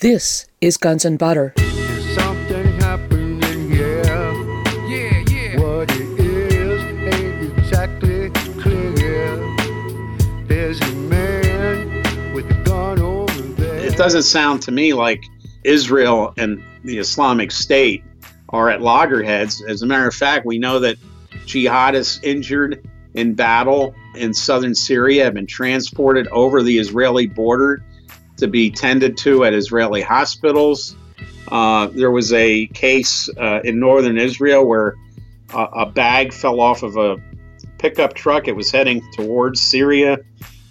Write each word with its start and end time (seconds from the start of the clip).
This 0.00 0.46
is 0.60 0.76
Guns 0.76 1.06
and 1.06 1.18
Butter. 1.18 1.54
Something 1.56 2.66
happening 2.80 3.70
here. 3.70 4.04
Yeah, 4.84 5.24
yeah. 5.26 5.58
What 5.58 5.90
it 5.90 6.20
is 6.20 6.82
ain't 7.14 7.58
exactly 7.58 8.28
clear. 8.60 9.36
There's 10.46 10.78
a 10.82 10.92
man 10.92 12.34
with 12.34 12.44
a 12.50 12.62
gun 12.64 13.00
over 13.00 13.32
there. 13.54 13.76
It 13.76 13.96
doesn't 13.96 14.24
sound 14.24 14.60
to 14.64 14.70
me 14.70 14.92
like 14.92 15.24
Israel 15.64 16.34
and 16.36 16.62
the 16.84 16.98
Islamic 16.98 17.50
State 17.50 18.04
are 18.50 18.68
at 18.68 18.82
loggerheads. 18.82 19.64
As 19.66 19.80
a 19.80 19.86
matter 19.86 20.06
of 20.06 20.14
fact, 20.14 20.44
we 20.44 20.58
know 20.58 20.78
that 20.78 20.98
jihadists 21.46 22.22
injured 22.22 22.86
in 23.14 23.32
battle 23.32 23.94
in 24.14 24.34
southern 24.34 24.74
Syria 24.74 25.24
have 25.24 25.32
been 25.32 25.46
transported 25.46 26.28
over 26.28 26.62
the 26.62 26.76
Israeli 26.76 27.26
border 27.26 27.82
to 28.36 28.46
be 28.46 28.70
tended 28.70 29.16
to 29.18 29.44
at 29.44 29.54
Israeli 29.54 30.02
hospitals. 30.02 30.96
Uh, 31.48 31.86
there 31.88 32.10
was 32.10 32.32
a 32.32 32.66
case 32.68 33.28
uh, 33.36 33.60
in 33.64 33.78
northern 33.78 34.18
Israel 34.18 34.66
where 34.66 34.94
a, 35.54 35.62
a 35.62 35.86
bag 35.86 36.32
fell 36.32 36.60
off 36.60 36.82
of 36.82 36.96
a 36.96 37.16
pickup 37.78 38.14
truck. 38.14 38.48
It 38.48 38.56
was 38.56 38.70
heading 38.70 39.02
towards 39.12 39.60
Syria, 39.60 40.18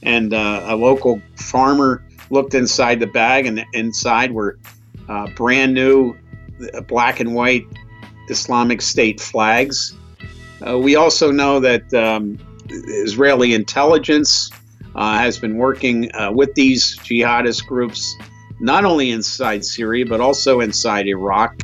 and 0.04 0.34
uh, 0.34 0.66
a 0.66 0.76
local 0.76 1.22
farmer 1.36 2.06
looked 2.30 2.54
inside 2.54 3.00
the 3.00 3.08
bag, 3.08 3.46
and 3.46 3.64
inside 3.74 4.32
were 4.32 4.58
uh, 5.08 5.28
brand 5.36 5.74
new 5.74 6.16
uh, 6.74 6.82
black 6.82 7.20
and 7.20 7.34
white 7.34 7.66
Islamic 8.30 8.82
State 8.82 9.22
flags. 9.22 9.96
Uh, 10.66 10.78
we 10.78 10.96
also 10.96 11.32
know 11.32 11.60
that 11.60 11.94
um, 11.94 12.38
Israeli 12.70 13.54
intelligence 13.54 14.52
uh, 14.96 15.18
has 15.18 15.38
been 15.38 15.58
working 15.58 16.14
uh, 16.16 16.32
with 16.32 16.54
these 16.56 16.98
jihadist 17.00 17.66
groups, 17.66 18.16
not 18.60 18.86
only 18.86 19.12
inside 19.12 19.66
Syria, 19.66 20.06
but 20.06 20.22
also 20.22 20.62
inside 20.62 21.08
Iraq. 21.08 21.60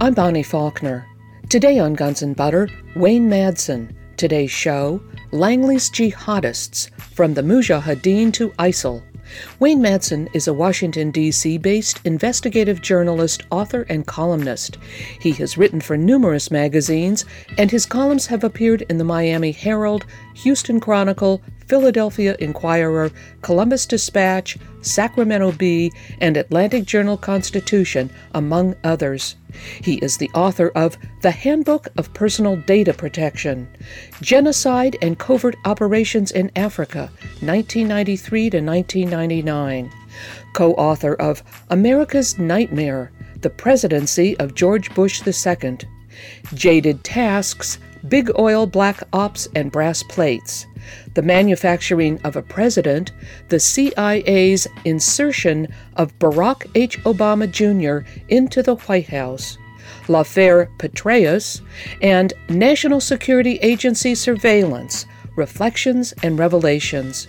I'm 0.00 0.14
Bonnie 0.14 0.42
Faulkner. 0.42 1.06
Today 1.48 1.78
on 1.78 1.94
Guns 1.94 2.22
and 2.22 2.34
Butter, 2.34 2.68
Wayne 2.96 3.28
Madsen. 3.28 3.94
Today's 4.16 4.50
show 4.50 5.02
Langley's 5.32 5.90
Jihadists 5.90 6.90
From 7.00 7.34
the 7.34 7.42
Mujahideen 7.42 8.32
to 8.34 8.50
ISIL. 8.50 9.02
Wayne 9.58 9.80
Madsen 9.80 10.28
is 10.34 10.46
a 10.48 10.54
Washington, 10.54 11.10
D.C. 11.10 11.58
based 11.58 12.00
investigative 12.04 12.82
journalist, 12.82 13.42
author, 13.50 13.82
and 13.88 14.06
columnist. 14.06 14.78
He 15.20 15.32
has 15.32 15.58
written 15.58 15.80
for 15.80 15.96
numerous 15.96 16.50
magazines, 16.50 17.24
and 17.58 17.70
his 17.70 17.86
columns 17.86 18.26
have 18.26 18.44
appeared 18.44 18.82
in 18.82 18.98
the 18.98 19.04
Miami 19.04 19.52
Herald, 19.52 20.06
Houston 20.34 20.78
Chronicle, 20.80 21.40
Philadelphia 21.66 22.36
Inquirer, 22.38 23.10
Columbus 23.42 23.86
Dispatch, 23.86 24.58
Sacramento 24.82 25.52
Bee, 25.52 25.92
and 26.20 26.36
Atlanta 26.36 26.80
Journal 26.80 27.16
Constitution, 27.16 28.10
among 28.34 28.76
others. 28.84 29.36
He 29.82 29.94
is 29.96 30.16
the 30.16 30.30
author 30.34 30.68
of 30.74 30.98
The 31.22 31.30
Handbook 31.30 31.88
of 31.96 32.12
Personal 32.12 32.56
Data 32.56 32.92
Protection, 32.92 33.68
Genocide 34.20 34.96
and 35.00 35.18
Covert 35.18 35.56
Operations 35.64 36.32
in 36.32 36.50
Africa, 36.56 37.10
1993 37.40 38.50
to 38.50 38.60
1999, 38.60 39.90
co 40.52 40.74
author 40.74 41.14
of 41.14 41.42
America's 41.70 42.38
Nightmare, 42.38 43.12
The 43.40 43.50
Presidency 43.50 44.36
of 44.38 44.54
George 44.54 44.92
Bush 44.94 45.22
II, 45.26 45.78
Jaded 46.54 47.04
Tasks, 47.04 47.78
Big 48.08 48.30
Oil 48.38 48.66
Black 48.66 49.02
Ops 49.12 49.48
and 49.54 49.72
Brass 49.72 50.02
Plates, 50.02 50.66
The 51.14 51.22
Manufacturing 51.22 52.20
of 52.22 52.36
a 52.36 52.42
President, 52.42 53.12
the 53.48 53.58
CIA's 53.58 54.66
insertion 54.84 55.68
of 55.96 56.18
Barack 56.18 56.70
H. 56.74 57.02
Obama 57.04 57.50
Jr. 57.50 58.06
into 58.28 58.62
the 58.62 58.76
White 58.76 59.08
House, 59.08 59.56
L'Affaire 60.08 60.68
Petraeus, 60.78 61.62
and 62.02 62.34
National 62.50 63.00
Security 63.00 63.56
Agency 63.62 64.14
Surveillance 64.14 65.06
Reflections 65.36 66.12
and 66.22 66.38
Revelations. 66.38 67.26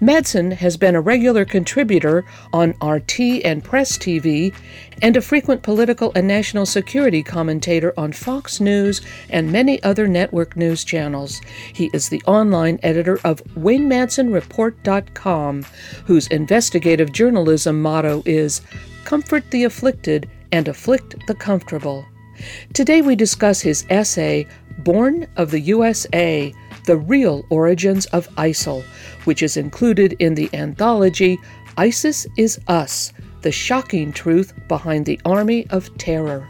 Madsen 0.00 0.52
has 0.52 0.76
been 0.76 0.94
a 0.94 1.00
regular 1.00 1.44
contributor 1.44 2.24
on 2.52 2.76
RT 2.82 3.20
and 3.44 3.64
Press 3.64 3.98
TV 3.98 4.54
and 5.00 5.16
a 5.16 5.20
frequent 5.20 5.62
political 5.62 6.12
and 6.14 6.28
national 6.28 6.66
security 6.66 7.22
commentator 7.22 7.94
on 7.96 8.12
Fox 8.12 8.60
News 8.60 9.00
and 9.30 9.50
many 9.50 9.82
other 9.82 10.06
network 10.06 10.54
news 10.56 10.84
channels. 10.84 11.40
He 11.72 11.90
is 11.92 12.08
the 12.08 12.22
online 12.26 12.78
editor 12.82 13.18
of 13.24 13.42
WayneMadsenReport.com, 13.56 15.64
whose 16.06 16.26
investigative 16.28 17.10
journalism 17.12 17.82
motto 17.82 18.22
is 18.24 18.60
Comfort 19.04 19.50
the 19.50 19.64
afflicted 19.64 20.30
and 20.52 20.68
afflict 20.68 21.16
the 21.26 21.34
comfortable. 21.34 22.06
Today 22.72 23.02
we 23.02 23.16
discuss 23.16 23.60
his 23.60 23.84
essay, 23.90 24.46
Born 24.78 25.26
of 25.36 25.50
the 25.50 25.60
USA 25.60 26.54
The 26.84 26.96
Real 26.96 27.44
Origins 27.48 28.06
of 28.06 28.28
ISIL, 28.36 28.82
which 29.24 29.42
is 29.42 29.56
included 29.56 30.14
in 30.18 30.34
the 30.34 30.50
anthology 30.52 31.38
ISIS 31.76 32.26
is 32.36 32.60
Us 32.66 33.12
The 33.42 33.52
Shocking 33.52 34.12
Truth 34.12 34.52
Behind 34.66 35.06
the 35.06 35.20
Army 35.24 35.66
of 35.70 35.96
Terror. 35.96 36.46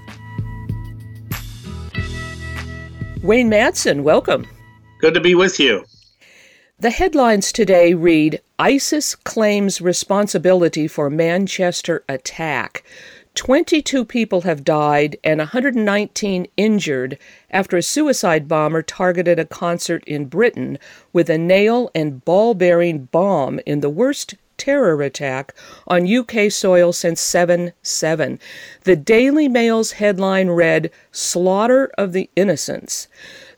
Wayne 3.23 3.51
Madsen, 3.51 4.03
welcome. 4.03 4.47
Good 5.01 5.15
to 5.15 5.21
be 5.21 5.35
with 5.35 5.61
you. 5.61 5.85
The 6.81 6.91
headlines 6.91 7.53
today 7.53 7.95
read 7.95 8.41
ISIS 8.59 9.15
claims 9.15 9.81
responsibility 9.81 10.89
for 10.89 11.11
Manchester 11.11 12.05
attack. 12.09 12.83
22 13.35 14.05
people 14.05 14.43
have 14.43 14.65
died 14.65 15.17
and 15.25 15.39
119 15.39 16.47
injured 16.57 17.19
after 17.51 17.79
a 17.79 17.83
suicide 17.83 18.47
bomber 18.47 18.83
targeted 18.83 19.39
a 19.39 19.45
concert 19.45 20.05
in 20.07 20.27
Britain 20.27 20.79
with 21.13 21.31
a 21.31 21.39
nail 21.39 21.91
and 21.95 22.25
ball 22.25 22.53
bearing 22.53 23.05
bomb 23.07 23.59
in 23.65 23.81
the 23.81 23.91
worst 23.91 24.35
terror 24.59 25.03
attack 25.03 25.55
on 25.89 26.07
UK 26.07 26.51
soil 26.51 26.93
since 26.93 27.21
7 27.21 27.73
7. 27.83 28.39
The 28.85 28.97
Daily 28.97 29.49
Mail's 29.49 29.93
headline 29.93 30.51
read 30.51 30.91
Slaughter 31.11 31.91
of 31.97 32.13
the 32.13 32.29
Innocents. 32.37 33.09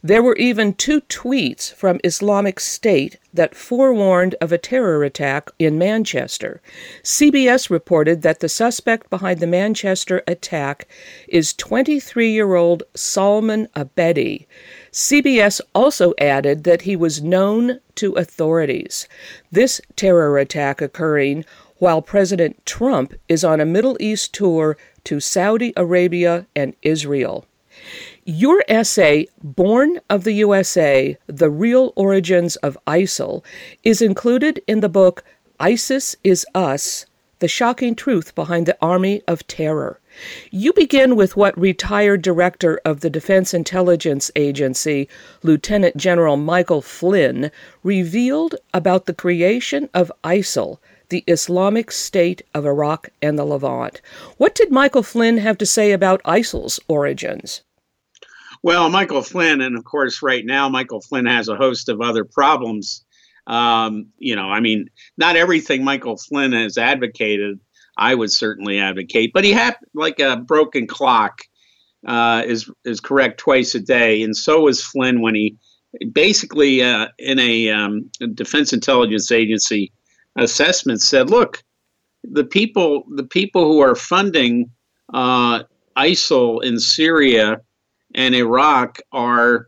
There 0.05 0.21
were 0.21 0.35
even 0.35 0.75
two 0.75 1.01
tweets 1.01 1.73
from 1.73 1.99
Islamic 2.03 2.59
State 2.59 3.17
that 3.33 3.55
forewarned 3.55 4.35
of 4.39 4.51
a 4.51 4.59
terror 4.59 5.03
attack 5.03 5.49
in 5.57 5.79
Manchester. 5.79 6.61
CBS 7.01 7.71
reported 7.71 8.21
that 8.21 8.39
the 8.39 8.47
suspect 8.47 9.09
behind 9.09 9.39
the 9.39 9.47
Manchester 9.47 10.21
attack 10.27 10.87
is 11.27 11.55
23 11.55 12.29
year 12.29 12.53
old 12.53 12.83
Salman 12.93 13.67
Abedi. 13.75 14.45
CBS 14.91 15.59
also 15.73 16.13
added 16.19 16.65
that 16.65 16.83
he 16.83 16.95
was 16.95 17.23
known 17.23 17.79
to 17.95 18.13
authorities. 18.13 19.07
This 19.51 19.81
terror 19.95 20.37
attack 20.37 20.83
occurring 20.83 21.45
while 21.77 22.03
President 22.03 22.63
Trump 22.67 23.15
is 23.27 23.43
on 23.43 23.59
a 23.59 23.65
Middle 23.65 23.97
East 23.99 24.35
tour 24.35 24.77
to 25.05 25.19
Saudi 25.19 25.73
Arabia 25.75 26.45
and 26.55 26.75
Israel. 26.83 27.47
Your 28.27 28.63
essay, 28.67 29.27
Born 29.43 30.01
of 30.09 30.23
the 30.23 30.31
USA 30.31 31.15
The 31.27 31.51
Real 31.51 31.93
Origins 31.95 32.55
of 32.55 32.75
ISIL, 32.87 33.43
is 33.83 34.01
included 34.01 34.63
in 34.65 34.79
the 34.79 34.89
book 34.89 35.23
ISIS 35.59 36.15
is 36.23 36.43
Us 36.55 37.05
The 37.37 37.47
Shocking 37.47 37.93
Truth 37.93 38.33
Behind 38.33 38.65
the 38.65 38.79
Army 38.81 39.21
of 39.27 39.45
Terror. 39.45 39.99
You 40.49 40.73
begin 40.73 41.15
with 41.15 41.37
what 41.37 41.55
retired 41.55 42.23
director 42.23 42.81
of 42.83 43.01
the 43.01 43.11
Defense 43.11 43.53
Intelligence 43.53 44.31
Agency, 44.35 45.07
Lieutenant 45.43 45.95
General 45.95 46.35
Michael 46.35 46.81
Flynn, 46.81 47.51
revealed 47.83 48.55
about 48.73 49.05
the 49.05 49.13
creation 49.13 49.87
of 49.93 50.11
ISIL, 50.23 50.79
the 51.09 51.23
Islamic 51.27 51.91
State 51.91 52.41
of 52.55 52.65
Iraq 52.65 53.09
and 53.21 53.37
the 53.37 53.45
Levant. 53.45 54.01
What 54.37 54.55
did 54.55 54.71
Michael 54.71 55.03
Flynn 55.03 55.37
have 55.37 55.59
to 55.59 55.65
say 55.67 55.91
about 55.91 56.23
ISIL's 56.25 56.79
origins? 56.87 57.61
Well, 58.65 58.89
Michael 58.89 59.21
Flynn, 59.21 59.61
and 59.61 59.77
of 59.77 59.83
course, 59.83 60.23
right 60.23 60.43
now, 60.43 60.67
Michael 60.69 60.99
Flynn 60.99 61.27
has 61.27 61.49
a 61.49 61.55
host 61.55 61.87
of 61.87 62.01
other 62.01 62.25
problems. 62.25 63.05
Um, 63.45 64.07
you 64.17 64.35
know, 64.35 64.49
I 64.49 64.59
mean, 64.59 64.89
not 65.17 65.35
everything 65.35 65.83
Michael 65.83 66.17
Flynn 66.17 66.51
has 66.53 66.75
advocated, 66.75 67.59
I 67.95 68.15
would 68.15 68.31
certainly 68.31 68.79
advocate, 68.79 69.33
but 69.35 69.43
he 69.43 69.51
had 69.51 69.77
like 69.93 70.19
a 70.19 70.37
broken 70.37 70.87
clock. 70.87 71.41
Uh, 72.07 72.41
is 72.47 72.67
is 72.85 72.99
correct 72.99 73.39
twice 73.39 73.75
a 73.75 73.79
day, 73.79 74.23
and 74.23 74.35
so 74.35 74.61
was 74.61 74.83
Flynn 74.83 75.21
when 75.21 75.35
he 75.35 75.55
basically 76.11 76.81
uh, 76.81 77.09
in 77.19 77.37
a 77.37 77.69
um, 77.69 78.09
Defense 78.33 78.73
Intelligence 78.73 79.31
Agency 79.31 79.91
assessment 80.37 81.03
said, 81.03 81.29
"Look, 81.29 81.63
the 82.23 82.43
people 82.43 83.03
the 83.13 83.25
people 83.25 83.71
who 83.71 83.81
are 83.81 83.93
funding 83.93 84.71
uh, 85.13 85.61
ISIL 85.95 86.63
in 86.63 86.79
Syria 86.79 87.61
and 88.15 88.33
Iraq 88.33 88.99
are 89.11 89.67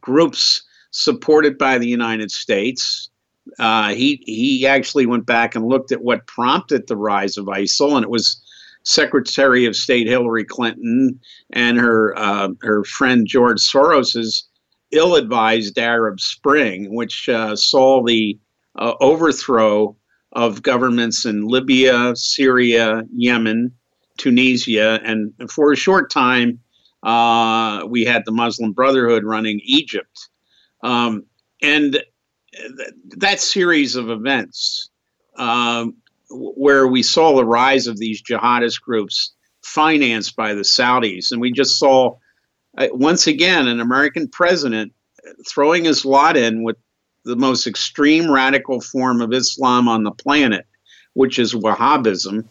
groups 0.00 0.62
supported 0.92 1.58
by 1.58 1.76
the 1.76 1.88
United 1.88 2.30
States. 2.30 3.10
Uh, 3.58 3.92
he 3.92 4.22
he 4.24 4.66
actually 4.66 5.04
went 5.04 5.26
back 5.26 5.54
and 5.54 5.66
looked 5.66 5.92
at 5.92 6.02
what 6.02 6.26
prompted 6.26 6.86
the 6.86 6.96
rise 6.96 7.36
of 7.36 7.46
ISIL, 7.46 7.96
and 7.96 8.04
it 8.04 8.10
was 8.10 8.40
Secretary 8.84 9.66
of 9.66 9.76
State 9.76 10.06
Hillary 10.06 10.44
Clinton 10.44 11.20
and 11.50 11.78
her 11.78 12.16
uh, 12.16 12.48
her 12.62 12.84
friend 12.84 13.26
George 13.26 13.60
Soros's 13.60 14.48
ill-advised 14.92 15.78
Arab 15.78 16.20
Spring, 16.20 16.94
which 16.94 17.28
uh, 17.28 17.56
saw 17.56 18.04
the 18.04 18.38
uh, 18.76 18.94
overthrow 19.00 19.96
of 20.32 20.62
governments 20.62 21.24
in 21.24 21.46
Libya, 21.46 22.14
Syria, 22.14 23.02
Yemen, 23.12 23.72
Tunisia, 24.18 25.00
and 25.04 25.32
for 25.50 25.72
a 25.72 25.76
short 25.76 26.10
time, 26.10 26.58
uh, 27.02 27.84
we 27.86 28.04
had 28.04 28.22
the 28.24 28.32
Muslim 28.32 28.72
Brotherhood 28.72 29.24
running 29.24 29.60
Egypt. 29.64 30.28
Um, 30.82 31.24
and 31.62 31.92
th- 32.52 32.92
that 33.18 33.40
series 33.40 33.96
of 33.96 34.10
events 34.10 34.90
um, 35.36 35.96
where 36.30 36.86
we 36.86 37.02
saw 37.02 37.34
the 37.34 37.44
rise 37.44 37.86
of 37.86 37.98
these 37.98 38.22
jihadist 38.22 38.80
groups 38.80 39.32
financed 39.64 40.36
by 40.36 40.54
the 40.54 40.62
Saudis. 40.62 41.30
And 41.30 41.40
we 41.40 41.52
just 41.52 41.78
saw, 41.78 42.16
uh, 42.78 42.88
once 42.92 43.26
again, 43.26 43.68
an 43.68 43.80
American 43.80 44.28
president 44.28 44.92
throwing 45.48 45.84
his 45.84 46.04
lot 46.04 46.36
in 46.36 46.62
with 46.62 46.76
the 47.24 47.36
most 47.36 47.66
extreme 47.66 48.30
radical 48.30 48.80
form 48.80 49.20
of 49.20 49.32
Islam 49.32 49.88
on 49.88 50.02
the 50.02 50.10
planet, 50.10 50.66
which 51.14 51.38
is 51.38 51.54
Wahhabism. 51.54 52.44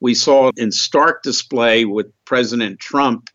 We 0.00 0.14
saw 0.14 0.50
in 0.56 0.70
stark 0.70 1.22
display 1.22 1.84
with 1.84 2.12
President 2.24 2.78
Trump 2.78 3.30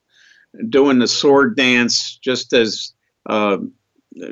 doing 0.69 0.99
the 0.99 1.07
sword 1.07 1.55
dance, 1.55 2.17
just 2.23 2.53
as 2.53 2.93
uh, 3.27 3.57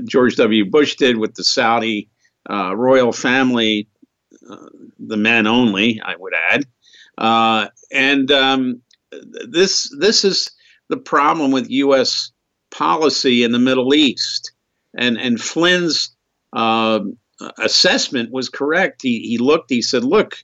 George 0.04 0.36
W. 0.36 0.70
Bush 0.70 0.96
did 0.96 1.18
with 1.18 1.36
the 1.36 1.44
Saudi 1.44 2.10
uh, 2.50 2.76
royal 2.76 3.12
family, 3.12 3.88
uh, 4.50 4.70
the 5.00 5.18
men 5.18 5.48
only, 5.48 6.02
I 6.04 6.16
would 6.18 6.34
add. 6.52 6.66
Uh, 7.18 7.68
and 7.92 8.32
um, 8.32 8.82
this 9.48 9.94
this 10.00 10.24
is 10.24 10.52
the 10.90 10.98
problem 10.98 11.52
with 11.52 11.70
U.S. 11.70 12.32
policy 12.72 13.44
in 13.44 13.52
the 13.52 13.60
Middle 13.60 13.94
East. 13.94 14.52
And 14.98 15.18
and 15.18 15.40
Flynn's 15.40 16.16
uh, 16.54 17.02
assessment 17.60 18.32
was 18.32 18.50
correct. 18.50 19.02
He, 19.02 19.20
he 19.20 19.38
looked, 19.38 19.70
he 19.70 19.82
said, 19.82 20.04
look, 20.04 20.38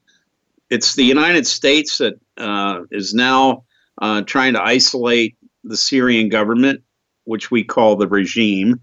it's 0.70 0.96
the 0.96 1.04
United 1.04 1.48
States 1.48 1.98
that 1.98 2.20
uh, 2.38 2.82
is 2.92 3.14
now 3.14 3.64
uh, 4.02 4.22
trying 4.24 4.54
to 4.54 4.62
isolate 4.62 5.36
the 5.68 5.78
Syrian 5.78 6.30
government, 6.30 6.84
which 7.26 7.52
we 7.52 7.64
call 7.64 7.96
the 7.96 8.08
regime, 8.08 8.82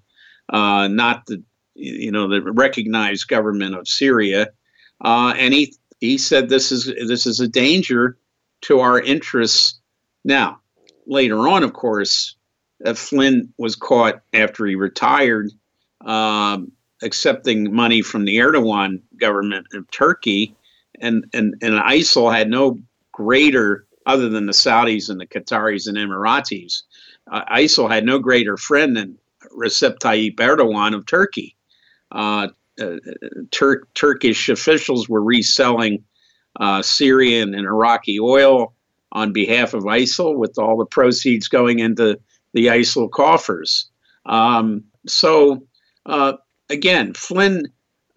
uh, 0.49 0.89
not 0.89 1.27
the 1.27 1.43
you 1.75 2.11
know 2.11 2.29
the 2.29 2.43
recognized 2.43 3.29
government 3.29 3.75
of 3.75 3.89
Syria. 3.89 4.49
Uh, 5.01 5.35
and 5.37 5.53
he 5.53 5.75
he 6.01 6.19
said 6.19 6.49
this 6.49 6.73
is 6.73 6.87
this 7.09 7.27
is 7.27 7.41
a 7.41 7.49
danger 7.49 8.17
to 8.63 8.81
our 8.81 9.01
interests. 9.01 9.81
Now, 10.25 10.61
later 11.07 11.49
on, 11.49 11.63
of 11.63 11.73
course, 11.73 12.37
uh, 12.85 12.95
Flynn 12.95 13.53
was 13.59 13.77
caught 13.77 14.21
after 14.33 14.67
he 14.67 14.75
retired. 14.75 15.51
Um, 16.05 16.73
accepting 17.05 17.73
money 17.73 18.03
from 18.03 18.25
the 18.25 18.39
Erdogan 18.39 19.01
government 19.21 19.67
of 19.75 19.89
Turkey, 19.91 20.57
and, 21.01 21.25
and, 21.33 21.55
and 21.61 21.75
ISIL 21.75 22.35
had 22.35 22.49
no 22.49 22.79
greater, 23.13 23.87
other 24.07 24.29
than 24.29 24.47
the 24.47 24.53
Saudis 24.53 25.09
and 25.09 25.21
the 25.21 25.27
Qataris 25.27 25.87
and 25.87 25.97
Emiratis, 25.97 26.83
uh, 27.31 27.45
ISIL 27.53 27.91
had 27.91 28.05
no 28.05 28.19
greater 28.19 28.57
friend 28.57 28.97
than 28.97 29.19
Recep 29.57 29.99
Tayyip 29.99 30.37
Erdogan 30.37 30.95
of 30.95 31.07
Turkey. 31.07 31.57
Uh, 32.13 32.49
uh, 32.81 32.97
Tur- 33.51 33.87
Turkish 33.95 34.49
officials 34.49 35.09
were 35.09 35.23
reselling 35.23 36.05
uh, 36.61 36.83
Syrian 36.83 37.55
and 37.55 37.67
Iraqi 37.67 38.19
oil 38.21 38.75
on 39.13 39.33
behalf 39.33 39.75
of 39.75 39.85
ISIL, 39.85 40.37
with 40.37 40.59
all 40.59 40.77
the 40.77 40.87
proceeds 40.87 41.49
going 41.49 41.79
into 41.79 42.19
the 42.53 42.67
ISIL 42.67 43.11
coffers. 43.11 43.91
Um, 44.27 44.85
so 45.07 45.67
uh, 46.07 46.35
again, 46.69 47.15
Flynn 47.15 47.69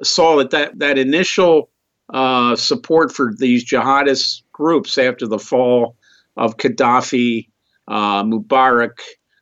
saw 0.04 0.38
that 0.38 0.52
that, 0.52 0.80
that 0.80 0.98
initial 0.98 1.70
uh, 2.14 2.56
support 2.56 3.12
for 3.12 3.34
these 3.38 3.66
jihadist 3.66 4.44
groups 4.58 4.98
after 4.98 5.28
the 5.28 5.40
fall 5.40 5.96
of 6.36 6.58
Gaddafi, 6.58 7.48
uh, 7.88 8.24
Mubarak, 8.24 9.00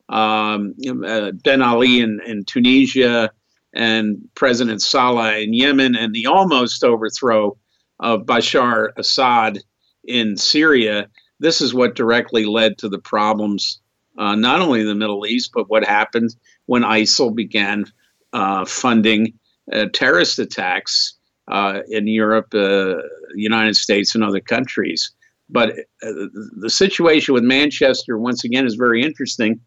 um, 0.10 0.76
uh, 1.06 1.32
Ben 1.32 1.62
Ali 1.62 2.02
in, 2.02 2.20
in 2.26 2.44
Tunisia, 2.44 3.32
and 3.74 4.18
President 4.36 4.82
Saleh 4.82 5.44
in 5.44 5.54
Yemen, 5.54 5.96
and 5.96 6.14
the 6.14 6.28
almost 6.28 6.84
overthrow 6.84 7.58
of 8.00 8.22
Bashar 8.26 8.90
Assad 8.98 9.60
in 10.04 10.38
Syria. 10.38 11.08
This 11.40 11.62
is 11.62 11.74
what 11.74 11.96
directly 11.96 12.46
led 12.46 12.78
to 12.80 12.90
the 12.90 13.00
problems, 13.00 13.82
uh, 14.18 14.36
not 14.36 14.62
only 14.62 14.82
in 14.82 14.88
the 14.88 14.96
Middle 14.96 15.26
East, 15.26 15.52
but 15.54 15.70
what 15.70 15.86
happened 15.86 16.36
when 16.68 16.84
ISIL 16.84 17.36
began 17.36 17.86
uh, 18.34 18.66
funding 18.66 19.34
uh, 19.72 19.88
terrorist 19.94 20.40
attacks 20.40 21.15
uh, 21.48 21.82
in 21.90 22.08
Europe, 22.08 22.48
the 22.52 23.02
United 23.36 23.76
States, 23.76 24.16
and 24.16 24.24
other 24.24 24.40
countries. 24.40 25.12
But 25.50 25.76
the 26.02 26.70
situation 26.70 27.34
with 27.34 27.44
Manchester, 27.44 28.18
once 28.18 28.44
again, 28.44 28.66
is 28.66 28.76
very 28.76 29.04
interesting 29.04 29.60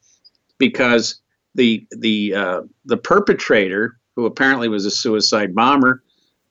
because 0.58 1.20
the 1.54 1.86
the 1.92 2.34
uh, 2.34 2.60
the 2.84 2.96
perpetrator, 2.96 3.98
who 4.16 4.26
apparently 4.26 4.68
was 4.68 4.84
a 4.86 4.90
suicide 4.90 5.54
bomber, 5.54 6.02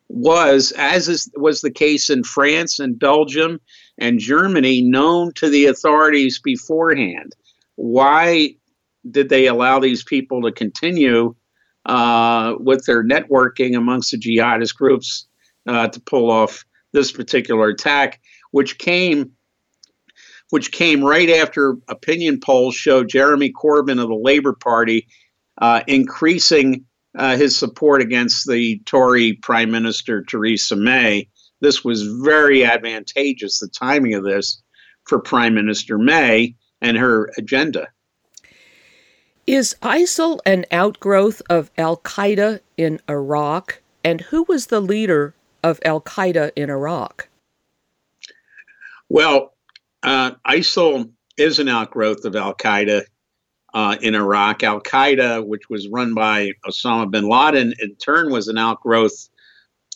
was, 0.10 0.72
as 0.78 1.10
is, 1.10 1.30
was 1.36 1.62
the 1.62 1.72
case 1.72 2.10
in 2.10 2.24
France 2.24 2.80
and 2.80 2.98
Belgium 2.98 3.60
and 3.98 4.20
Germany, 4.20 4.82
known 4.82 5.34
to 5.34 5.50
the 5.50 5.66
authorities 5.66 6.40
beforehand. 6.40 7.36
Why 7.76 8.56
did 9.12 9.30
they 9.30 9.48
allow 9.48 9.80
these 9.80 10.04
people 10.04 10.42
to 10.42 10.52
continue 10.52 11.36
uh, 11.88 12.56
with 12.60 12.86
their 12.86 13.04
networking 13.04 13.76
amongst 13.76 14.12
the 14.12 14.18
jihadist 14.18 14.76
groups 14.76 15.28
uh, 15.66 15.88
to 15.88 16.00
pull 16.02 16.30
off 16.30 16.66
this 16.94 17.12
particular 17.12 17.70
attack, 17.70 18.22
which 18.52 18.78
came 18.78 19.32
which 20.50 20.72
came 20.72 21.04
right 21.04 21.30
after 21.30 21.76
opinion 21.90 22.40
polls 22.40 22.74
showed 22.74 23.10
Jeremy 23.10 23.52
Corbyn 23.52 24.02
of 24.02 24.08
the 24.08 24.16
Labour 24.16 24.54
Party 24.54 25.06
uh, 25.62 25.82
increasing 25.88 26.86
uh, 27.18 27.36
his 27.36 27.58
support 27.58 28.02
against 28.02 28.48
the 28.48 28.80
Tory 28.86 29.34
Prime 29.34 29.72
Minister 29.72 30.24
Theresa 30.24 30.78
May. 30.78 31.28
This 31.60 31.84
was 31.84 32.04
very 32.24 32.64
advantageous, 32.64 33.60
the 33.60 33.68
timing 33.68 34.14
of 34.14 34.24
this, 34.24 34.62
for 35.06 35.20
Prime 35.20 35.54
Minister 35.54 35.98
May 35.98 36.56
and 36.82 36.96
her 36.96 37.30
agenda. 37.38 37.88
Is 39.48 39.78
ISIL 39.82 40.42
an 40.46 40.66
outgrowth 40.74 41.42
of 41.50 41.72
Al 41.78 41.96
Qaeda 41.98 42.60
in 42.76 43.00
Iraq? 43.10 43.82
And 44.04 44.20
who 44.20 44.44
was 44.44 44.68
the 44.68 44.82
leader 44.82 45.36
of 45.64 45.80
Al 45.86 46.02
Qaeda 46.02 46.52
in 46.58 46.70
Iraq? 46.70 47.30
Well, 49.08 49.54
uh, 50.04 50.32
ISIL 50.46 51.10
is 51.38 51.60
an 51.60 51.70
outgrowth 51.70 52.26
of 52.26 52.36
Al 52.36 52.56
Qaeda 52.56 53.04
uh, 53.74 53.96
in 54.02 54.16
Iraq. 54.16 54.64
Al 54.64 54.82
Qaeda, 54.82 55.48
which 55.48 55.70
was 55.70 55.88
run 55.88 56.14
by 56.14 56.52
Osama 56.66 57.10
bin 57.10 57.30
Laden, 57.30 57.74
in 57.80 57.96
turn 57.96 58.30
was 58.30 58.50
an 58.50 58.58
outgrowth 58.58 59.30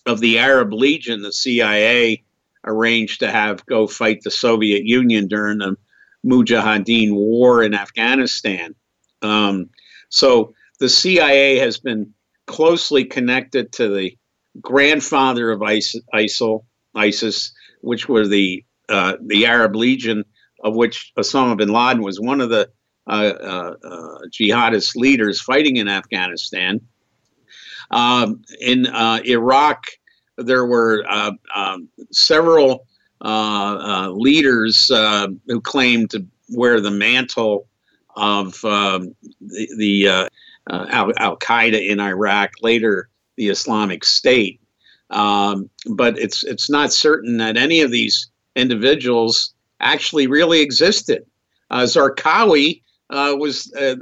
of 0.05 0.21
the 0.21 0.39
Arab 0.39 0.71
Legion, 0.71 1.23
the 1.23 1.33
CIA 1.33 2.23
arranged 2.65 3.19
to 3.19 3.29
have 3.29 3.65
go 3.65 3.85
fight 3.85 4.21
the 4.21 4.31
Soviet 4.31 4.85
Union 4.85 5.27
during 5.27 5.57
the 5.57 5.75
Mujahideen 6.25 7.13
War 7.13 7.63
in 7.63 7.73
Afghanistan. 7.73 8.75
Um, 9.21 9.69
so 10.09 10.53
the 10.79 10.89
CIA 10.89 11.57
has 11.57 11.77
been 11.77 12.13
closely 12.47 13.05
connected 13.05 13.71
to 13.73 13.93
the 13.93 14.17
grandfather 14.59 15.51
of 15.51 15.61
ISIL, 15.61 16.65
ISIS, 16.95 17.53
which 17.81 18.09
were 18.09 18.27
the 18.27 18.63
uh, 18.89 19.15
the 19.25 19.45
Arab 19.45 19.75
Legion, 19.75 20.25
of 20.63 20.75
which 20.75 21.13
Osama 21.17 21.57
bin 21.57 21.69
Laden 21.69 22.01
was 22.01 22.19
one 22.19 22.41
of 22.41 22.49
the 22.49 22.69
uh, 23.07 23.33
uh, 23.41 23.73
uh 23.83 24.17
jihadist 24.29 24.95
leaders 24.95 25.41
fighting 25.41 25.77
in 25.77 25.87
Afghanistan. 25.87 26.81
Um, 27.89 28.41
in 28.59 28.87
uh, 28.87 29.21
Iraq, 29.25 29.85
there 30.37 30.65
were 30.65 31.05
uh, 31.07 31.31
um, 31.55 31.89
several 32.11 32.85
leaders 33.23 34.87
who 34.87 35.61
claimed 35.61 36.09
to 36.11 36.25
wear 36.49 36.81
the 36.81 36.91
mantle 36.91 37.67
of 38.15 38.63
um, 38.65 39.15
the, 39.39 39.69
the 39.77 40.07
uh, 40.07 40.27
uh, 40.69 41.11
Al 41.17 41.37
Qaeda 41.37 41.87
in 41.87 41.99
Iraq, 41.99 42.51
later 42.61 43.09
the 43.37 43.49
Islamic 43.49 44.03
State. 44.03 44.59
Um, 45.09 45.69
but 45.89 46.17
it's 46.17 46.43
it's 46.43 46.69
not 46.69 46.93
certain 46.93 47.37
that 47.37 47.57
any 47.57 47.81
of 47.81 47.91
these 47.91 48.29
individuals 48.55 49.53
actually 49.79 50.27
really 50.27 50.61
existed. 50.61 51.25
Uh, 51.69 51.83
Zarqawi 51.83 52.81
uh, 53.09 53.35
was, 53.37 53.73
uh, 53.73 53.95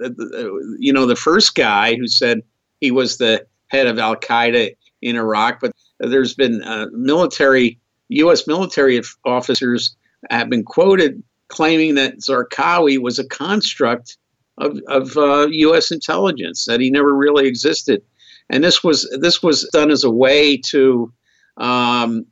you 0.77 0.93
know, 0.93 1.05
the 1.05 1.15
first 1.15 1.55
guy 1.55 1.95
who 1.95 2.07
said 2.07 2.41
he 2.79 2.91
was 2.91 3.17
the 3.17 3.45
head 3.67 3.87
of 3.87 3.97
Al 3.97 4.15
Qaeda 4.15 4.75
in 5.01 5.15
Iraq. 5.15 5.61
But 5.61 5.71
there's 5.99 6.35
been 6.35 6.63
military, 6.93 7.79
U.S. 8.09 8.45
military 8.45 9.01
officers 9.25 9.95
have 10.29 10.49
been 10.49 10.63
quoted 10.63 11.23
claiming 11.49 11.95
that 11.95 12.19
Zarqawi 12.19 12.99
was 12.99 13.19
a 13.19 13.27
construct 13.27 14.17
of, 14.57 14.79
of 14.87 15.17
uh, 15.17 15.47
U.S. 15.49 15.91
intelligence, 15.91 16.65
that 16.65 16.79
he 16.79 16.89
never 16.89 17.13
really 17.13 17.47
existed. 17.47 18.01
And 18.49 18.63
this 18.63 18.83
was 18.83 19.07
this 19.21 19.43
was 19.43 19.69
done 19.71 19.91
as 19.91 20.03
a 20.03 20.09
way 20.09 20.57
to 20.57 21.13
um, 21.57 22.25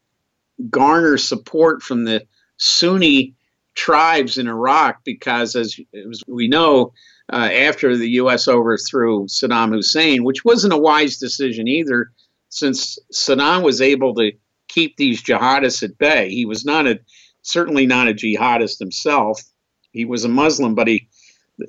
garner 0.69 1.17
support 1.17 1.83
from 1.83 2.05
the 2.05 2.25
Sunni 2.57 3.35
tribes 3.75 4.37
in 4.37 4.47
Iraq, 4.47 5.03
because 5.03 5.55
as, 5.55 5.79
as 5.93 6.23
we 6.27 6.47
know, 6.47 6.91
uh, 7.31 7.49
after 7.53 7.95
the 7.95 8.09
U.S. 8.11 8.47
overthrew 8.47 9.27
Saddam 9.27 9.73
Hussein, 9.73 10.23
which 10.23 10.43
wasn't 10.43 10.73
a 10.73 10.77
wise 10.77 11.17
decision 11.17 11.67
either, 11.67 12.11
since 12.49 12.97
Saddam 13.13 13.63
was 13.63 13.81
able 13.81 14.15
to 14.15 14.31
keep 14.67 14.97
these 14.97 15.21
jihadists 15.21 15.83
at 15.83 15.97
bay. 15.97 16.29
He 16.29 16.45
was 16.45 16.65
not 16.65 16.87
a 16.87 16.99
certainly 17.47 17.85
not 17.85 18.07
a 18.07 18.13
jihadist 18.13 18.79
himself. 18.79 19.41
He 19.91 20.05
was 20.05 20.25
a 20.25 20.29
Muslim, 20.29 20.75
but 20.75 20.87
he 20.87 21.07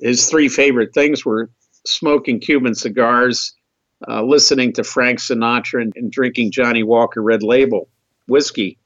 his 0.01 0.29
three 0.29 0.49
favorite 0.49 0.93
things 0.93 1.25
were 1.25 1.49
smoking 1.85 2.39
Cuban 2.39 2.75
cigars, 2.75 3.53
uh, 4.07 4.21
listening 4.23 4.73
to 4.73 4.83
Frank 4.83 5.19
Sinatra, 5.19 5.81
and, 5.81 5.93
and, 5.95 6.11
drinking 6.11 6.51
Johnnie 6.51 6.83
Walker 6.83 7.23
Red 7.23 7.41
Label 7.41 7.89
whiskey. 8.27 8.77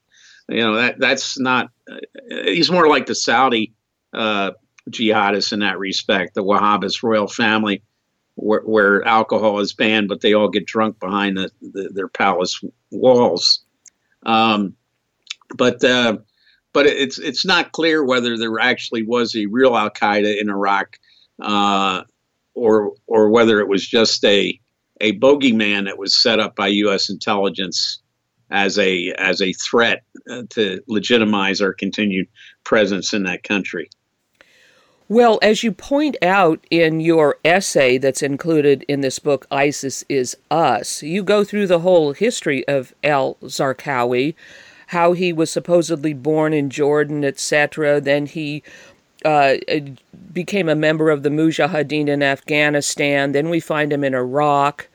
You 0.48 0.58
know 0.58 0.76
that 0.76 0.98
that's 0.98 1.38
not. 1.38 1.70
Uh, 1.90 1.98
he's 2.44 2.70
more 2.70 2.88
like 2.88 3.06
the 3.06 3.14
Saudi 3.14 3.74
uh, 4.12 4.52
jihadists 4.90 5.52
in 5.52 5.60
that 5.60 5.78
respect, 5.78 6.34
the 6.34 6.44
Wahhabist 6.44 7.02
royal 7.02 7.28
family, 7.28 7.82
where, 8.34 8.60
where, 8.60 9.02
alcohol 9.04 9.60
is 9.60 9.72
banned, 9.72 10.08
but 10.08 10.20
they 10.20 10.34
all 10.34 10.48
get 10.48 10.66
drunk 10.66 11.00
behind 11.00 11.36
the, 11.36 11.50
the, 11.60 11.90
their 11.92 12.08
palace 12.08 12.60
walls. 12.90 13.64
Um, 14.24 14.74
but 15.56 15.82
uh, 15.84 16.18
but 16.74 16.86
it's 16.86 17.18
it's 17.18 17.46
not 17.46 17.72
clear 17.72 18.04
whether 18.04 18.36
there 18.36 18.58
actually 18.60 19.04
was 19.04 19.34
a 19.34 19.46
real 19.46 19.74
Al 19.74 19.88
Qaeda 19.88 20.38
in 20.38 20.50
Iraq, 20.50 20.98
uh, 21.40 22.02
or 22.54 22.92
or 23.06 23.30
whether 23.30 23.60
it 23.60 23.68
was 23.68 23.86
just 23.86 24.22
a 24.26 24.60
a 25.00 25.18
bogeyman 25.18 25.84
that 25.86 25.96
was 25.98 26.14
set 26.14 26.40
up 26.40 26.54
by 26.54 26.66
U.S. 26.66 27.08
intelligence 27.08 28.02
as 28.50 28.78
a 28.78 29.14
as 29.18 29.40
a 29.40 29.52
threat 29.54 30.02
uh, 30.28 30.42
to 30.50 30.82
legitimize 30.88 31.62
our 31.62 31.72
continued 31.72 32.26
presence 32.64 33.14
in 33.14 33.22
that 33.22 33.44
country. 33.44 33.88
Well, 35.08 35.38
as 35.42 35.62
you 35.62 35.70
point 35.70 36.16
out 36.22 36.66
in 36.70 36.98
your 36.98 37.36
essay 37.44 37.98
that's 37.98 38.22
included 38.22 38.86
in 38.88 39.02
this 39.02 39.18
book, 39.18 39.46
ISIS 39.50 40.02
is 40.08 40.34
Us, 40.50 41.02
you 41.02 41.22
go 41.22 41.44
through 41.44 41.66
the 41.66 41.80
whole 41.80 42.12
history 42.14 42.66
of 42.66 42.94
al 43.04 43.36
Zarqawi, 43.42 44.34
how 44.88 45.12
he 45.12 45.32
was 45.32 45.50
supposedly 45.50 46.12
born 46.12 46.52
in 46.52 46.70
Jordan, 46.70 47.24
etc. 47.24 48.00
Then 48.00 48.26
he 48.26 48.62
uh, 49.24 49.54
became 50.32 50.68
a 50.68 50.74
member 50.74 51.10
of 51.10 51.22
the 51.22 51.30
Mujahideen 51.30 52.08
in 52.08 52.22
Afghanistan. 52.22 53.32
Then 53.32 53.48
we 53.48 53.60
find 53.60 53.92
him 53.92 54.04
in 54.04 54.14
Iraq. 54.14 54.88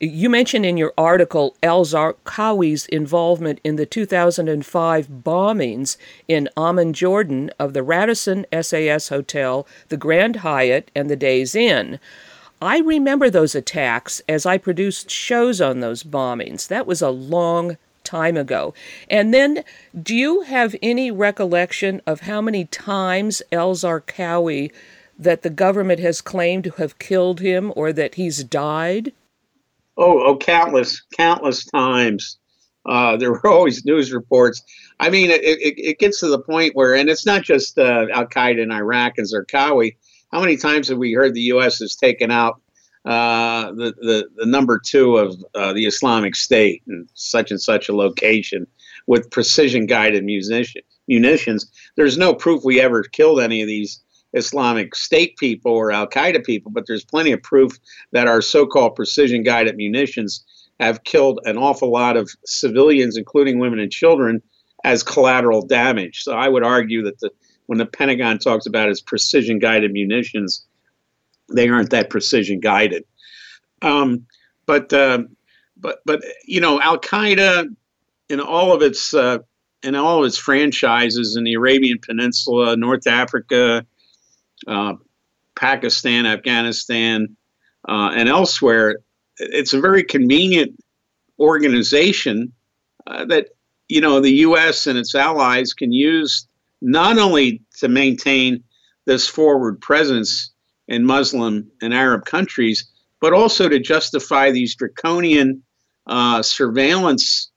You 0.00 0.28
mentioned 0.28 0.66
in 0.66 0.76
your 0.76 0.92
article 0.98 1.56
al 1.62 1.84
Zarqawi's 1.84 2.86
involvement 2.86 3.60
in 3.62 3.76
the 3.76 3.86
2005 3.86 5.08
bombings 5.08 5.96
in 6.26 6.48
Amman, 6.56 6.94
Jordan, 6.94 7.50
of 7.58 7.74
the 7.74 7.82
Radisson 7.82 8.44
SAS 8.60 9.08
Hotel, 9.08 9.66
the 9.88 9.96
Grand 9.96 10.36
Hyatt, 10.36 10.90
and 10.94 11.08
the 11.08 11.16
Days 11.16 11.54
Inn. 11.54 12.00
I 12.60 12.78
remember 12.78 13.28
those 13.28 13.54
attacks 13.54 14.22
as 14.28 14.46
I 14.46 14.58
produced 14.58 15.10
shows 15.10 15.60
on 15.60 15.80
those 15.80 16.02
bombings. 16.02 16.68
That 16.68 16.86
was 16.86 17.02
a 17.02 17.10
long 17.10 17.76
time 18.04 18.36
ago. 18.36 18.74
And 19.08 19.32
then, 19.32 19.64
do 20.00 20.14
you 20.14 20.42
have 20.42 20.76
any 20.82 21.10
recollection 21.10 22.00
of 22.06 22.20
how 22.20 22.40
many 22.40 22.66
times 22.66 23.42
al 23.50 23.74
Zarqawi 23.74 24.70
that 25.18 25.42
the 25.42 25.50
government 25.50 26.00
has 26.00 26.20
claimed 26.20 26.64
to 26.64 26.70
have 26.72 26.98
killed 26.98 27.40
him 27.40 27.72
or 27.76 27.92
that 27.92 28.16
he's 28.16 28.44
died? 28.44 29.12
Oh, 29.96 30.20
oh, 30.24 30.36
countless, 30.36 31.02
countless 31.16 31.64
times. 31.64 32.38
Uh, 32.86 33.16
there 33.16 33.32
were 33.32 33.46
always 33.50 33.84
news 33.84 34.12
reports. 34.12 34.62
I 34.98 35.10
mean, 35.10 35.30
it, 35.30 35.42
it, 35.42 35.74
it, 35.76 35.98
gets 35.98 36.20
to 36.20 36.28
the 36.28 36.38
point 36.38 36.74
where, 36.74 36.94
and 36.94 37.08
it's 37.08 37.26
not 37.26 37.42
just 37.42 37.78
uh, 37.78 38.06
Al 38.12 38.26
Qaeda 38.26 38.62
in 38.62 38.70
Iraq 38.70 39.14
and 39.18 39.26
Zarqawi. 39.26 39.96
How 40.30 40.40
many 40.40 40.56
times 40.56 40.88
have 40.88 40.98
we 40.98 41.12
heard 41.12 41.34
the 41.34 41.40
U.S. 41.42 41.78
has 41.78 41.94
taken 41.94 42.30
out 42.30 42.60
uh, 43.04 43.72
the, 43.72 43.94
the, 44.00 44.28
the 44.36 44.46
number 44.46 44.80
two 44.84 45.16
of 45.16 45.36
uh, 45.54 45.72
the 45.72 45.86
Islamic 45.86 46.34
State 46.34 46.82
in 46.86 47.06
such 47.14 47.50
and 47.50 47.60
such 47.60 47.88
a 47.88 47.94
location 47.94 48.66
with 49.06 49.30
precision 49.30 49.86
guided 49.86 50.24
munitions? 50.24 51.66
There's 51.96 52.18
no 52.18 52.34
proof 52.34 52.64
we 52.64 52.80
ever 52.80 53.02
killed 53.02 53.40
any 53.40 53.60
of 53.60 53.68
these 53.68 54.00
Islamic 54.34 54.94
State 54.94 55.36
people 55.36 55.72
or 55.72 55.92
Al 55.92 56.08
Qaeda 56.08 56.44
people, 56.44 56.72
but 56.72 56.86
there's 56.86 57.04
plenty 57.04 57.32
of 57.32 57.42
proof 57.42 57.78
that 58.12 58.26
our 58.26 58.42
so 58.42 58.66
called 58.66 58.96
precision 58.96 59.42
guided 59.42 59.76
munitions 59.76 60.44
have 60.80 61.04
killed 61.04 61.40
an 61.44 61.56
awful 61.56 61.90
lot 61.90 62.16
of 62.16 62.30
civilians, 62.44 63.16
including 63.16 63.58
women 63.58 63.78
and 63.78 63.92
children, 63.92 64.42
as 64.82 65.02
collateral 65.02 65.64
damage. 65.64 66.22
So 66.22 66.34
I 66.34 66.48
would 66.48 66.64
argue 66.64 67.02
that 67.04 67.20
the, 67.20 67.30
when 67.66 67.78
the 67.78 67.86
Pentagon 67.86 68.38
talks 68.38 68.66
about 68.66 68.88
its 68.88 69.00
precision 69.00 69.58
guided 69.58 69.92
munitions, 69.92 70.66
they 71.54 71.68
aren't 71.68 71.90
that 71.90 72.10
precision 72.10 72.60
guided. 72.60 73.04
Um, 73.82 74.26
but 74.66 74.92
uh, 74.92 75.24
but 75.76 76.00
but 76.04 76.22
you 76.44 76.60
know, 76.60 76.80
Al 76.80 76.98
Qaeda 76.98 77.74
in 78.28 78.40
all 78.40 78.72
of 78.72 78.82
its 78.82 79.14
uh, 79.14 79.38
in 79.82 79.94
all 79.94 80.20
of 80.20 80.26
its 80.26 80.38
franchises 80.38 81.36
in 81.36 81.44
the 81.44 81.54
Arabian 81.54 81.98
Peninsula, 81.98 82.76
North 82.76 83.06
Africa, 83.06 83.84
uh, 84.66 84.94
Pakistan, 85.54 86.26
Afghanistan, 86.26 87.36
uh, 87.88 88.10
and 88.14 88.28
elsewhere, 88.28 88.98
it's 89.38 89.74
a 89.74 89.80
very 89.80 90.02
convenient 90.02 90.72
organization 91.38 92.52
uh, 93.06 93.24
that 93.26 93.48
you 93.88 94.00
know 94.00 94.20
the 94.20 94.32
U.S. 94.36 94.86
and 94.86 94.98
its 94.98 95.14
allies 95.14 95.74
can 95.74 95.92
use 95.92 96.46
not 96.80 97.18
only 97.18 97.62
to 97.78 97.88
maintain 97.88 98.62
this 99.04 99.28
forward 99.28 99.80
presence 99.80 100.50
in 100.88 101.04
Muslim 101.04 101.70
and 101.82 101.94
Arab 101.94 102.24
countries, 102.24 102.86
but 103.20 103.32
also 103.32 103.68
to 103.68 103.78
justify 103.78 104.50
these 104.50 104.74
draconian 104.74 105.62
uh, 106.06 106.42
surveillance 106.42 107.50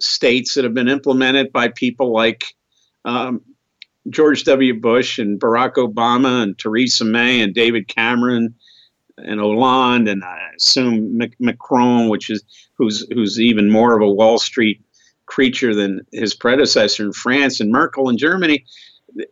states 0.00 0.54
that 0.54 0.64
have 0.64 0.74
been 0.74 0.88
implemented 0.88 1.52
by 1.52 1.68
people 1.68 2.12
like 2.12 2.44
um, 3.04 3.40
George 4.10 4.44
W. 4.44 4.78
Bush 4.78 5.18
and 5.18 5.40
Barack 5.40 5.74
Obama 5.74 6.42
and 6.42 6.58
Theresa 6.58 7.04
May 7.04 7.40
and 7.40 7.54
David 7.54 7.88
Cameron 7.88 8.54
and 9.16 9.40
Hollande 9.40 10.08
and 10.08 10.24
I 10.24 10.50
assume 10.56 11.18
Macron, 11.38 12.08
which 12.08 12.30
is 12.30 12.42
who's 12.74 13.06
who's 13.12 13.40
even 13.40 13.70
more 13.70 13.96
of 13.96 14.02
a 14.02 14.10
Wall 14.10 14.38
Street 14.38 14.82
creature 15.26 15.74
than 15.74 16.00
his 16.12 16.34
predecessor 16.34 17.04
in 17.04 17.12
France 17.12 17.60
and 17.60 17.70
Merkel 17.70 18.08
in 18.08 18.18
Germany. 18.18 18.64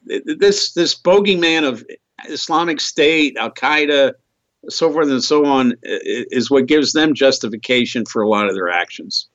This 0.07 0.73
this 0.73 0.95
bogeyman 0.95 1.65
of 1.65 1.85
Islamic 2.29 2.81
State, 2.81 3.37
Al 3.37 3.51
Qaeda, 3.51 4.15
so 4.69 4.93
forth 4.93 5.09
and 5.09 5.23
so 5.23 5.45
on, 5.45 5.75
is 5.83 6.51
what 6.51 6.67
gives 6.67 6.93
them 6.93 7.15
justification 7.15 8.05
for 8.05 8.23
a 8.23 8.29
lot 8.29 8.49
of 8.49 8.55
their 8.55 8.71
actions. 8.71 9.29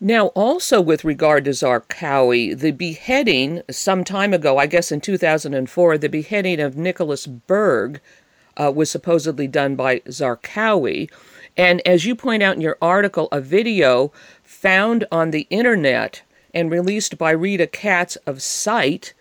Now, 0.00 0.26
also 0.28 0.80
with 0.80 1.04
regard 1.04 1.44
to 1.46 1.50
Zarqawi, 1.50 2.56
the 2.56 2.70
beheading 2.70 3.62
some 3.68 4.04
time 4.04 4.32
ago, 4.32 4.56
I 4.56 4.66
guess 4.66 4.92
in 4.92 5.00
2004, 5.00 5.98
the 5.98 6.08
beheading 6.08 6.60
of 6.60 6.76
Nicholas 6.76 7.26
Berg 7.26 8.00
uh, 8.56 8.70
was 8.72 8.90
supposedly 8.90 9.48
done 9.48 9.74
by 9.74 9.98
Zarqawi. 10.00 11.10
And 11.56 11.82
as 11.84 12.04
you 12.04 12.14
point 12.14 12.44
out 12.44 12.54
in 12.54 12.60
your 12.60 12.78
article, 12.80 13.28
a 13.32 13.40
video 13.40 14.12
found 14.44 15.04
on 15.10 15.32
the 15.32 15.48
internet 15.50 16.22
and 16.54 16.70
released 16.70 17.18
by 17.18 17.32
Rita 17.32 17.66
Katz 17.66 18.14
of 18.24 18.40
SITE 18.40 19.14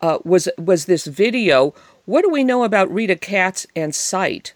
uh, 0.00 0.18
was 0.24 0.48
was 0.58 0.86
this 0.86 1.06
video. 1.06 1.74
What 2.04 2.22
do 2.22 2.30
we 2.30 2.44
know 2.44 2.64
about 2.64 2.92
Rita 2.92 3.16
Katz 3.16 3.66
and 3.76 3.94
SITE? 3.94 4.54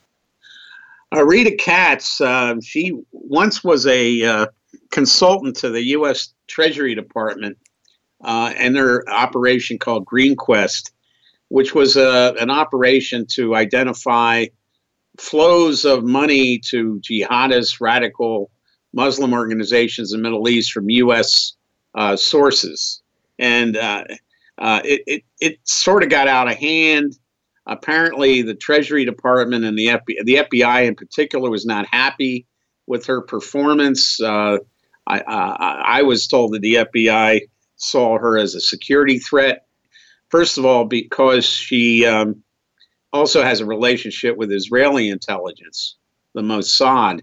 Uh, 1.15 1.25
Rita 1.25 1.53
Katz, 1.53 2.21
uh, 2.21 2.57
she 2.61 2.93
once 3.13 3.63
was 3.63 3.87
a 3.87 4.23
uh, 4.25 4.47
consultant 4.91 5.57
to 5.57 5.71
the 5.71 5.83
U.S. 5.83 6.35
Treasury 6.49 6.95
Department 6.95 7.57
uh, 8.25 8.53
and 8.57 8.75
their 8.75 9.09
operation 9.09 9.79
called 9.79 10.05
Green 10.05 10.35
Quest, 10.35 10.93
which 11.49 11.75
was 11.75 11.97
uh, 11.97 12.35
an 12.41 12.51
operation 12.51 13.27
to 13.33 13.55
identify 13.55 14.47
flows 15.19 15.85
of 15.85 16.03
money 16.03 16.59
to 16.59 17.01
jihadist 17.01 17.81
radical 17.81 18.51
Muslim 18.93 19.33
organizations 19.33 20.13
in 20.13 20.21
the 20.21 20.23
Middle 20.23 20.49
East 20.49 20.73
from 20.73 20.91
U.S. 20.91 21.53
Sources. 22.17 23.03
And 23.39 23.77
uh, 24.59 24.81
it, 24.85 25.03
it, 25.07 25.23
it 25.41 25.59
sort 25.65 26.03
of 26.03 26.11
got 26.11 26.29
out 26.29 26.49
of 26.49 26.57
hand. 26.57 27.19
Apparently, 27.67 28.43
the 28.43 28.55
Treasury 28.55 29.05
Department 29.05 29.65
and 29.65 29.79
the 29.79 29.87
FBI, 29.87 30.25
the 30.25 30.37
FBI 30.37 30.87
in 30.87 30.95
particular, 30.95 31.51
was 31.51 31.65
not 31.65 31.87
happy 31.87 32.47
with 32.87 33.07
her 33.07 33.23
performance. 33.23 34.21
Uh, 34.21 34.59
I, 35.07 35.21
I, 35.21 35.83
I, 35.99 36.03
was 36.03 36.27
told 36.27 36.53
that 36.53 36.61
the 36.61 36.75
FBI 36.75 37.41
saw 37.77 38.19
her 38.19 38.39
as 38.39 38.55
a 38.55 38.61
security 38.61 39.19
threat. 39.19 39.67
First 40.29 40.59
of 40.59 40.67
all, 40.67 40.85
because 40.85 41.47
she 41.47 42.05
um, 42.07 42.43
also 43.13 43.43
has 43.43 43.61
a 43.61 43.67
relationship 43.67 44.37
with 44.37 44.53
Israeli 44.53 45.09
intelligence, 45.09 45.97
the 46.35 46.43
Mossad. 46.43 47.23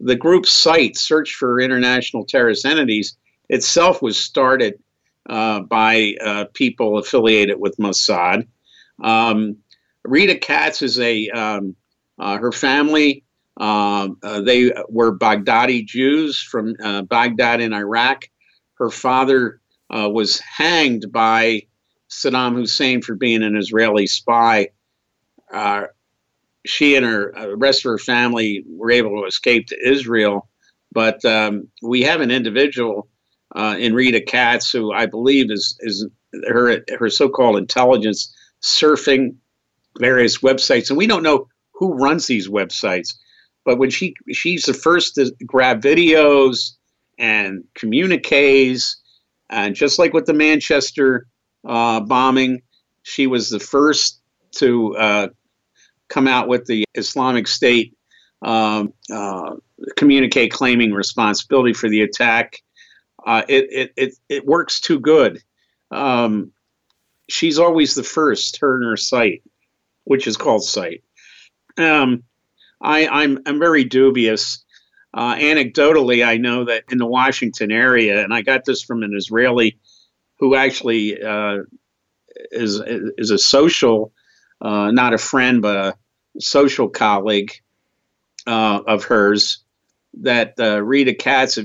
The 0.00 0.16
group's 0.16 0.52
site, 0.52 0.96
Search 0.96 1.34
for 1.34 1.60
International 1.60 2.24
Terrorist 2.24 2.64
Entities, 2.64 3.16
itself 3.48 4.00
was 4.02 4.16
started 4.16 4.74
uh, 5.28 5.60
by 5.60 6.14
uh, 6.24 6.44
people 6.54 6.98
affiliated 6.98 7.58
with 7.58 7.76
Mossad. 7.76 8.46
Um, 9.02 9.58
Rita 10.04 10.38
Katz 10.38 10.82
is 10.82 10.98
a 10.98 11.28
um, 11.30 11.76
uh, 12.18 12.38
her 12.38 12.52
family. 12.52 13.24
Um, 13.56 14.18
uh, 14.22 14.40
they 14.40 14.72
were 14.88 15.16
Baghdadi 15.16 15.84
Jews 15.84 16.42
from 16.42 16.74
uh, 16.82 17.02
Baghdad 17.02 17.60
in 17.60 17.72
Iraq. 17.74 18.24
Her 18.74 18.90
father 18.90 19.60
was 19.90 20.38
hanged 20.38 21.12
by 21.12 21.62
Saddam 22.08 22.54
Hussein 22.54 23.02
for 23.02 23.14
being 23.14 23.42
an 23.42 23.56
Israeli 23.56 24.06
spy. 24.06 24.68
she 26.64 26.96
and 26.96 27.04
her 27.04 27.32
the 27.38 27.56
rest 27.56 27.84
of 27.84 27.90
her 27.90 27.98
family 27.98 28.64
were 28.66 28.90
able 28.90 29.20
to 29.20 29.26
escape 29.26 29.66
to 29.66 29.88
Israel, 29.88 30.48
but 30.92 31.22
um, 31.26 31.68
we 31.82 32.02
have 32.02 32.22
an 32.22 32.30
individual 32.30 33.09
in 33.56 33.94
Rita 33.94 34.20
Katz 34.20 34.70
who 34.70 34.92
I 34.92 35.06
believe 35.06 35.50
is 35.50 35.76
is 35.80 36.06
her 36.48 36.84
her 36.98 37.10
so-called 37.10 37.58
intelligence 37.58 38.34
surfing 38.62 39.36
various 39.98 40.38
websites, 40.38 40.90
and 40.90 40.96
we 40.96 41.06
don't 41.06 41.22
know 41.22 41.48
who 41.72 41.94
runs 41.94 42.26
these 42.26 42.48
websites. 42.48 43.14
But 43.64 43.78
when 43.78 43.90
she 43.90 44.14
she's 44.32 44.64
the 44.64 44.74
first 44.74 45.16
to 45.16 45.32
grab 45.46 45.82
videos 45.82 46.72
and 47.18 47.64
communiques, 47.74 48.96
and 49.50 49.74
just 49.74 49.98
like 49.98 50.12
with 50.12 50.26
the 50.26 50.34
Manchester 50.34 51.26
uh, 51.66 52.00
bombing, 52.00 52.62
she 53.02 53.26
was 53.26 53.50
the 53.50 53.60
first 53.60 54.20
to 54.52 54.96
uh, 54.96 55.28
come 56.08 56.26
out 56.26 56.48
with 56.48 56.66
the 56.66 56.84
Islamic 56.94 57.46
State 57.46 57.94
um, 58.42 58.92
uh, 59.12 59.56
communique 59.96 60.48
claiming 60.48 60.92
responsibility 60.92 61.72
for 61.72 61.88
the 61.88 62.02
attack. 62.02 62.56
Uh, 63.26 63.42
it, 63.48 63.66
it, 63.70 63.92
it, 63.96 64.14
it 64.28 64.46
works 64.46 64.80
too 64.80 65.00
good. 65.00 65.42
Um, 65.90 66.52
she's 67.28 67.58
always 67.58 67.94
the 67.94 68.02
first, 68.02 68.58
and 68.62 68.84
her 68.84 68.96
site 68.96 69.42
which 70.10 70.26
is 70.26 70.36
called 70.36 70.64
SITE. 70.64 71.04
Um, 71.78 72.24
I, 72.80 73.06
I'm 73.06 73.38
I'm 73.46 73.60
very 73.60 73.84
dubious. 73.84 74.64
Uh, 75.14 75.36
anecdotally, 75.36 76.26
I 76.26 76.36
know 76.36 76.64
that 76.64 76.84
in 76.90 76.98
the 76.98 77.06
Washington 77.06 77.70
area, 77.70 78.22
and 78.22 78.34
I 78.34 78.42
got 78.42 78.64
this 78.64 78.82
from 78.82 79.04
an 79.04 79.12
Israeli 79.14 79.78
who 80.40 80.56
actually 80.56 81.22
uh, 81.22 81.58
is 82.50 82.82
is 82.84 83.30
a 83.30 83.38
social, 83.38 84.12
uh, 84.60 84.90
not 84.90 85.14
a 85.14 85.18
friend, 85.18 85.62
but 85.62 85.76
a 85.76 86.40
social 86.40 86.88
colleague 86.88 87.52
uh, 88.48 88.80
of 88.86 89.04
hers. 89.04 89.62
That 90.22 90.54
uh, 90.58 90.82
Rita 90.82 91.14
Katz, 91.14 91.56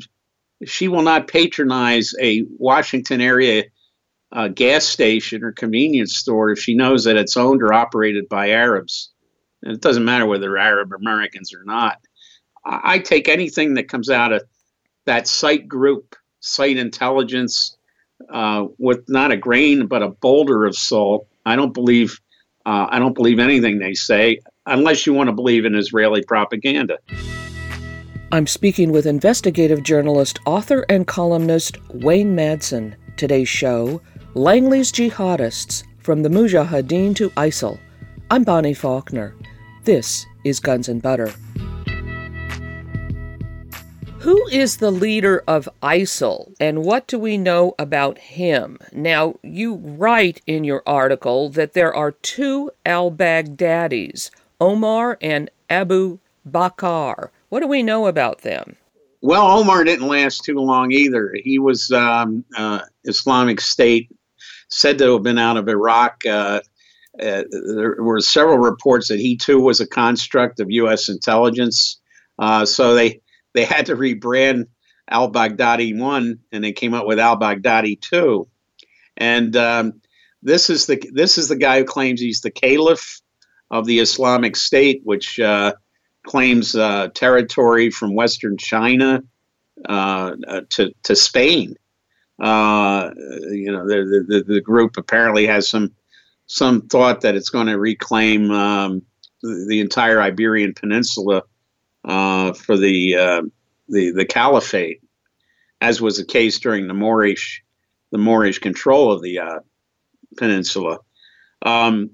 she 0.64 0.88
will 0.88 1.02
not 1.02 1.28
patronize 1.28 2.14
a 2.22 2.46
Washington 2.58 3.22
area 3.22 3.66
uh, 4.32 4.48
gas 4.50 4.86
station 4.86 5.44
or 5.44 5.52
convenience 5.52 6.16
store 6.16 6.52
if 6.52 6.60
she 6.60 6.76
knows 6.76 7.06
that 7.06 7.16
it's 7.16 7.38
owned 7.38 7.62
or 7.62 7.74
operated 7.74 8.28
by 8.28 8.50
Arabs. 8.50 9.12
And 9.64 9.74
it 9.74 9.82
doesn't 9.82 10.06
matter 10.06 10.26
whether 10.26 10.42
they're 10.42 10.58
Arab 10.58 10.94
Americans 10.94 11.54
or 11.54 11.64
not. 11.64 11.98
I, 12.66 12.82
I 12.84 13.00
take 13.00 13.28
anything 13.28 13.76
that 13.76 13.88
comes 13.88 14.10
out 14.10 14.34
of 14.34 14.44
that 15.06 15.28
site 15.28 15.68
group, 15.68 16.16
site 16.40 16.78
intelligence, 16.78 17.78
uh, 18.32 18.66
with 18.78 19.04
not 19.08 19.32
a 19.32 19.38
grain 19.38 19.88
but 19.88 20.04
a 20.04 20.10
boulder 20.10 20.66
of 20.66 20.76
salt. 20.76 21.28
I 21.46 21.56
don't 21.56 21.74
believe. 21.74 22.20
Uh, 22.66 22.88
I 22.90 22.98
don't 22.98 23.14
believe 23.14 23.38
anything 23.38 23.78
they 23.78 23.94
say, 23.94 24.40
unless 24.66 25.06
you 25.06 25.14
want 25.14 25.28
to 25.30 25.36
believe 25.36 25.66
in 25.66 25.76
Israeli 25.76 26.24
propaganda. 26.24 26.98
I'm 28.36 28.48
speaking 28.48 28.92
with 28.92 29.06
investigative 29.06 29.82
journalist, 29.82 30.40
author, 30.46 30.86
and 30.90 31.08
columnist 31.08 31.78
Wayne 31.94 32.36
Madsen. 32.36 32.96
Today's 33.16 33.48
show 33.48 34.02
Langley's 34.34 34.92
Jihadists 34.92 35.86
From 36.00 36.22
the 36.22 36.28
Mujahideen 36.28 37.16
to 37.16 37.30
ISIL. 37.30 37.80
I'm 38.30 38.44
Bonnie 38.44 38.74
Faulkner. 38.74 39.34
This 39.86 40.26
is 40.44 40.60
Guns 40.60 40.90
and 40.90 41.02
Butter. 41.02 41.32
Who 44.20 44.46
is 44.50 44.76
the 44.76 44.92
leader 44.92 45.42
of 45.48 45.70
ISIL 45.82 46.54
and 46.60 46.84
what 46.84 47.08
do 47.08 47.18
we 47.18 47.38
know 47.38 47.74
about 47.80 48.18
him? 48.18 48.80
Now, 48.92 49.36
you 49.44 49.76
write 49.76 50.42
in 50.46 50.66
your 50.66 50.84
article 50.86 51.48
that 51.52 51.72
there 51.72 51.96
are 51.96 52.12
two 52.12 52.70
al 52.86 53.12
Baghdadis, 53.12 54.30
Omar 54.60 55.18
and 55.22 55.50
Abu 55.70 56.20
Bakr. 56.46 57.30
What 57.50 57.62
do 57.62 57.68
we 57.68 57.84
know 57.84 58.08
about 58.08 58.42
them? 58.42 58.76
Well, 59.22 59.48
Omar 59.48 59.84
didn't 59.84 60.08
last 60.08 60.44
too 60.44 60.60
long 60.60 60.92
either. 60.92 61.36
He 61.44 61.58
was 61.58 61.92
um, 61.92 62.46
uh, 62.56 62.82
Islamic 63.06 63.60
State 63.60 64.12
said 64.70 64.98
to 65.00 65.14
have 65.14 65.24
been 65.24 65.40
out 65.40 65.58
of 65.58 65.68
Iraq. 65.68 66.24
Uh, 66.26 66.62
uh, 67.20 67.44
there 67.52 67.96
were 68.00 68.20
several 68.20 68.58
reports 68.58 69.08
that 69.08 69.20
he 69.20 69.38
too 69.38 69.60
was 69.60 69.80
a 69.80 69.88
construct 69.88 70.60
of 70.60 70.70
U.S. 70.70 71.10
intelligence. 71.10 72.00
Uh, 72.38 72.66
so 72.66 72.94
they 72.94 73.22
they 73.54 73.64
had 73.64 73.86
to 73.86 73.96
rebrand 73.96 74.68
al 75.10 75.32
Baghdadi 75.32 75.98
one, 75.98 76.40
and 76.52 76.64
they 76.64 76.74
came 76.74 76.94
up 76.94 77.08
with 77.08 77.20
al 77.20 77.40
Baghdadi 77.40 78.00
two. 78.00 78.48
And 79.18 79.56
um, 79.56 80.02
this 80.44 80.70
is 80.70 80.88
the 80.88 81.02
this 81.14 81.38
is 81.38 81.48
the 81.48 81.56
guy 81.56 81.80
who 81.80 81.86
claims 81.86 82.20
he's 82.20 82.42
the 82.42 82.52
caliph 82.52 83.22
of 83.72 83.86
the 83.86 84.00
Islamic 84.00 84.56
State, 84.56 85.02
which 85.04 85.40
uh, 85.40 85.74
claims 86.26 86.76
uh, 86.76 87.10
territory 87.14 87.90
from 87.90 88.16
Western 88.16 88.58
China 88.58 89.24
uh, 89.86 90.36
to 90.70 90.94
to 91.04 91.16
Spain. 91.16 91.76
Uh, 92.40 93.12
you 93.52 93.72
know, 93.72 93.88
the, 93.88 94.26
the, 94.28 94.44
the 94.56 94.62
group 94.62 94.98
apparently 94.98 95.48
has 95.48 95.70
some 95.70 95.94
some 96.48 96.82
thought 96.82 97.22
that 97.22 97.36
it's 97.36 97.50
going 97.50 97.68
to 97.68 97.78
reclaim 97.78 98.52
um, 98.52 99.02
the, 99.42 99.80
entire 99.80 100.22
Iberian 100.22 100.74
Peninsula 100.74 101.44
uh, 102.04 102.54
for 102.54 102.78
the, 102.78 103.16
uh, 103.16 103.42
the 103.90 104.12
the 104.12 104.26
caliphate, 104.26 105.02
as 105.82 106.02
was 106.02 106.18
the 106.18 106.26
case 106.26 106.60
during 106.60 106.88
the 106.88 106.94
Moorish 106.94 107.64
the 108.12 108.18
Moorish 108.18 108.60
control 108.60 109.12
of 109.12 109.22
the 109.22 109.40
uh, 109.40 109.60
peninsula. 110.38 111.00
Um, 111.62 112.12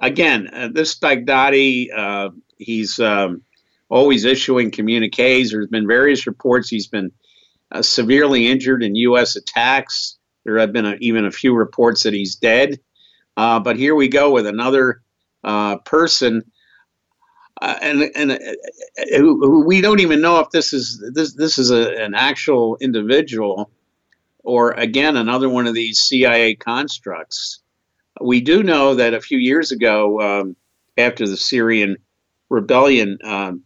again, 0.00 0.48
uh, 0.52 0.68
this 0.72 0.98
Baghdadi, 0.98 1.88
uh, 1.94 2.30
he's 2.62 2.98
um, 2.98 3.42
always 3.88 4.24
issuing 4.24 4.70
communiques. 4.70 5.50
There's 5.50 5.68
been 5.68 5.86
various 5.86 6.26
reports 6.26 6.68
he's 6.68 6.88
been 6.88 7.12
uh, 7.70 7.82
severely 7.82 8.48
injured 8.48 8.82
in 8.82 8.94
U.S. 8.96 9.36
attacks. 9.36 10.18
There 10.44 10.58
have 10.58 10.72
been 10.72 10.86
a, 10.86 10.96
even 11.00 11.24
a 11.24 11.30
few 11.30 11.54
reports 11.54 12.02
that 12.02 12.12
he's 12.12 12.34
dead. 12.34 12.80
Uh, 13.36 13.60
but 13.60 13.76
here 13.76 13.94
we 13.94 14.08
go 14.08 14.30
with 14.30 14.46
another 14.46 15.02
uh, 15.44 15.78
person, 15.78 16.42
uh, 17.60 17.76
and 17.80 18.10
and 18.14 18.32
uh, 18.32 18.38
who, 19.16 19.38
who, 19.40 19.64
we 19.64 19.80
don't 19.80 20.00
even 20.00 20.20
know 20.20 20.40
if 20.40 20.50
this 20.50 20.72
is 20.72 21.02
this 21.14 21.34
this 21.34 21.58
is 21.58 21.70
a, 21.70 22.02
an 22.02 22.14
actual 22.14 22.76
individual, 22.80 23.70
or 24.44 24.72
again 24.72 25.16
another 25.16 25.48
one 25.48 25.66
of 25.66 25.74
these 25.74 25.98
CIA 25.98 26.54
constructs. 26.54 27.60
We 28.20 28.40
do 28.42 28.62
know 28.62 28.94
that 28.94 29.14
a 29.14 29.20
few 29.20 29.38
years 29.38 29.72
ago, 29.72 30.20
um, 30.20 30.56
after 30.98 31.26
the 31.26 31.36
Syrian 31.36 31.96
rebellion, 32.52 33.18
um, 33.24 33.62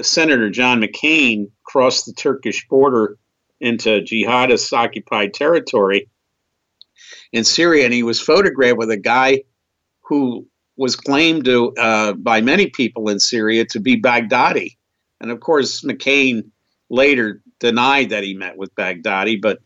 Senator 0.00 0.48
John 0.50 0.80
McCain 0.80 1.50
crossed 1.64 2.06
the 2.06 2.12
Turkish 2.12 2.66
border 2.68 3.18
into 3.60 4.00
jihadist 4.00 4.72
occupied 4.72 5.34
territory 5.34 6.08
in 7.32 7.44
Syria, 7.44 7.84
and 7.84 7.92
he 7.92 8.02
was 8.02 8.20
photographed 8.20 8.78
with 8.78 8.90
a 8.90 8.96
guy 8.96 9.42
who 10.02 10.46
was 10.76 10.96
claimed 10.96 11.44
to 11.44 11.72
uh, 11.76 12.12
by 12.14 12.40
many 12.40 12.68
people 12.68 13.08
in 13.08 13.20
Syria 13.20 13.64
to 13.66 13.80
be 13.80 14.00
Baghdadi, 14.00 14.76
and 15.20 15.30
of 15.30 15.40
course 15.40 15.82
McCain 15.82 16.50
later 16.90 17.40
denied 17.60 18.10
that 18.10 18.24
he 18.24 18.34
met 18.34 18.56
with 18.56 18.74
Baghdadi. 18.74 19.40
But 19.40 19.60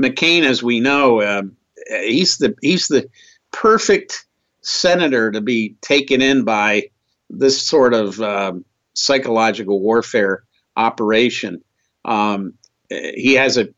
McCain, 0.00 0.42
as 0.42 0.62
we 0.62 0.80
know, 0.80 1.22
um, 1.22 1.56
he's 1.88 2.38
the 2.38 2.54
he's 2.62 2.88
the 2.88 3.08
perfect 3.52 4.26
senator 4.62 5.30
to 5.30 5.40
be 5.40 5.76
taken 5.80 6.20
in 6.20 6.44
by 6.44 6.90
this 7.30 7.66
sort 7.66 7.94
of 7.94 8.20
um, 8.20 8.64
psychological 8.94 9.80
warfare 9.80 10.44
operation. 10.76 11.62
Um, 12.04 12.54
he 12.88 13.34
has 13.34 13.56
a, 13.56 13.68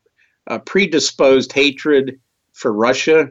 a, 0.47 0.59
predisposed 0.59 1.53
hatred 1.53 2.21
for 2.53 2.73
Russia. 2.73 3.31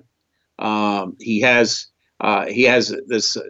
Um, 0.60 1.16
he 1.20 1.42
has 1.42 1.88
uh, 2.20 2.48
he 2.48 2.64
has 2.64 2.96
this 3.08 3.38
uh, 3.38 3.42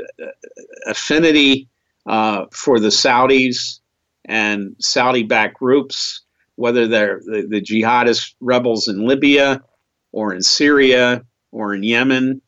affinity 0.87 1.69
uh, 2.05 2.45
for 2.51 2.79
the 2.79 2.89
Saudis 2.89 3.79
and 4.25 4.75
Saudi-backed 4.79 5.57
groups, 5.57 6.21
whether 6.55 6.85
they're 6.85 7.21
the, 7.25 7.47
the 7.49 7.61
jihadist 7.61 8.33
rebels 8.41 8.89
in 8.89 9.07
Libya 9.07 9.63
or 10.11 10.33
in 10.33 10.41
Syria 10.41 11.23
or 11.51 11.73
in 11.73 11.83
Yemen. 11.83 12.41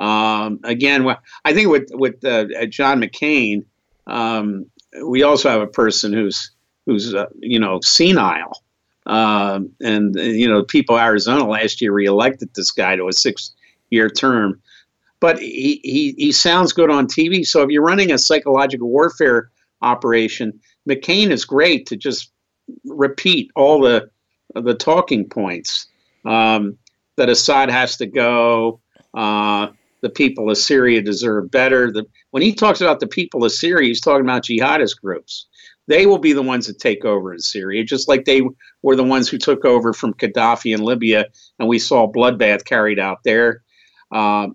Um, 0.00 0.60
again, 0.64 1.06
I 1.44 1.52
think 1.52 1.68
with 1.68 1.90
with 1.92 2.24
uh, 2.24 2.46
John 2.66 3.00
McCain, 3.02 3.64
um, 4.06 4.66
we 5.04 5.22
also 5.22 5.50
have 5.50 5.60
a 5.60 5.66
person 5.66 6.12
who's 6.12 6.50
who's 6.86 7.14
uh, 7.14 7.26
you 7.38 7.60
know 7.60 7.80
senile, 7.82 8.62
um, 9.06 9.70
and 9.80 10.16
you 10.16 10.48
know 10.48 10.64
people 10.64 10.98
Arizona 10.98 11.46
last 11.46 11.82
year 11.82 11.92
reelected 11.92 12.48
this 12.54 12.70
guy 12.70 12.96
to 12.96 13.08
a 13.08 13.12
six 13.12 13.52
year 13.90 14.08
term, 14.08 14.60
but 15.20 15.38
he, 15.38 15.80
he 15.84 16.14
he 16.16 16.32
sounds 16.32 16.72
good 16.72 16.90
on 16.90 17.06
TV. 17.06 17.46
So 17.46 17.62
if 17.62 17.68
you're 17.68 17.84
running 17.84 18.10
a 18.10 18.16
psychological 18.16 18.88
warfare 18.88 19.50
operation, 19.82 20.58
McCain 20.88 21.30
is 21.30 21.44
great 21.44 21.86
to 21.86 21.96
just 21.96 22.30
repeat 22.86 23.50
all 23.54 23.82
the 23.82 24.10
the 24.54 24.74
talking 24.74 25.28
points 25.28 25.88
um, 26.24 26.78
that 27.16 27.28
Assad 27.28 27.70
has 27.70 27.98
to 27.98 28.06
go. 28.06 28.80
Uh, 29.12 29.68
the 30.02 30.10
people 30.10 30.50
of 30.50 30.58
Syria 30.58 31.02
deserve 31.02 31.50
better. 31.50 31.92
The, 31.92 32.04
when 32.30 32.42
he 32.42 32.54
talks 32.54 32.80
about 32.80 33.00
the 33.00 33.06
people 33.06 33.44
of 33.44 33.52
Syria, 33.52 33.88
he's 33.88 34.00
talking 34.00 34.24
about 34.24 34.44
jihadist 34.44 35.00
groups. 35.00 35.46
They 35.88 36.06
will 36.06 36.18
be 36.18 36.32
the 36.32 36.42
ones 36.42 36.66
that 36.66 36.78
take 36.78 37.04
over 37.04 37.32
in 37.32 37.40
Syria, 37.40 37.84
just 37.84 38.08
like 38.08 38.24
they 38.24 38.42
were 38.82 38.96
the 38.96 39.04
ones 39.04 39.28
who 39.28 39.38
took 39.38 39.64
over 39.64 39.92
from 39.92 40.14
Gaddafi 40.14 40.74
in 40.74 40.82
Libya, 40.82 41.26
and 41.58 41.68
we 41.68 41.78
saw 41.78 42.10
bloodbath 42.10 42.64
carried 42.64 42.98
out 42.98 43.18
there. 43.24 43.62
Uh, 44.12 44.48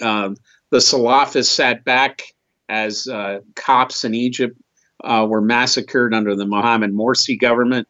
uh, 0.00 0.30
the 0.70 0.78
Salafists 0.78 1.46
sat 1.46 1.84
back 1.84 2.22
as 2.68 3.06
uh, 3.06 3.40
Copts 3.54 4.04
in 4.04 4.14
Egypt 4.14 4.56
uh, 5.04 5.26
were 5.28 5.40
massacred 5.40 6.14
under 6.14 6.34
the 6.34 6.46
Mohammed 6.46 6.92
Morsi 6.92 7.38
government. 7.38 7.88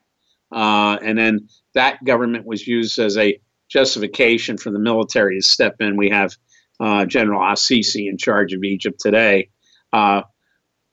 Uh, 0.51 0.98
and 1.03 1.18
then 1.18 1.48
that 1.75 2.03
government 2.05 2.46
was 2.46 2.66
used 2.66 2.98
as 2.98 3.16
a 3.16 3.38
justification 3.70 4.59
for 4.59 4.70
the 4.70 4.79
military 4.79 5.40
to 5.40 5.46
step 5.46 5.77
in. 5.81 5.96
We 5.96 6.11
have 6.11 6.37
uh, 6.82 7.04
General 7.06 7.48
el-Sisi 7.48 8.08
in 8.08 8.18
charge 8.18 8.52
of 8.52 8.64
Egypt 8.64 8.98
today, 9.00 9.48
uh, 9.92 10.22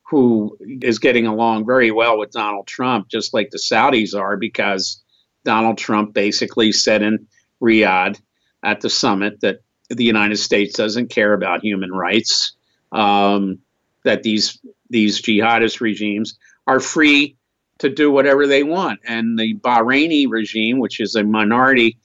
who 0.08 0.56
is 0.82 1.00
getting 1.00 1.26
along 1.26 1.66
very 1.66 1.90
well 1.90 2.16
with 2.18 2.30
Donald 2.30 2.66
Trump, 2.66 3.08
just 3.08 3.34
like 3.34 3.50
the 3.50 3.58
Saudis 3.58 4.14
are, 4.14 4.36
because 4.36 5.02
Donald 5.44 5.78
Trump 5.78 6.14
basically 6.14 6.70
said 6.70 7.02
in 7.02 7.26
Riyadh 7.60 8.20
at 8.62 8.80
the 8.80 8.90
summit 8.90 9.40
that 9.40 9.58
the 9.88 10.04
United 10.04 10.36
States 10.36 10.76
doesn't 10.76 11.10
care 11.10 11.32
about 11.32 11.62
human 11.62 11.90
rights, 11.90 12.54
um, 12.92 13.58
that 14.04 14.22
these 14.22 14.58
these 14.90 15.20
jihadist 15.20 15.80
regimes 15.80 16.38
are 16.66 16.80
free 16.80 17.36
to 17.78 17.88
do 17.88 18.10
whatever 18.10 18.46
they 18.46 18.62
want. 18.62 19.00
And 19.04 19.38
the 19.38 19.54
Bahraini 19.56 20.26
regime, 20.28 20.78
which 20.78 21.00
is 21.00 21.14
a 21.14 21.24
minority 21.24 21.98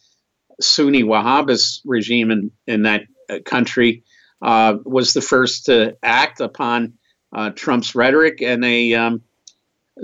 Sunni 0.61 1.03
Wahhabist 1.03 1.81
regime 1.85 2.31
in, 2.31 2.51
in 2.65 2.83
that 2.83 3.03
country, 3.45 4.03
uh, 4.41 4.77
was 4.85 5.13
the 5.13 5.21
first 5.21 5.65
to 5.65 5.97
act 6.03 6.39
upon 6.39 6.93
uh, 7.33 7.49
Trump's 7.51 7.95
rhetoric, 7.95 8.41
and 8.41 8.63
they 8.63 8.93
um, 8.93 9.21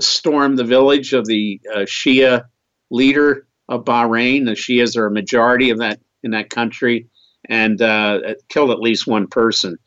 stormed 0.00 0.58
the 0.58 0.64
village 0.64 1.12
of 1.12 1.26
the 1.26 1.60
uh, 1.72 1.80
Shia 1.80 2.44
leader 2.90 3.46
of 3.68 3.84
Bahrain. 3.84 4.44
The 4.44 4.52
Shias 4.52 4.96
are 4.96 5.06
a 5.06 5.10
majority 5.10 5.70
of 5.70 5.78
that 5.78 6.00
in 6.22 6.32
that 6.32 6.50
country, 6.50 7.08
and 7.48 7.80
uh, 7.80 8.34
killed 8.48 8.70
at 8.70 8.80
least 8.80 9.06
one 9.06 9.26
person. 9.26 9.78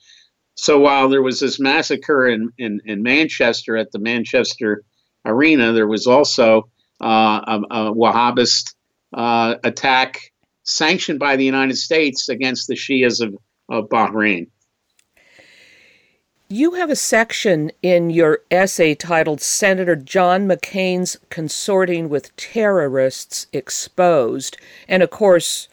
So 0.55 0.79
while 0.79 1.09
there 1.09 1.21
was 1.21 1.39
this 1.39 1.59
massacre 1.59 2.27
in, 2.27 2.51
in, 2.57 2.81
in 2.85 3.03
Manchester 3.03 3.75
at 3.77 3.91
the 3.91 3.99
Manchester 3.99 4.83
Arena, 5.25 5.73
there 5.73 5.87
was 5.87 6.07
also 6.07 6.69
uh, 7.01 7.41
a, 7.47 7.61
a, 7.69 7.93
Wahhabist 7.93 8.73
uh, 9.13 9.55
attack 9.63 10.31
sanctioned 10.65 11.19
by 11.19 11.35
the 11.35 11.45
United 11.45 11.77
States 11.77 12.27
against 12.27 12.67
the 12.67 12.75
Shias 12.75 13.21
of, 13.21 13.35
of 13.69 13.89
Bahrain. 13.89 14.47
You 16.47 16.73
have 16.73 16.91
a 16.91 16.95
section 16.95 17.71
in 17.81 18.11
your 18.11 18.41
essay 18.51 18.93
titled 18.93 19.41
Senator 19.41 19.95
John 19.95 20.47
McCain's 20.47 21.17
Consorting 21.31 22.07
with 22.07 22.35
Terrorists 22.35 23.47
Exposed. 23.51 24.55
And 24.87 25.01
of 25.01 25.09
course, 25.09 25.67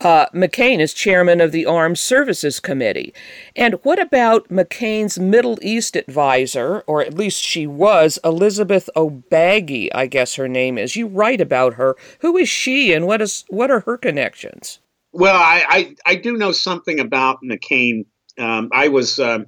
uh, 0.00 0.26
McCain 0.34 0.80
is 0.80 0.94
chairman 0.94 1.40
of 1.40 1.52
the 1.52 1.66
Armed 1.66 1.98
Services 1.98 2.58
Committee. 2.60 3.12
And 3.54 3.74
what 3.82 4.00
about 4.00 4.48
McCain's 4.48 5.18
Middle 5.18 5.58
East 5.62 5.96
advisor, 5.96 6.80
or 6.86 7.02
at 7.02 7.14
least 7.14 7.42
she 7.42 7.66
was, 7.66 8.18
Elizabeth 8.24 8.88
O'Bagy, 8.96 9.92
I 9.92 10.06
guess 10.06 10.36
her 10.36 10.48
name 10.48 10.78
is? 10.78 10.96
You 10.96 11.06
write 11.06 11.40
about 11.40 11.74
her. 11.74 11.96
Who 12.20 12.36
is 12.36 12.48
she 12.48 12.92
and 12.92 13.06
what 13.06 13.20
is 13.20 13.44
what 13.48 13.70
are 13.70 13.80
her 13.80 13.96
connections? 13.96 14.78
Well, 15.12 15.36
I, 15.36 15.64
I, 15.68 15.96
I 16.06 16.14
do 16.14 16.36
know 16.36 16.52
something 16.52 17.00
about 17.00 17.38
McCain. 17.44 18.06
Um, 18.38 18.70
I 18.72 18.88
was 18.88 19.18
um, 19.18 19.46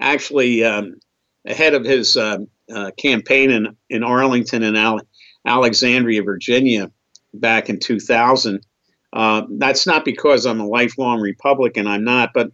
actually 0.00 0.62
um, 0.64 1.00
ahead 1.46 1.74
of 1.74 1.84
his 1.84 2.16
uh, 2.16 2.38
uh, 2.72 2.90
campaign 2.96 3.50
in, 3.50 3.76
in 3.88 4.04
Arlington 4.04 4.62
and 4.62 4.76
Ale- 4.76 5.08
Alexandria, 5.46 6.22
Virginia, 6.22 6.90
back 7.34 7.70
in 7.70 7.80
2000 7.80 8.64
uh, 9.12 9.42
that's 9.50 9.86
not 9.86 10.04
because 10.04 10.46
I'm 10.46 10.60
a 10.60 10.66
lifelong 10.66 11.20
Republican. 11.20 11.86
I'm 11.86 12.04
not, 12.04 12.30
but 12.34 12.50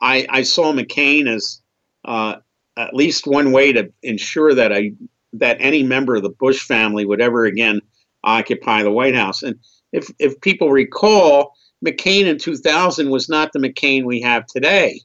I, 0.00 0.26
I 0.28 0.42
saw 0.42 0.72
McCain 0.72 1.28
as 1.28 1.60
uh, 2.04 2.36
at 2.76 2.94
least 2.94 3.26
one 3.26 3.52
way 3.52 3.72
to 3.72 3.92
ensure 4.02 4.54
that 4.54 4.72
I 4.72 4.92
that 5.34 5.56
any 5.60 5.82
member 5.82 6.16
of 6.16 6.22
the 6.22 6.30
Bush 6.30 6.60
family 6.60 7.06
would 7.06 7.20
ever 7.20 7.44
again 7.44 7.80
occupy 8.24 8.82
the 8.82 8.90
White 8.90 9.14
House. 9.14 9.42
And 9.42 9.56
if 9.92 10.10
if 10.18 10.40
people 10.40 10.70
recall, 10.70 11.54
McCain 11.84 12.26
in 12.26 12.38
2000 12.38 13.10
was 13.10 13.28
not 13.28 13.52
the 13.52 13.58
McCain 13.58 14.04
we 14.04 14.20
have 14.20 14.46
today. 14.46 15.00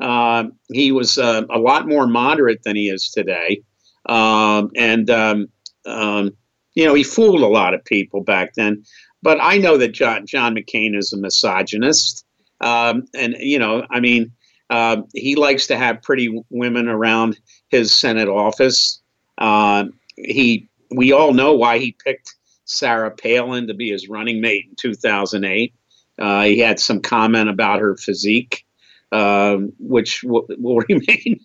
Uh, 0.00 0.44
he 0.72 0.92
was 0.92 1.18
uh, 1.18 1.42
a 1.50 1.58
lot 1.58 1.86
more 1.86 2.06
moderate 2.06 2.62
than 2.64 2.74
he 2.74 2.88
is 2.88 3.10
today, 3.10 3.62
um, 4.08 4.70
and 4.74 5.10
um, 5.10 5.48
um, 5.84 6.30
you 6.74 6.84
know 6.84 6.94
he 6.94 7.02
fooled 7.02 7.42
a 7.42 7.46
lot 7.46 7.74
of 7.74 7.84
people 7.84 8.22
back 8.22 8.54
then. 8.54 8.82
But 9.22 9.38
I 9.40 9.58
know 9.58 9.76
that 9.76 9.92
John 9.92 10.26
John 10.26 10.54
McCain 10.54 10.96
is 10.96 11.12
a 11.12 11.18
misogynist, 11.18 12.24
um, 12.60 13.04
and 13.14 13.36
you 13.38 13.58
know, 13.58 13.86
I 13.90 14.00
mean, 14.00 14.32
uh, 14.70 15.02
he 15.14 15.34
likes 15.34 15.66
to 15.66 15.76
have 15.76 16.00
pretty 16.00 16.42
women 16.48 16.88
around 16.88 17.38
his 17.68 17.92
Senate 17.92 18.28
office. 18.28 19.02
Uh, 19.36 19.84
he, 20.16 20.68
we 20.90 21.12
all 21.12 21.34
know 21.34 21.54
why 21.54 21.78
he 21.78 21.96
picked 22.04 22.34
Sarah 22.64 23.10
Palin 23.10 23.66
to 23.66 23.74
be 23.74 23.90
his 23.90 24.08
running 24.08 24.40
mate 24.40 24.66
in 24.68 24.76
2008. 24.76 25.74
Uh, 26.18 26.42
he 26.42 26.58
had 26.58 26.78
some 26.78 27.00
comment 27.00 27.48
about 27.48 27.80
her 27.80 27.96
physique, 27.96 28.64
um, 29.10 29.72
which 29.78 30.22
will, 30.22 30.46
will 30.58 30.80
remain, 30.88 31.40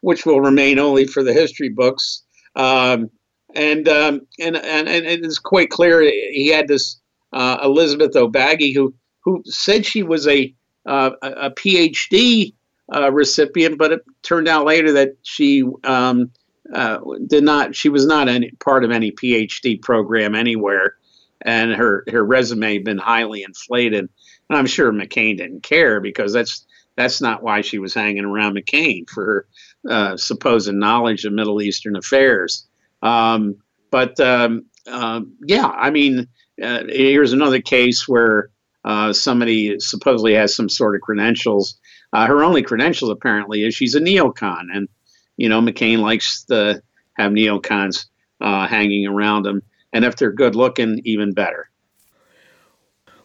which 0.00 0.24
will 0.24 0.40
remain 0.40 0.78
only 0.78 1.06
for 1.06 1.22
the 1.22 1.34
history 1.34 1.68
books. 1.68 2.22
Um, 2.56 3.10
and 3.54 3.88
um, 3.88 4.26
and, 4.38 4.56
and 4.56 4.88
and 4.88 5.06
it's 5.06 5.38
quite 5.38 5.70
clear 5.70 6.02
he 6.02 6.48
had 6.48 6.68
this 6.68 7.00
uh, 7.32 7.58
Elizabeth 7.62 8.14
O'Bagy 8.16 8.72
who 8.72 8.94
who 9.20 9.42
said 9.46 9.86
she 9.86 10.02
was 10.02 10.26
a 10.26 10.54
uh, 10.86 11.10
a 11.22 11.50
PhD 11.50 12.54
uh, 12.94 13.12
recipient, 13.12 13.78
but 13.78 13.92
it 13.92 14.00
turned 14.22 14.48
out 14.48 14.64
later 14.64 14.92
that 14.92 15.16
she 15.22 15.64
um, 15.84 16.30
uh, 16.74 16.98
did 17.26 17.44
not. 17.44 17.74
She 17.74 17.88
was 17.88 18.06
not 18.06 18.28
any 18.28 18.50
part 18.52 18.84
of 18.84 18.90
any 18.90 19.12
PhD 19.12 19.80
program 19.80 20.34
anywhere, 20.34 20.96
and 21.42 21.72
her 21.72 22.04
her 22.10 22.24
resume 22.24 22.74
had 22.74 22.84
been 22.84 22.98
highly 22.98 23.42
inflated. 23.42 24.08
And 24.48 24.58
I'm 24.58 24.66
sure 24.66 24.92
McCain 24.92 25.36
didn't 25.38 25.62
care 25.62 26.00
because 26.00 26.32
that's 26.32 26.66
that's 26.96 27.20
not 27.20 27.42
why 27.42 27.60
she 27.60 27.78
was 27.78 27.94
hanging 27.94 28.24
around 28.24 28.56
McCain 28.56 29.08
for 29.08 29.24
her 29.24 29.46
uh, 29.88 30.16
supposed 30.16 30.72
knowledge 30.72 31.24
of 31.24 31.32
Middle 31.32 31.62
Eastern 31.62 31.96
affairs. 31.96 32.67
Um, 33.02 33.56
but 33.90 34.18
um, 34.20 34.66
uh, 34.86 35.20
yeah, 35.42 35.66
I 35.66 35.90
mean, 35.90 36.28
uh, 36.62 36.84
here's 36.88 37.32
another 37.32 37.60
case 37.60 38.08
where 38.08 38.50
uh, 38.84 39.12
somebody 39.12 39.78
supposedly 39.80 40.34
has 40.34 40.54
some 40.54 40.68
sort 40.68 40.94
of 40.94 41.00
credentials. 41.02 41.78
Uh, 42.12 42.26
her 42.26 42.42
only 42.42 42.62
credentials 42.62 43.10
apparently 43.10 43.64
is 43.64 43.74
she's 43.74 43.94
a 43.94 44.00
neocon, 44.00 44.66
and 44.72 44.88
you 45.36 45.48
know 45.48 45.60
McCain 45.60 45.98
likes 45.98 46.44
to 46.44 46.82
have 47.16 47.32
neocons 47.32 48.06
uh, 48.40 48.66
hanging 48.66 49.06
around 49.06 49.46
him, 49.46 49.62
and 49.92 50.04
if 50.04 50.16
they're 50.16 50.32
good 50.32 50.54
looking, 50.54 51.00
even 51.04 51.32
better. 51.32 51.67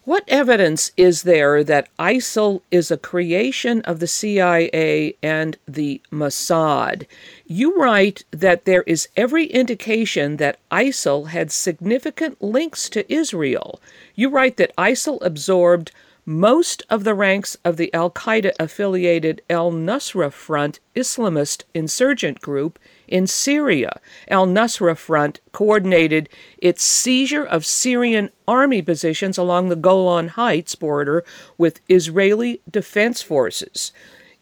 What 0.05 0.25
evidence 0.27 0.91
is 0.97 1.23
there 1.23 1.63
that 1.63 1.87
ISIL 1.97 2.61
is 2.69 2.91
a 2.91 2.97
creation 2.97 3.79
of 3.83 4.01
the 4.01 4.07
CIA 4.07 5.15
and 5.23 5.57
the 5.65 6.01
Mossad? 6.11 7.07
You 7.47 7.77
write 7.77 8.25
that 8.31 8.65
there 8.65 8.83
is 8.83 9.07
every 9.15 9.45
indication 9.45 10.35
that 10.37 10.59
ISIL 10.69 11.27
had 11.27 11.53
significant 11.53 12.41
links 12.41 12.89
to 12.89 13.11
Israel. 13.11 13.79
You 14.13 14.27
write 14.29 14.57
that 14.57 14.75
ISIL 14.77 15.19
absorbed 15.21 15.91
most 16.25 16.83
of 16.89 17.05
the 17.05 17.13
ranks 17.13 17.55
of 17.63 17.77
the 17.77 17.93
Al 17.93 18.11
Qaeda 18.11 18.51
affiliated 18.59 19.41
Al 19.49 19.71
Nusra 19.71 20.33
Front 20.33 20.81
Islamist 20.97 21.63
insurgent 21.73 22.41
group 22.41 22.77
In 23.13 23.27
Syria, 23.27 24.01
al 24.27 24.47
Nusra 24.47 24.97
Front 24.97 25.39
coordinated 25.51 26.29
its 26.57 26.83
seizure 26.83 27.43
of 27.43 27.63
Syrian 27.63 28.31
army 28.47 28.81
positions 28.81 29.37
along 29.37 29.69
the 29.69 29.75
Golan 29.75 30.29
Heights 30.29 30.73
border 30.73 31.23
with 31.55 31.79
Israeli 31.87 32.61
defense 32.67 33.21
forces. 33.21 33.91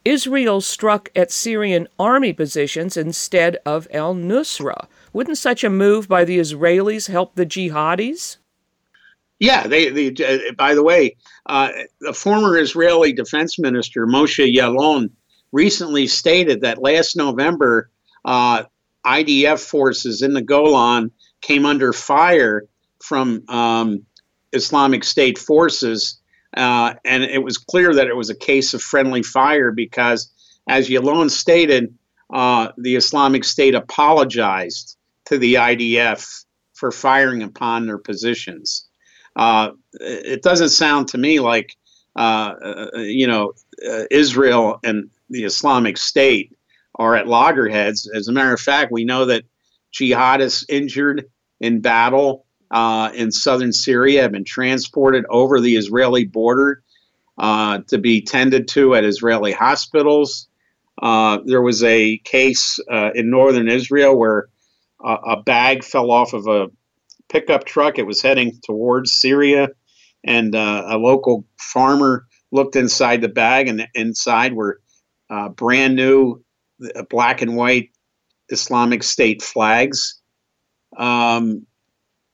Israel 0.06 0.62
struck 0.62 1.10
at 1.14 1.30
Syrian 1.30 1.86
army 1.98 2.32
positions 2.32 2.96
instead 2.96 3.58
of 3.66 3.86
al 3.92 4.14
Nusra. 4.14 4.86
Wouldn't 5.12 5.36
such 5.36 5.62
a 5.62 5.68
move 5.68 6.08
by 6.08 6.24
the 6.24 6.38
Israelis 6.38 7.08
help 7.08 7.34
the 7.34 7.44
jihadis? 7.44 8.38
Yeah, 9.38 9.66
they. 9.66 9.90
they 9.90 10.24
uh, 10.24 10.52
by 10.56 10.74
the 10.74 10.82
way, 10.82 11.16
uh, 11.44 11.68
the 12.00 12.14
former 12.14 12.56
Israeli 12.56 13.12
defense 13.12 13.58
minister 13.58 14.06
Moshe 14.06 14.50
Yaalon 14.50 15.10
recently 15.52 16.06
stated 16.06 16.62
that 16.62 16.80
last 16.80 17.18
November, 17.18 17.90
uh, 18.24 18.64
IDF 19.04 19.60
forces 19.60 20.22
in 20.22 20.32
the 20.34 20.42
Golan 20.42 21.10
came 21.40 21.66
under 21.66 21.92
fire 21.92 22.64
from 23.02 23.42
um, 23.48 24.06
Islamic 24.52 25.04
State 25.04 25.38
forces, 25.38 26.20
uh, 26.56 26.94
and 27.04 27.24
it 27.24 27.42
was 27.42 27.58
clear 27.58 27.94
that 27.94 28.06
it 28.06 28.16
was 28.16 28.30
a 28.30 28.34
case 28.34 28.74
of 28.74 28.82
friendly 28.82 29.22
fire 29.22 29.72
because, 29.72 30.30
as 30.68 30.88
Yaalon 30.88 31.30
stated, 31.30 31.94
uh, 32.32 32.68
the 32.78 32.96
Islamic 32.96 33.44
State 33.44 33.74
apologized 33.74 34.96
to 35.26 35.38
the 35.38 35.54
IDF 35.54 36.44
for 36.74 36.90
firing 36.90 37.42
upon 37.42 37.86
their 37.86 37.98
positions. 37.98 38.86
Uh, 39.36 39.70
it 39.94 40.42
doesn't 40.42 40.70
sound 40.70 41.08
to 41.08 41.18
me 41.18 41.40
like 41.40 41.76
uh, 42.16 42.54
uh, 42.62 42.98
you 42.98 43.26
know 43.26 43.52
uh, 43.88 44.04
Israel 44.10 44.78
and 44.84 45.08
the 45.30 45.44
Islamic 45.44 45.96
State 45.96 46.52
are 46.96 47.16
at 47.16 47.26
loggerheads. 47.26 48.10
As 48.14 48.28
a 48.28 48.32
matter 48.32 48.52
of 48.52 48.60
fact, 48.60 48.92
we 48.92 49.04
know 49.04 49.24
that 49.26 49.44
jihadists 49.92 50.64
injured 50.68 51.26
in 51.60 51.80
battle 51.80 52.46
uh, 52.70 53.10
in 53.14 53.30
southern 53.30 53.72
Syria 53.72 54.22
have 54.22 54.32
been 54.32 54.44
transported 54.44 55.24
over 55.28 55.60
the 55.60 55.76
Israeli 55.76 56.24
border 56.24 56.82
uh, 57.38 57.80
to 57.88 57.98
be 57.98 58.22
tended 58.22 58.68
to 58.68 58.94
at 58.94 59.04
Israeli 59.04 59.52
hospitals. 59.52 60.48
there 61.00 61.62
was 61.62 61.82
a 61.82 62.18
case 62.18 62.78
in 63.14 63.30
northern 63.30 63.68
Israel 63.68 64.16
where 64.16 64.48
a 65.04 65.42
bag 65.42 65.84
fell 65.84 66.10
off 66.10 66.32
of 66.32 66.46
a 66.46 66.68
pickup 67.32 67.64
truck. 67.64 67.98
It 67.98 68.06
was 68.06 68.22
heading 68.22 68.58
towards 68.62 69.12
Syria, 69.12 69.70
and 70.22 70.54
uh, 70.54 70.84
a 70.86 70.98
local 70.98 71.44
farmer 71.58 72.26
looked 72.52 72.76
inside 72.76 73.22
the 73.22 73.28
bag, 73.28 73.68
and 73.68 73.88
inside 73.94 74.54
were 74.54 74.80
uh, 75.30 75.48
brand 75.48 75.96
new 75.96 76.34
uh, 76.34 76.42
black 77.10 77.42
and 77.42 77.56
white 77.56 77.90
Islamic 78.48 79.02
State 79.02 79.42
flags. 79.42 80.20
Um, 80.96 81.66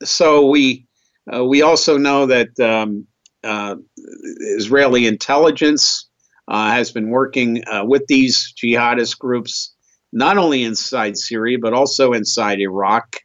so 0.03 0.47
we 0.47 0.87
uh, 1.33 1.45
we 1.45 1.63
also 1.63 1.99
know 1.99 2.27
that 2.27 2.59
um, 2.61 3.07
uh, 3.45 3.77
Israeli 3.97 5.07
intelligence 5.07 6.09
uh, 6.49 6.71
has 6.71 6.91
been 6.91 7.11
working 7.11 7.63
with 7.85 8.07
these 8.09 8.55
jihadist 8.57 9.19
groups, 9.19 9.75
not 10.13 10.39
only 10.39 10.65
inside 10.65 11.17
Syria 11.17 11.59
but 11.61 11.75
also 11.75 12.13
inside 12.13 12.61
Iraq. 12.61 13.17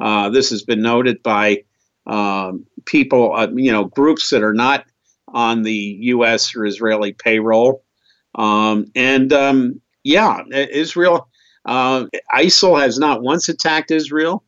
Uh, 0.00 0.30
this 0.30 0.50
has 0.50 0.62
been 0.62 0.80
noted 0.80 1.22
by 1.22 1.62
um, 2.06 2.66
people, 2.86 3.34
uh, 3.34 3.48
you 3.54 3.70
know, 3.70 3.84
groups 3.84 4.30
that 4.30 4.42
are 4.42 4.54
not 4.54 4.84
on 5.28 5.62
the 5.62 5.98
U.S. 6.00 6.56
or 6.56 6.64
Israeli 6.64 7.12
payroll. 7.12 7.84
Um, 8.34 8.86
and 8.94 9.32
um, 9.32 9.80
yeah, 10.04 10.42
Israel, 10.50 11.28
uh, 11.64 12.06
ISIL 12.34 12.80
has 12.80 12.98
not 12.98 13.22
once 13.22 13.48
attacked 13.48 13.90
Israel. 13.90 14.44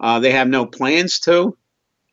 Uh, 0.00 0.20
they 0.20 0.32
have 0.32 0.48
no 0.48 0.66
plans 0.66 1.18
to. 1.20 1.56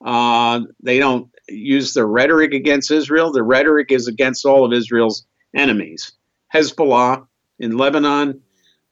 Uh, 0.04 0.62
they 0.84 1.00
don't 1.00 1.30
use 1.48 1.94
their 1.94 2.08
rhetoric 2.08 2.54
against 2.54 2.92
Israel. 2.92 3.32
The 3.32 3.44
rhetoric 3.44 3.92
is 3.92 4.08
against 4.08 4.46
all 4.46 4.66
of 4.66 4.74
Israel's 4.74 5.26
enemies 5.56 6.12
Hezbollah 6.54 7.26
in 7.60 7.78
Lebanon, 7.78 8.42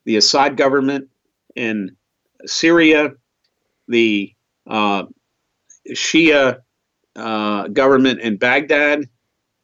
the 0.06 0.18
Assad 0.18 0.58
government 0.58 1.10
in 1.56 1.96
Syria, 2.46 3.12
the 3.88 4.34
uh, 4.68 5.04
Shia 5.90 6.60
uh, 7.16 7.68
government 7.70 8.22
in 8.22 8.38
Baghdad 8.38 9.08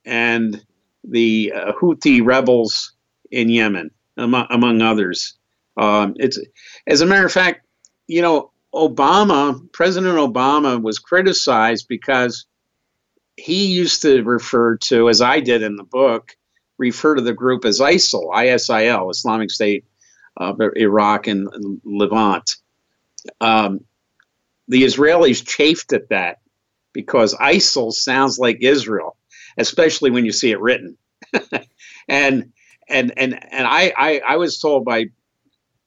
and 0.05 0.63
the 1.03 1.53
uh, 1.55 1.71
Houthi 1.73 2.25
rebels 2.25 2.93
in 3.31 3.49
Yemen, 3.49 3.91
among, 4.19 4.47
among 4.49 4.81
others. 4.81 5.35
Um, 5.77 6.15
it's 6.17 6.39
as 6.87 7.01
a 7.01 7.05
matter 7.05 7.25
of 7.25 7.31
fact, 7.31 7.65
you 8.07 8.21
know, 8.21 8.51
Obama, 8.73 9.71
President 9.71 10.15
Obama, 10.15 10.81
was 10.81 10.99
criticized 10.99 11.87
because 11.87 12.45
he 13.35 13.67
used 13.67 14.01
to 14.01 14.21
refer 14.23 14.77
to, 14.77 15.09
as 15.09 15.21
I 15.21 15.39
did 15.39 15.63
in 15.63 15.75
the 15.75 15.83
book, 15.83 16.35
refer 16.77 17.15
to 17.15 17.21
the 17.21 17.33
group 17.33 17.65
as 17.65 17.79
ISIL, 17.79 18.31
ISIL, 18.33 19.11
Islamic 19.11 19.51
State 19.51 19.85
of 20.37 20.59
Iraq 20.75 21.27
and 21.27 21.49
Levant. 21.83 22.55
Um, 23.41 23.81
the 24.67 24.83
Israelis 24.83 25.45
chafed 25.45 25.93
at 25.93 26.09
that 26.09 26.39
because 26.93 27.33
ISIL 27.35 27.91
sounds 27.91 28.39
like 28.39 28.59
Israel, 28.61 29.17
especially 29.57 30.11
when 30.11 30.25
you 30.25 30.31
see 30.31 30.51
it 30.51 30.61
written. 30.61 30.97
and 32.07 32.51
and 32.89 33.13
and 33.17 33.33
and 33.53 33.67
I, 33.67 33.93
I 33.97 34.21
I 34.27 34.35
was 34.37 34.59
told 34.59 34.85
by 34.85 35.05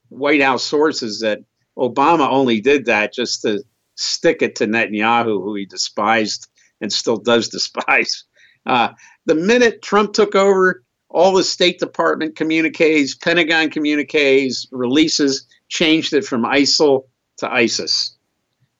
White 0.09 0.41
House 0.41 0.63
sources 0.63 1.19
that 1.21 1.39
Obama 1.77 2.29
only 2.29 2.61
did 2.61 2.85
that 2.85 3.13
just 3.13 3.41
to 3.43 3.63
stick 3.95 4.41
it 4.41 4.55
to 4.57 4.67
Netanyahu, 4.67 5.41
who 5.43 5.55
he 5.55 5.65
despised 5.65 6.47
and 6.81 6.91
still 6.91 7.17
does 7.17 7.49
despise. 7.49 8.23
Uh, 8.65 8.89
the 9.25 9.35
minute 9.35 9.81
Trump 9.81 10.13
took 10.13 10.35
over, 10.35 10.83
all 11.09 11.33
the 11.33 11.43
State 11.43 11.79
Department 11.79 12.35
communiques, 12.35 13.15
Pentagon 13.15 13.69
communiques, 13.69 14.65
releases 14.71 15.45
changed 15.67 16.13
it 16.13 16.23
from 16.23 16.43
ISIL 16.43 17.03
to 17.37 17.51
ISIS 17.51 18.15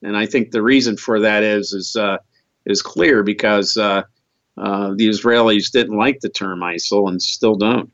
and 0.04 0.16
I 0.16 0.26
think 0.26 0.50
the 0.50 0.62
reason 0.62 0.96
for 0.96 1.20
that 1.20 1.42
is 1.42 1.72
is 1.72 1.96
uh, 1.96 2.18
is 2.66 2.82
clear 2.82 3.22
because 3.22 3.76
uh, 3.76 4.02
uh, 4.56 4.94
the 4.96 5.08
Israelis 5.08 5.70
didn't 5.70 5.96
like 5.96 6.20
the 6.20 6.28
term 6.28 6.60
ISIL 6.60 7.08
and 7.08 7.20
still 7.20 7.56
don't. 7.56 7.90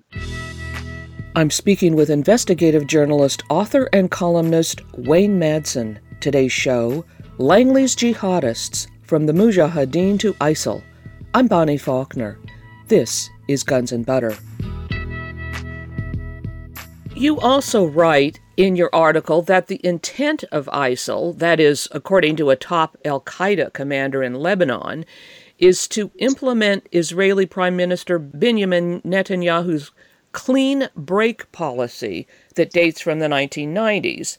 I'm 1.37 1.51
speaking 1.51 1.95
with 1.95 2.11
investigative 2.11 2.87
journalist, 2.87 3.43
author, 3.49 3.89
and 3.93 4.11
columnist 4.11 4.83
Wayne 4.97 5.39
Madsen. 5.39 5.99
Today's 6.21 6.53
show: 6.53 7.05
Langley's 7.39 7.95
Jihadists 7.95 8.89
from 9.05 9.27
the 9.27 9.33
Mujahideen 9.33 10.19
to 10.21 10.35
ISIL. 10.35 10.83
I'm 11.33 11.47
Bonnie 11.47 11.79
Faulkner. 11.79 12.39
This 12.89 13.31
is 13.47 13.63
Guns 13.63 13.93
and 13.93 14.05
Butter. 14.05 14.37
You 17.15 17.39
also 17.39 17.87
write 17.87 18.41
in 18.57 18.77
your 18.77 18.91
article 18.93 19.43
that 19.43 19.69
the 19.69 19.81
intent 19.85 20.45
of 20.53 20.67
ISIL, 20.67 21.39
that 21.39 21.61
is, 21.61 21.89
according 21.93 22.37
to 22.37 22.51
a 22.51 22.57
top 22.57 22.97
Al 23.05 23.21
Qaeda 23.21 23.73
commander 23.73 24.23
in 24.23 24.35
Lebanon, 24.35 25.05
is 25.61 25.87
to 25.89 26.11
implement 26.19 26.89
Israeli 26.91 27.47
Prime 27.47 27.77
Minister 27.77 28.19
Benjamin 28.19 29.03
Netanyahu's 29.03 29.93
clean 30.33 30.89
break 30.97 31.51
policy 31.53 32.27
that 32.55 32.73
dates 32.73 33.01
from 33.01 33.19
the 33.19 33.27
1990s. 33.27 34.39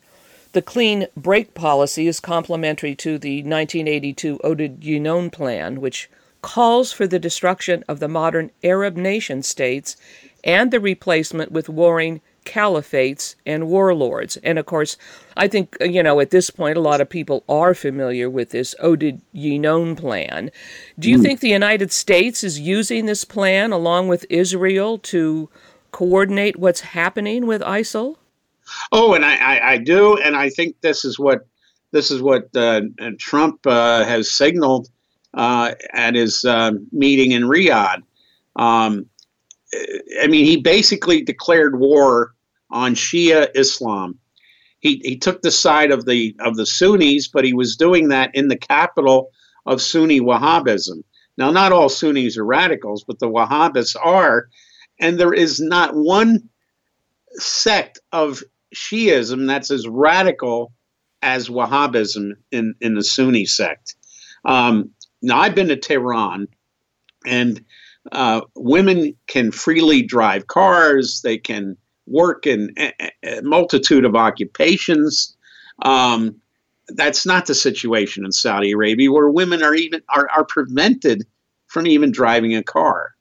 The 0.54 0.62
clean 0.62 1.08
break 1.16 1.54
policy 1.54 2.08
is 2.08 2.20
complementary 2.20 2.96
to 2.96 3.18
the 3.18 3.38
1982 3.38 4.40
Oded 4.44 4.80
Yinon 4.80 5.32
plan, 5.32 5.80
which 5.80 6.10
calls 6.42 6.92
for 6.92 7.08
the 7.08 7.20
destruction 7.20 7.84
of 7.88 8.00
the 8.00 8.08
modern 8.08 8.52
Arab 8.64 8.98
nation 8.98 9.44
states 9.44 9.96
and 10.44 10.72
the 10.72 10.80
replacement 10.80 11.52
with 11.52 11.70
warring 11.70 12.20
caliphates 12.46 13.36
and 13.46 13.68
warlords. 13.68 14.38
And 14.38 14.58
of 14.58 14.66
course, 14.66 14.98
I 15.38 15.48
think, 15.48 15.78
uh, 15.82 15.86
you 15.86 16.04
know, 16.04 16.20
at 16.20 16.32
this 16.32 16.50
point, 16.50 16.78
a 16.78 16.82
lot 16.82 17.02
of 17.02 17.10
people 17.10 17.44
are 17.48 17.74
familiar 17.74 18.30
with 18.30 18.50
this 18.50 18.76
Oded 18.82 19.22
Yinon 19.36 19.98
plan. 19.98 20.52
Do 20.98 21.10
you 21.10 21.18
mm. 21.18 21.22
think 21.22 21.40
the 21.40 21.50
United 21.50 21.92
States 21.92 22.44
is 22.44 22.60
using 22.60 23.06
this 23.06 23.24
plan 23.24 23.72
along 23.72 24.08
with 24.08 24.26
Israel 24.30 24.98
to 25.00 25.50
coordinate 25.92 26.58
what's 26.58 26.82
happening 26.82 27.46
with 27.46 27.62
ISIL? 27.62 28.18
Oh, 28.92 29.14
and 29.14 29.26
I, 29.26 29.36
I, 29.36 29.72
I 29.74 29.78
do, 29.78 30.18
and 30.18 30.36
I 30.36 30.50
think 30.50 30.80
this 30.82 31.04
is 31.06 31.20
what 31.20 31.46
this 31.92 32.10
is 32.10 32.22
what 32.22 32.56
uh, 32.56 32.82
Trump 33.20 33.68
uh, 33.68 34.06
has 34.06 34.32
signaled 34.32 34.88
uh, 35.34 35.74
at 35.94 36.16
his 36.16 36.46
uh, 36.46 36.72
meeting 36.92 37.34
in 37.34 37.44
Riyadh. 37.44 38.02
Um, 38.56 39.08
I 40.22 40.28
mean, 40.28 40.46
he 40.46 40.58
basically 40.58 41.22
declared 41.22 41.80
war 41.80 42.34
on 42.70 42.96
Shia 42.96 43.50
Islam. 43.56 44.18
He, 44.80 45.02
he 45.04 45.18
took 45.18 45.42
the 45.42 45.52
side 45.52 45.92
of 45.92 46.06
the 46.06 46.36
of 46.40 46.58
the 46.58 46.66
Sunnis, 46.66 47.28
but 47.28 47.46
he 47.46 47.54
was 47.54 47.76
doing 47.76 48.10
that 48.10 48.32
in 48.34 48.48
the 48.48 48.58
capital 48.58 49.30
of 49.66 49.82
Sunni 49.82 50.20
Wahhabism. 50.20 51.04
Now, 51.38 51.52
not 51.52 51.72
all 51.72 51.90
Sunnis 51.90 52.38
are 52.38 52.46
radicals, 52.46 53.04
but 53.04 53.20
the 53.20 53.30
Wahhabis 53.30 53.96
are, 54.04 54.48
and 55.00 55.20
there 55.20 55.34
is 55.34 55.60
not 55.60 55.96
one 55.96 56.50
sect 57.34 58.00
of 58.12 58.44
Shiism 58.76 59.48
that's 59.48 59.72
as 59.72 59.88
radical 59.88 60.74
as 61.22 61.50
Wahhabism 61.50 62.32
in, 62.52 62.74
in 62.82 62.96
the 62.96 63.04
Sunni 63.04 63.46
sect. 63.46 63.96
Um, 64.46 64.92
now, 65.22 65.40
I've 65.40 65.56
been 65.56 65.68
to 65.68 65.78
Tehran, 65.78 66.48
and 67.26 67.64
uh, 68.12 68.42
women 68.56 69.16
can 69.28 69.52
freely 69.52 70.02
drive 70.02 70.48
cars, 70.48 71.22
they 71.24 71.38
can 71.38 71.78
work 72.08 72.46
in 72.48 72.74
a, 72.78 72.94
a 73.24 73.42
multitude 73.42 74.06
of 74.06 74.16
occupations. 74.16 75.36
Um, 75.84 76.36
that's 76.90 77.26
not 77.26 77.46
the 77.46 77.56
situation 77.56 78.26
in 78.26 78.32
Saudi 78.32 78.72
Arabia, 78.72 79.12
where 79.12 79.30
women 79.30 79.64
are 79.64 79.76
even 79.76 80.02
are, 80.10 80.28
are 80.36 80.46
prevented 80.46 81.26
from 81.68 81.88
even 81.88 82.12
driving 82.12 82.56
a 82.56 82.64
car. 82.64 83.16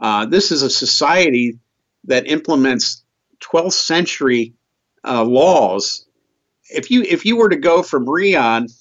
Uh, 0.00 0.26
this 0.26 0.50
is 0.50 0.62
a 0.62 0.70
society 0.70 1.58
that 2.04 2.26
implements 2.26 3.04
12th 3.40 3.72
century 3.72 4.52
uh, 5.06 5.22
laws. 5.22 6.06
If 6.70 6.90
you 6.90 7.02
if 7.02 7.24
you 7.24 7.36
were 7.36 7.50
to 7.50 7.56
go 7.56 7.82
from 7.82 8.06
Riyadh 8.06 8.72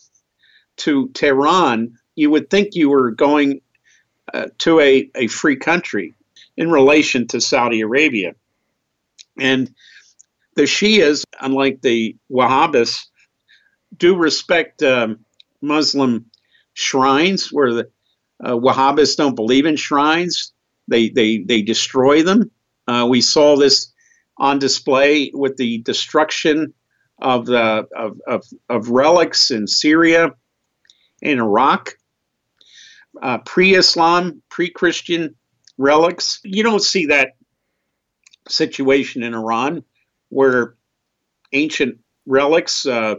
to 0.77 1.09
Tehran, 1.09 1.95
you 2.15 2.31
would 2.31 2.49
think 2.49 2.75
you 2.75 2.89
were 2.89 3.11
going 3.11 3.61
uh, 4.33 4.47
to 4.59 4.79
a, 4.79 5.09
a 5.15 5.27
free 5.27 5.55
country 5.55 6.13
in 6.57 6.71
relation 6.71 7.27
to 7.27 7.41
Saudi 7.41 7.81
Arabia. 7.81 8.33
And 9.39 9.73
the 10.55 10.63
Shias, 10.63 11.23
unlike 11.39 11.81
the 11.81 12.15
Wahhabis, 12.31 12.99
do 13.97 14.15
respect 14.15 14.83
um, 14.83 15.19
Muslim 15.61 16.25
shrines 16.73 17.51
where 17.51 17.73
the 17.73 17.89
uh, 18.43 18.51
Wahhabis 18.53 19.15
don't 19.15 19.35
believe 19.35 19.65
in 19.65 19.75
shrines. 19.75 20.51
They, 20.87 21.09
they, 21.09 21.39
they 21.39 21.61
destroy 21.61 22.23
them. 22.23 22.51
Uh, 22.87 23.07
we 23.09 23.21
saw 23.21 23.55
this 23.55 23.91
on 24.37 24.59
display 24.59 25.31
with 25.33 25.57
the 25.57 25.77
destruction 25.79 26.73
of, 27.21 27.45
the, 27.45 27.87
of, 27.95 28.19
of, 28.27 28.43
of 28.69 28.89
relics 28.89 29.51
in 29.51 29.67
Syria 29.67 30.31
and 31.21 31.39
Iraq. 31.39 31.97
Uh, 33.21 33.37
pre 33.39 33.75
Islam, 33.75 34.41
pre 34.49 34.69
Christian 34.69 35.35
relics. 35.77 36.39
You 36.43 36.63
don't 36.63 36.81
see 36.81 37.07
that 37.07 37.33
situation 38.47 39.23
in 39.23 39.33
Iran 39.33 39.83
where 40.29 40.75
ancient 41.53 41.99
relics 42.25 42.85
uh, 42.85 43.15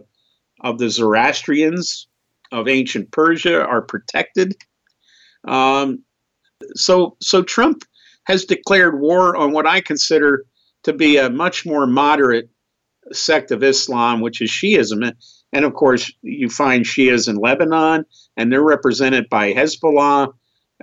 of 0.61 0.79
the 0.79 0.91
Zoroastrians 0.91 2.09
of 2.53 2.69
ancient 2.69 3.11
Persia 3.11 3.65
are 3.65 3.83
protected. 3.83 4.57
Um, 5.47 6.03
so, 6.75 7.17
so 7.21 7.43
Trump 7.43 7.85
has 8.25 8.45
declared 8.45 8.99
war 8.99 9.37
on 9.37 9.53
what 9.53 9.67
I 9.67 9.81
consider 9.81 10.47
to 10.85 10.93
be 10.93 11.17
a 11.17 11.31
much 11.31 11.67
more 11.67 11.87
moderate 11.87 12.49
sect 13.13 13.51
of 13.51 13.63
Islam, 13.63 14.21
which 14.21 14.41
is 14.41 14.51
Shiism. 14.51 15.13
And 15.53 15.65
of 15.65 15.75
course, 15.75 16.13
you 16.23 16.49
find 16.49 16.85
Shias 16.85 17.29
in 17.29 17.37
Lebanon, 17.37 18.05
and 18.37 18.53
they're 18.53 18.63
represented 18.63 19.29
by 19.29 19.53
Hezbollah. 19.53 20.33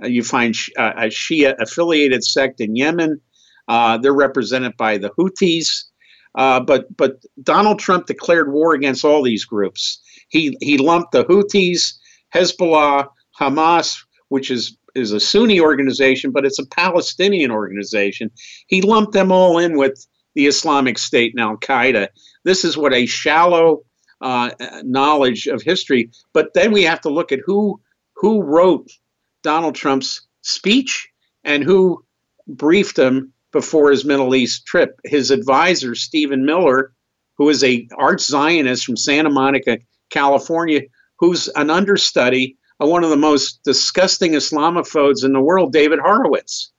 Uh, 0.01 0.07
you 0.07 0.23
find 0.23 0.55
uh, 0.77 0.93
a 0.97 1.05
Shia 1.07 1.55
affiliated 1.59 2.23
sect 2.23 2.61
in 2.61 2.75
Yemen. 2.75 3.19
Uh, 3.67 3.97
they're 3.97 4.13
represented 4.13 4.77
by 4.77 4.97
the 4.97 5.09
Houthis. 5.11 5.83
Uh, 6.35 6.61
but 6.61 6.85
but 6.95 7.21
Donald 7.43 7.79
Trump 7.79 8.05
declared 8.05 8.51
war 8.51 8.73
against 8.73 9.03
all 9.03 9.21
these 9.21 9.43
groups. 9.43 9.99
He 10.29 10.55
he 10.61 10.77
lumped 10.77 11.11
the 11.11 11.25
Houthis, 11.25 11.93
Hezbollah, 12.33 13.07
Hamas, 13.39 13.97
which 14.29 14.49
is 14.49 14.77
is 14.95 15.11
a 15.11 15.19
Sunni 15.19 15.59
organization, 15.59 16.31
but 16.31 16.45
it's 16.45 16.59
a 16.59 16.65
Palestinian 16.65 17.51
organization. 17.51 18.31
He 18.67 18.81
lumped 18.81 19.13
them 19.13 19.31
all 19.31 19.57
in 19.57 19.77
with 19.77 20.05
the 20.35 20.47
Islamic 20.47 20.97
State 20.97 21.33
and 21.33 21.41
Al 21.41 21.57
Qaeda. 21.57 22.07
This 22.43 22.63
is 22.65 22.77
what 22.77 22.93
a 22.93 23.05
shallow 23.05 23.83
uh, 24.21 24.51
knowledge 24.83 25.47
of 25.47 25.61
history. 25.61 26.11
But 26.33 26.53
then 26.53 26.71
we 26.71 26.83
have 26.83 27.01
to 27.01 27.09
look 27.09 27.31
at 27.31 27.39
who 27.45 27.81
who 28.15 28.43
wrote 28.43 28.89
Donald 29.41 29.75
Trump's 29.75 30.21
speech 30.41 31.09
and 31.43 31.63
who 31.63 32.03
briefed 32.47 32.97
him 32.97 33.33
before 33.51 33.89
his 33.91 34.05
Middle 34.05 34.35
East 34.35 34.65
trip. 34.65 34.99
His 35.03 35.31
advisor, 35.31 35.95
Stephen 35.95 36.45
Miller, 36.45 36.93
who 37.37 37.49
is 37.49 37.63
a 37.63 37.87
arch 37.97 38.21
Zionist 38.21 38.85
from 38.85 38.95
Santa 38.95 39.29
Monica, 39.29 39.79
California, 40.11 40.81
who's 41.17 41.47
an 41.49 41.69
understudy 41.69 42.57
of 42.79 42.89
one 42.89 43.03
of 43.03 43.09
the 43.09 43.17
most 43.17 43.63
disgusting 43.63 44.33
Islamophobes 44.33 45.23
in 45.23 45.33
the 45.33 45.41
world, 45.41 45.73
David 45.73 45.99
Horowitz. 45.99 46.71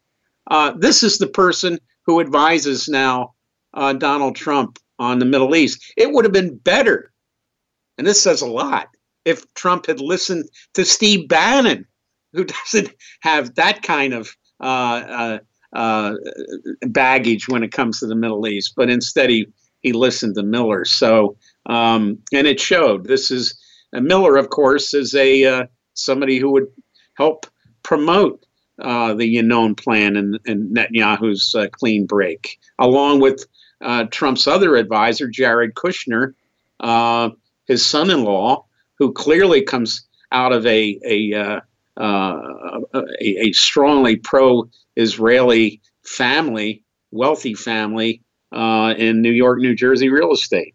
Uh, 0.50 0.72
this 0.76 1.02
is 1.02 1.18
the 1.18 1.28
person 1.28 1.78
who 2.06 2.20
advises 2.20 2.88
now 2.88 3.34
uh, 3.74 3.92
Donald 3.92 4.36
Trump 4.36 4.78
on 4.98 5.18
the 5.18 5.24
Middle 5.24 5.54
East. 5.54 5.92
It 5.96 6.12
would 6.12 6.24
have 6.24 6.32
been 6.32 6.56
better, 6.56 7.12
and 7.98 8.06
this 8.06 8.22
says 8.22 8.42
a 8.42 8.46
lot, 8.46 8.88
if 9.24 9.52
Trump 9.54 9.86
had 9.86 10.00
listened 10.00 10.48
to 10.74 10.84
Steve 10.84 11.28
Bannon, 11.28 11.86
who 12.32 12.44
doesn't 12.72 12.90
have 13.20 13.54
that 13.56 13.82
kind 13.82 14.14
of 14.14 14.36
uh, 14.60 14.64
uh 14.64 15.38
uh, 15.72 16.14
baggage 16.82 17.48
when 17.48 17.62
it 17.62 17.72
comes 17.72 18.00
to 18.00 18.06
the 18.06 18.14
Middle 18.14 18.46
East, 18.46 18.74
but 18.76 18.90
instead 18.90 19.30
he, 19.30 19.46
he 19.80 19.92
listened 19.92 20.34
to 20.34 20.42
Miller. 20.42 20.84
So, 20.84 21.36
um, 21.66 22.18
and 22.32 22.46
it 22.46 22.60
showed. 22.60 23.06
This 23.06 23.30
is 23.30 23.58
Miller, 23.92 24.36
of 24.36 24.50
course, 24.50 24.94
is 24.94 25.14
a 25.14 25.44
uh, 25.44 25.66
somebody 25.94 26.38
who 26.38 26.50
would 26.52 26.66
help 27.14 27.46
promote 27.82 28.44
uh, 28.80 29.14
the 29.14 29.36
Yinon 29.36 29.76
plan 29.76 30.16
and, 30.16 30.38
and 30.46 30.74
Netanyahu's 30.76 31.54
uh, 31.54 31.68
clean 31.72 32.06
break, 32.06 32.58
along 32.78 33.20
with 33.20 33.46
uh, 33.82 34.04
Trump's 34.10 34.46
other 34.46 34.76
advisor, 34.76 35.28
Jared 35.28 35.74
Kushner, 35.74 36.34
uh, 36.80 37.30
his 37.66 37.84
son-in-law, 37.84 38.64
who 38.98 39.12
clearly 39.12 39.62
comes 39.62 40.06
out 40.30 40.52
of 40.52 40.64
a 40.66 40.98
a, 41.04 41.60
a, 41.98 42.80
a 43.22 43.52
strongly 43.52 44.16
pro 44.16 44.68
Israeli 44.96 45.80
family, 46.04 46.82
wealthy 47.10 47.54
family 47.54 48.22
uh, 48.52 48.94
in 48.96 49.22
New 49.22 49.30
York, 49.30 49.58
New 49.58 49.74
Jersey 49.74 50.08
real 50.08 50.32
estate. 50.32 50.74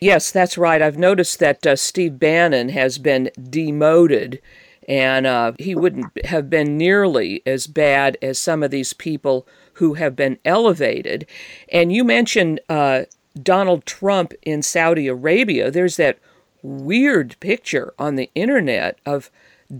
Yes, 0.00 0.32
that's 0.32 0.58
right. 0.58 0.82
I've 0.82 0.98
noticed 0.98 1.38
that 1.38 1.64
uh, 1.64 1.76
Steve 1.76 2.18
Bannon 2.18 2.70
has 2.70 2.98
been 2.98 3.30
demoted, 3.40 4.40
and 4.88 5.26
uh, 5.26 5.52
he 5.58 5.76
wouldn't 5.76 6.26
have 6.26 6.50
been 6.50 6.76
nearly 6.76 7.40
as 7.46 7.68
bad 7.68 8.18
as 8.20 8.38
some 8.38 8.64
of 8.64 8.72
these 8.72 8.92
people 8.92 9.46
who 9.82 9.94
have 9.94 10.14
been 10.14 10.38
elevated. 10.44 11.26
And 11.68 11.92
you 11.92 12.04
mentioned 12.04 12.60
uh, 12.68 13.02
Donald 13.42 13.84
Trump 13.84 14.32
in 14.42 14.62
Saudi 14.62 15.08
Arabia. 15.08 15.72
There's 15.72 15.96
that 15.96 16.20
weird 16.62 17.34
picture 17.40 17.92
on 17.98 18.14
the 18.14 18.30
internet 18.36 19.00
of 19.04 19.28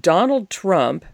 Donald 0.01 0.51
Trump 0.51 1.05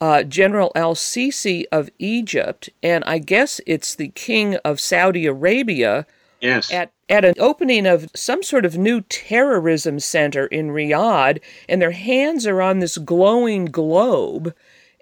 uh, 0.00 0.24
General 0.24 0.72
al 0.74 0.96
Sisi 0.96 1.62
of 1.70 1.90
Egypt, 2.00 2.70
and 2.82 3.04
I 3.04 3.18
guess 3.18 3.60
it's 3.68 3.94
the 3.94 4.08
king 4.08 4.56
of 4.64 4.80
Saudi 4.80 5.26
Arabia. 5.26 6.04
Yes. 6.40 6.72
At, 6.72 6.90
at 7.08 7.24
an 7.24 7.34
opening 7.38 7.86
of 7.86 8.10
some 8.16 8.42
sort 8.42 8.64
of 8.64 8.76
new 8.76 9.02
terrorism 9.02 10.00
center 10.00 10.46
in 10.46 10.70
Riyadh, 10.70 11.40
and 11.68 11.80
their 11.80 11.92
hands 11.92 12.48
are 12.48 12.60
on 12.60 12.80
this 12.80 12.98
glowing 12.98 13.66
globe. 13.66 14.56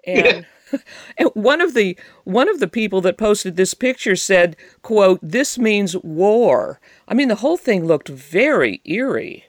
And. 0.05 0.45
and 1.17 1.29
one 1.33 1.61
of 1.61 1.73
the 1.73 1.97
one 2.23 2.49
of 2.49 2.59
the 2.59 2.67
people 2.67 3.01
that 3.01 3.17
posted 3.17 3.55
this 3.55 3.73
picture 3.73 4.15
said 4.15 4.55
quote 4.81 5.19
this 5.21 5.57
means 5.57 5.95
war 5.97 6.79
i 7.07 7.13
mean 7.13 7.27
the 7.27 7.35
whole 7.35 7.57
thing 7.57 7.85
looked 7.85 8.09
very 8.09 8.81
eerie 8.85 9.45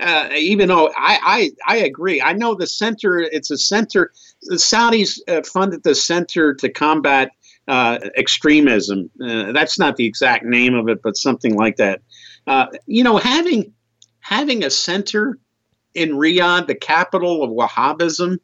uh, 0.00 0.28
even 0.36 0.68
though 0.68 0.88
I, 0.96 1.52
I, 1.66 1.74
I 1.74 1.76
agree, 1.78 2.20
I 2.20 2.32
know 2.32 2.54
the 2.54 2.66
center. 2.66 3.20
It's 3.20 3.50
a 3.52 3.56
center. 3.56 4.12
The 4.42 4.56
Saudis 4.56 5.20
uh, 5.28 5.42
funded 5.44 5.84
the 5.84 5.94
center 5.94 6.52
to 6.54 6.68
combat 6.68 7.30
uh, 7.68 7.98
extremism. 8.16 9.10
Uh, 9.24 9.52
that's 9.52 9.78
not 9.78 9.96
the 9.96 10.04
exact 10.04 10.44
name 10.44 10.74
of 10.74 10.88
it, 10.88 11.00
but 11.02 11.16
something 11.16 11.54
like 11.54 11.76
that. 11.76 12.02
Uh, 12.46 12.66
you 12.86 13.04
know, 13.04 13.16
having 13.16 13.72
having 14.20 14.64
a 14.64 14.70
center 14.70 15.38
in 15.94 16.10
Riyadh, 16.10 16.66
the 16.66 16.74
capital 16.74 17.42
of 17.42 17.50
Wahhabism, 17.50 18.38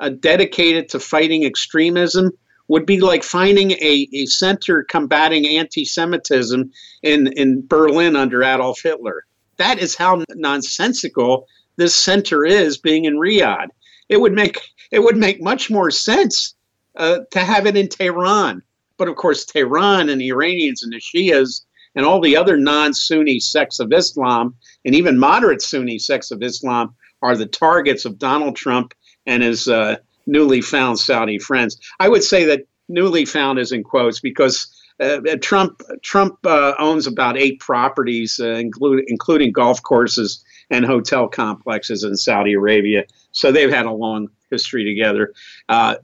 uh, 0.00 0.10
dedicated 0.10 0.88
to 0.90 1.00
fighting 1.00 1.44
extremism, 1.44 2.30
would 2.68 2.86
be 2.86 3.00
like 3.00 3.22
finding 3.22 3.72
a, 3.72 4.08
a 4.12 4.26
center 4.26 4.82
combating 4.82 5.46
anti-Semitism 5.46 6.70
in 7.02 7.26
in 7.34 7.66
Berlin 7.66 8.16
under 8.16 8.42
Adolf 8.42 8.80
Hitler 8.82 9.24
that 9.56 9.78
is 9.78 9.94
how 9.94 10.22
nonsensical 10.34 11.46
this 11.76 11.94
center 11.94 12.44
is 12.44 12.78
being 12.78 13.04
in 13.04 13.16
Riyadh. 13.16 13.68
It 14.08 14.20
would 14.20 14.32
make 14.32 14.60
it 14.90 15.00
would 15.00 15.16
make 15.16 15.42
much 15.42 15.70
more 15.70 15.90
sense 15.90 16.54
uh, 16.96 17.20
to 17.32 17.40
have 17.40 17.66
it 17.66 17.76
in 17.76 17.88
Tehran. 17.88 18.62
But 18.98 19.08
of 19.08 19.16
course, 19.16 19.44
Tehran 19.44 20.08
and 20.08 20.20
the 20.20 20.28
Iranians 20.28 20.82
and 20.82 20.92
the 20.92 21.00
Shias 21.00 21.62
and 21.94 22.06
all 22.06 22.20
the 22.20 22.36
other 22.36 22.56
non-Sunni 22.56 23.40
sects 23.40 23.78
of 23.80 23.92
Islam 23.92 24.54
and 24.84 24.94
even 24.94 25.18
moderate 25.18 25.60
Sunni 25.60 25.98
sects 25.98 26.30
of 26.30 26.42
Islam 26.42 26.94
are 27.22 27.36
the 27.36 27.46
targets 27.46 28.04
of 28.04 28.18
Donald 28.18 28.56
Trump 28.56 28.94
and 29.26 29.42
his 29.42 29.68
uh, 29.68 29.96
newly 30.26 30.60
found 30.60 30.98
Saudi 30.98 31.38
friends. 31.38 31.78
I 32.00 32.08
would 32.08 32.24
say 32.24 32.44
that 32.44 32.66
newly 32.88 33.24
found 33.24 33.58
is 33.58 33.72
in 33.72 33.82
quotes 33.82 34.20
because 34.20 34.72
uh, 35.00 35.20
Trump 35.40 35.82
Trump 36.02 36.38
uh, 36.46 36.74
owns 36.78 37.06
about 37.06 37.36
eight 37.36 37.60
properties, 37.60 38.40
uh, 38.40 38.50
including 38.50 39.04
including 39.08 39.52
golf 39.52 39.82
courses 39.82 40.42
and 40.70 40.84
hotel 40.84 41.28
complexes 41.28 42.02
in 42.02 42.16
Saudi 42.16 42.54
Arabia. 42.54 43.04
So 43.32 43.52
they've 43.52 43.70
had 43.70 43.86
a 43.86 43.92
long 43.92 44.28
history 44.50 44.84
together. 44.84 45.32
Uh, 45.68 45.96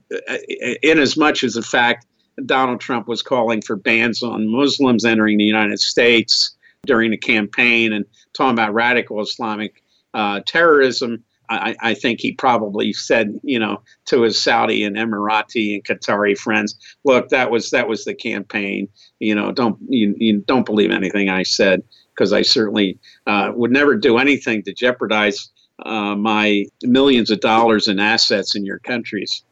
in 0.83 0.99
as 0.99 1.17
much 1.17 1.43
as 1.43 1.53
the 1.53 1.61
fact 1.61 2.05
Donald 2.45 2.79
Trump 2.79 3.07
was 3.07 3.21
calling 3.21 3.61
for 3.61 3.75
bans 3.75 4.23
on 4.23 4.47
Muslims 4.47 5.05
entering 5.05 5.37
the 5.37 5.43
United 5.43 5.79
States 5.79 6.55
during 6.85 7.11
the 7.11 7.17
campaign 7.17 7.93
and 7.93 8.05
talking 8.33 8.53
about 8.53 8.73
radical 8.73 9.21
Islamic 9.21 9.83
uh, 10.13 10.41
terrorism. 10.45 11.23
I, 11.49 11.75
I, 11.81 11.93
think 11.93 12.19
he 12.19 12.31
probably 12.33 12.93
said, 12.93 13.39
you 13.43 13.59
know, 13.59 13.81
to 14.05 14.21
his 14.21 14.41
Saudi 14.41 14.83
and 14.83 14.95
Emirati 14.95 15.75
and 15.75 15.83
Qatari 15.83 16.37
friends, 16.37 16.77
"Look, 17.03 17.29
that 17.29 17.51
was 17.51 17.69
that 17.71 17.87
was 17.87 18.05
the 18.05 18.13
campaign. 18.13 18.87
You 19.19 19.35
know, 19.35 19.51
don't 19.51 19.77
you, 19.87 20.15
you 20.17 20.39
don't 20.39 20.65
believe 20.65 20.91
anything 20.91 21.29
I 21.29 21.43
said 21.43 21.83
because 22.15 22.33
I 22.33 22.41
certainly 22.41 22.97
uh, 23.27 23.51
would 23.55 23.71
never 23.71 23.95
do 23.95 24.17
anything 24.17 24.63
to 24.63 24.73
jeopardize 24.73 25.49
uh, 25.85 26.15
my 26.15 26.65
millions 26.83 27.29
of 27.29 27.39
dollars 27.39 27.87
in 27.87 27.99
assets 27.99 28.55
in 28.55 28.65
your 28.65 28.79
countries." 28.79 29.43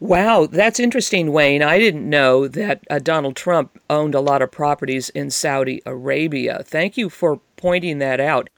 Wow, 0.00 0.46
that's 0.46 0.80
interesting, 0.80 1.30
Wayne. 1.30 1.62
I 1.62 1.78
didn't 1.78 2.08
know 2.08 2.48
that 2.48 2.84
uh, 2.88 3.00
Donald 3.00 3.36
Trump 3.36 3.78
owned 3.90 4.14
a 4.14 4.20
lot 4.20 4.40
of 4.40 4.50
properties 4.50 5.10
in 5.10 5.30
Saudi 5.30 5.82
Arabia. 5.84 6.62
Thank 6.64 6.96
you 6.96 7.10
for 7.10 7.40
pointing 7.56 7.98
that 7.98 8.18
out. 8.18 8.48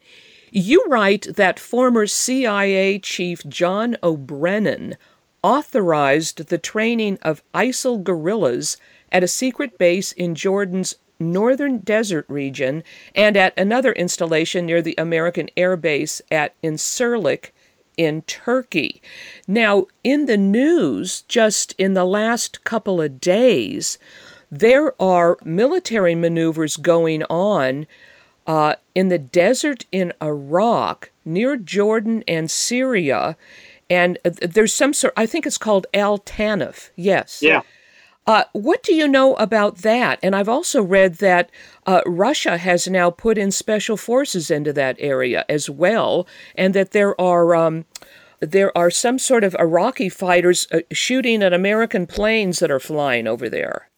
You 0.55 0.85
write 0.87 1.37
that 1.37 1.59
former 1.59 2.07
CIA 2.07 2.99
Chief 2.99 3.43
John 3.49 3.97
O. 4.03 4.19
Brennan 4.19 4.99
authorized 5.43 6.49
the 6.49 6.59
training 6.59 7.19
of 7.23 7.43
ISIL 7.55 8.05
guerrillas 8.05 8.77
at 9.11 9.25
a 9.25 9.29
secret 9.29 9.79
base 9.79 10.13
in 10.13 10.35
Jordan's 10.35 10.97
northern 11.19 11.79
desert 11.79 12.27
region 12.29 12.85
and 13.15 13.35
at 13.35 13.59
another 13.59 13.93
installation 13.93 14.67
near 14.67 14.83
the 14.83 14.95
American 14.99 15.49
Air 15.57 15.75
Base 15.75 16.21
at 16.31 16.55
Incirlik 16.63 17.53
in 17.97 18.21
Turkey. 18.21 19.01
Now, 19.49 19.87
in 20.05 20.27
the 20.27 20.37
news, 20.37 21.23
just 21.29 21.75
in 21.79 21.95
the 21.95 22.05
last 22.05 22.63
couple 22.63 23.01
of 23.01 23.23
days, 23.23 23.97
there 24.51 25.01
are 25.01 25.39
military 25.45 26.15
maneuvers 26.15 26.77
going 26.77 27.23
on 27.31 27.87
uh, 28.47 28.75
in 28.95 29.09
the 29.09 29.19
desert 29.19 29.87
in 29.93 30.13
Iraq, 30.23 31.11
near 31.25 31.57
Jordan 31.57 32.25
and 32.27 32.51
Syria. 32.51 33.37
And 33.89 34.19
uh, 34.25 34.31
there's 34.41 34.73
some 34.73 34.93
sort, 34.93 35.13
I 35.17 35.27
think 35.27 35.47
it's 35.47 35.59
called 35.59 35.87
Al 35.95 36.19
Tanf. 36.19 36.91
Yes. 36.97 37.41
Yeah. 37.43 37.63
Uh, 38.27 38.45
what 38.53 38.83
do 38.83 38.95
you 38.95 39.09
know 39.09 39.35
about 39.35 39.79
that? 39.79 40.19
And 40.23 40.37
I've 40.37 40.49
also 40.49 40.81
read 40.81 41.17
that 41.17 41.51
uh, 41.87 42.03
Russia 42.07 42.57
has 42.57 42.87
now 42.87 43.11
put 43.11 43.37
in 43.37 43.51
special 43.51 43.97
forces 43.97 44.51
into 44.51 44.73
that 44.75 44.97
area 45.01 45.45
as 45.49 45.69
well, 45.69 46.29
and 46.55 46.73
that 46.75 46.93
there 46.93 47.21
are 47.21 47.57
um, 47.57 47.85
there 48.39 48.77
are 48.79 48.91
some 48.91 49.19
sort 49.19 49.43
of 49.43 49.57
Iraqi 49.59 50.09
fighters 50.09 50.69
uh, 50.71 50.81
shooting 50.93 51.43
at 51.43 51.53
American 51.53 52.07
planes 52.07 52.61
that 52.61 52.71
are 52.71 52.79
flying 52.79 53.27
over 53.27 53.49
there. 53.49 53.89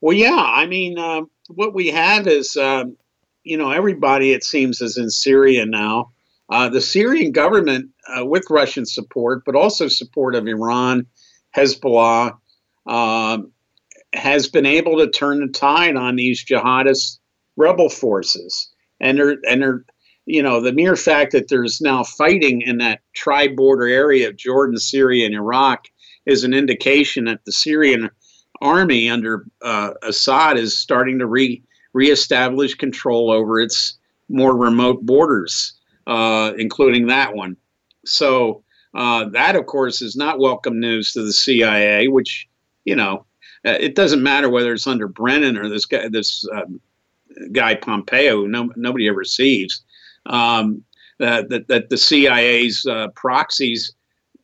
Well, 0.00 0.16
yeah, 0.16 0.34
I 0.36 0.66
mean, 0.66 0.98
uh, 0.98 1.22
what 1.48 1.74
we 1.74 1.88
have 1.88 2.26
is, 2.26 2.56
um, 2.56 2.96
you 3.44 3.56
know, 3.56 3.70
everybody 3.70 4.32
it 4.32 4.44
seems 4.44 4.80
is 4.80 4.96
in 4.96 5.10
Syria 5.10 5.66
now. 5.66 6.12
Uh, 6.48 6.68
the 6.68 6.80
Syrian 6.80 7.32
government, 7.32 7.90
uh, 8.08 8.24
with 8.24 8.44
Russian 8.50 8.84
support, 8.84 9.42
but 9.46 9.54
also 9.54 9.88
support 9.88 10.34
of 10.34 10.46
Iran, 10.46 11.06
Hezbollah, 11.56 12.36
um, 12.86 13.52
has 14.12 14.48
been 14.48 14.66
able 14.66 14.98
to 14.98 15.08
turn 15.10 15.40
the 15.40 15.48
tide 15.48 15.96
on 15.96 16.16
these 16.16 16.44
jihadist 16.44 17.18
rebel 17.56 17.88
forces, 17.88 18.68
and 19.00 19.18
they're 19.18 19.38
and 19.48 19.62
they're 19.62 19.84
you 20.26 20.42
know 20.42 20.60
the 20.60 20.72
mere 20.72 20.96
fact 20.96 21.32
that 21.32 21.48
there's 21.48 21.80
now 21.80 22.04
fighting 22.04 22.60
in 22.60 22.78
that 22.78 23.00
tri-border 23.14 23.86
area 23.86 24.28
of 24.28 24.36
Jordan, 24.36 24.76
Syria, 24.76 25.26
and 25.26 25.34
Iraq 25.34 25.86
is 26.26 26.44
an 26.44 26.52
indication 26.52 27.24
that 27.24 27.44
the 27.46 27.52
Syrian 27.52 28.10
army 28.60 29.08
under 29.08 29.46
uh, 29.62 29.94
Assad 30.02 30.58
is 30.58 30.78
starting 30.78 31.18
to 31.20 31.26
re 31.26 31.62
reestablish 31.92 32.74
control 32.74 33.30
over 33.30 33.60
its 33.60 33.98
more 34.28 34.56
remote 34.56 35.02
borders, 35.02 35.74
uh, 36.06 36.52
including 36.56 37.06
that 37.06 37.34
one. 37.34 37.56
So 38.04 38.62
uh, 38.94 39.28
that, 39.30 39.56
of 39.56 39.66
course, 39.66 40.02
is 40.02 40.16
not 40.16 40.38
welcome 40.38 40.80
news 40.80 41.12
to 41.12 41.22
the 41.22 41.32
CIA, 41.32 42.08
which 42.08 42.48
you 42.84 42.96
know, 42.96 43.24
uh, 43.64 43.76
it 43.78 43.94
doesn't 43.94 44.22
matter 44.22 44.48
whether 44.48 44.72
it's 44.72 44.86
under 44.86 45.08
Brennan 45.08 45.56
or 45.56 45.68
this 45.68 45.86
guy, 45.86 46.08
this 46.08 46.44
um, 46.52 46.80
guy 47.52 47.74
Pompeo, 47.74 48.46
no, 48.46 48.70
nobody 48.76 49.08
ever 49.08 49.24
sees. 49.24 49.82
Um, 50.26 50.84
that, 51.18 51.48
that, 51.50 51.68
that 51.68 51.88
the 51.88 51.96
CIA's 51.96 52.84
uh, 52.86 53.08
proxies 53.14 53.92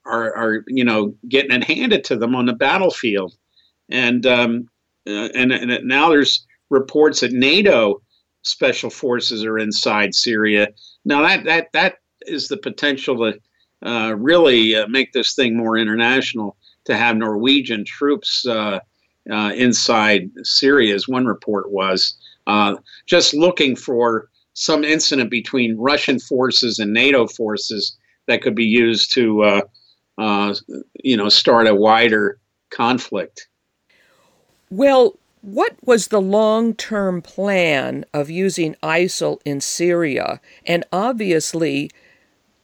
are, 0.04 0.34
are, 0.34 0.64
you 0.68 0.84
know, 0.84 1.14
getting 1.28 1.50
it 1.50 1.64
handed 1.64 2.04
to 2.04 2.16
them 2.16 2.34
on 2.34 2.46
the 2.46 2.52
battlefield. 2.52 3.34
And, 3.88 4.24
um, 4.26 4.68
uh, 5.06 5.28
and, 5.34 5.52
and 5.52 5.86
now 5.86 6.08
there's 6.08 6.46
reports 6.70 7.20
that 7.20 7.32
NATO 7.32 8.02
special 8.42 8.90
forces 8.90 9.44
are 9.44 9.58
inside 9.58 10.14
Syria. 10.14 10.68
Now 11.04 11.22
that, 11.22 11.44
that, 11.44 11.72
that 11.72 11.94
is 12.22 12.48
the 12.48 12.56
potential 12.56 13.16
to 13.16 13.88
uh, 13.88 14.14
really 14.14 14.74
uh, 14.74 14.86
make 14.88 15.12
this 15.12 15.34
thing 15.34 15.56
more 15.56 15.76
international 15.76 16.56
to 16.84 16.96
have 16.96 17.16
Norwegian 17.16 17.84
troops 17.84 18.44
uh, 18.46 18.80
uh, 19.30 19.52
inside 19.54 20.30
Syria, 20.42 20.94
as 20.94 21.06
one 21.06 21.26
report 21.26 21.70
was, 21.70 22.16
uh, 22.46 22.76
just 23.06 23.34
looking 23.34 23.76
for 23.76 24.28
some 24.54 24.82
incident 24.84 25.30
between 25.30 25.76
Russian 25.76 26.18
forces 26.18 26.78
and 26.78 26.92
NATO 26.92 27.26
forces 27.26 27.96
that 28.26 28.42
could 28.42 28.54
be 28.54 28.64
used 28.64 29.12
to, 29.14 29.42
uh, 30.18 30.54
you 31.04 31.16
know, 31.16 31.28
start 31.28 31.68
a 31.68 31.74
wider 31.74 32.40
conflict. 32.70 33.48
Well, 34.70 35.18
what 35.40 35.76
was 35.84 36.08
the 36.08 36.20
long 36.20 36.74
term 36.74 37.22
plan 37.22 38.04
of 38.12 38.30
using 38.30 38.76
ISIL 38.82 39.40
in 39.44 39.60
Syria? 39.60 40.40
And 40.66 40.84
obviously, 40.92 41.90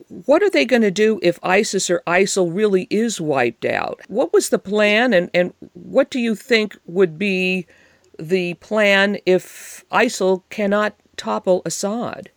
what 0.08 0.42
are 0.42 0.50
they 0.50 0.64
going 0.64 0.82
to 0.82 0.90
do 0.90 1.18
if 1.22 1.38
ISIS 1.42 1.90
or 1.90 2.02
ISIL 2.06 2.54
really 2.54 2.86
is 2.90 3.20
wiped 3.20 3.64
out? 3.64 4.00
What 4.08 4.32
was 4.32 4.50
the 4.50 4.58
plan, 4.58 5.12
and, 5.12 5.30
and 5.32 5.54
what 5.72 6.10
do 6.10 6.20
you 6.20 6.34
think 6.34 6.76
would 6.86 7.18
be 7.18 7.66
the 8.18 8.54
plan 8.54 9.18
if 9.26 9.84
ISIL 9.90 10.42
cannot 10.50 10.94
topple 11.16 11.62
Assad? 11.64 12.30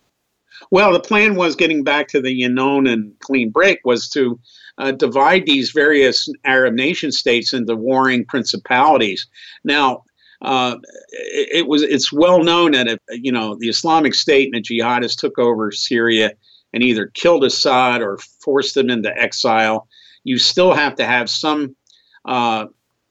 Well, 0.72 0.92
the 0.92 1.00
plan 1.00 1.36
was 1.36 1.56
getting 1.56 1.84
back 1.84 2.08
to 2.10 2.22
the 2.22 2.42
Yinon 2.42 2.92
and 2.92 3.14
clean 3.20 3.52
break 3.52 3.80
was 3.86 4.10
to 4.10 4.40
uh, 4.80 4.92
divide 4.92 5.46
these 5.46 5.72
various 5.72 6.28
Arab 6.46 6.74
nation 6.74 7.12
states 7.12 7.54
into 7.54 7.76
warring 7.76 8.26
principalities. 8.26 9.28
Now, 9.64 10.04
uh, 10.42 10.78
it, 11.10 11.50
it, 11.60 11.68
was 11.68 11.82
it's 11.82 12.14
well 12.14 12.44
known 12.44 12.72
that 12.72 12.88
if, 12.88 13.00
you 13.10 13.32
know 13.32 13.56
the 13.60 13.70
Islamic 13.70 14.14
State 14.14 14.54
and 14.54 14.64
the 14.64 14.80
jihadists 14.80 15.18
took 15.18 15.40
over 15.40 15.72
Syria 15.72 16.32
and 16.74 16.84
either 16.84 17.08
killed 17.08 17.44
Assad 17.44 18.02
or 18.02 18.20
forced 18.44 18.76
them 18.76 18.90
into 18.90 19.16
exile. 19.18 19.88
You 20.24 20.38
still 20.38 20.74
have 20.74 20.96
to 20.96 21.06
have 21.06 21.30
some 21.30 21.76
uh, 22.26 22.66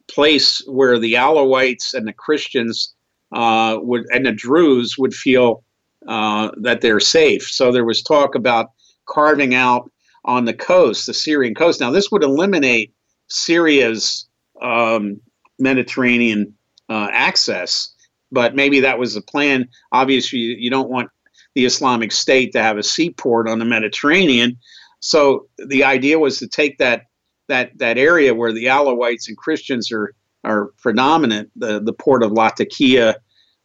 place 0.08 0.62
where 0.66 0.98
the 0.98 1.14
Alawites 1.14 1.94
and 1.94 2.06
the 2.06 2.12
Christians 2.12 2.94
uh, 3.34 3.78
would 3.80 4.04
and 4.12 4.26
the 4.26 4.32
Druze 4.32 4.96
would 4.98 5.14
feel 5.14 5.64
uh, 6.06 6.50
that 6.62 6.80
they're 6.80 7.00
safe. 7.00 7.42
So 7.42 7.72
there 7.72 7.84
was 7.84 8.02
talk 8.02 8.34
about 8.34 8.70
carving 9.06 9.54
out 9.54 9.90
on 10.24 10.44
the 10.44 10.54
coast, 10.54 11.06
the 11.06 11.14
Syrian 11.14 11.54
coast. 11.54 11.80
Now 11.80 11.90
this 11.90 12.10
would 12.10 12.22
eliminate 12.22 12.92
Syria's 13.28 14.28
um, 14.62 15.20
Mediterranean 15.58 16.55
uh, 16.88 17.08
access, 17.12 17.94
but 18.30 18.54
maybe 18.54 18.80
that 18.80 18.98
was 18.98 19.14
the 19.14 19.20
plan. 19.22 19.68
Obviously, 19.92 20.38
you 20.38 20.70
don't 20.70 20.90
want 20.90 21.10
the 21.54 21.64
Islamic 21.64 22.12
State 22.12 22.52
to 22.52 22.62
have 22.62 22.78
a 22.78 22.82
seaport 22.82 23.48
on 23.48 23.58
the 23.58 23.64
Mediterranean. 23.64 24.56
So 25.00 25.48
the 25.58 25.84
idea 25.84 26.18
was 26.18 26.38
to 26.38 26.48
take 26.48 26.78
that 26.78 27.06
that 27.48 27.78
that 27.78 27.98
area 27.98 28.34
where 28.34 28.52
the 28.52 28.66
Alawites 28.66 29.28
and 29.28 29.36
Christians 29.36 29.90
are 29.92 30.14
are 30.44 30.72
predominant, 30.82 31.50
the 31.56 31.80
the 31.80 31.92
port 31.92 32.22
of 32.22 32.32
Latakia 32.32 33.16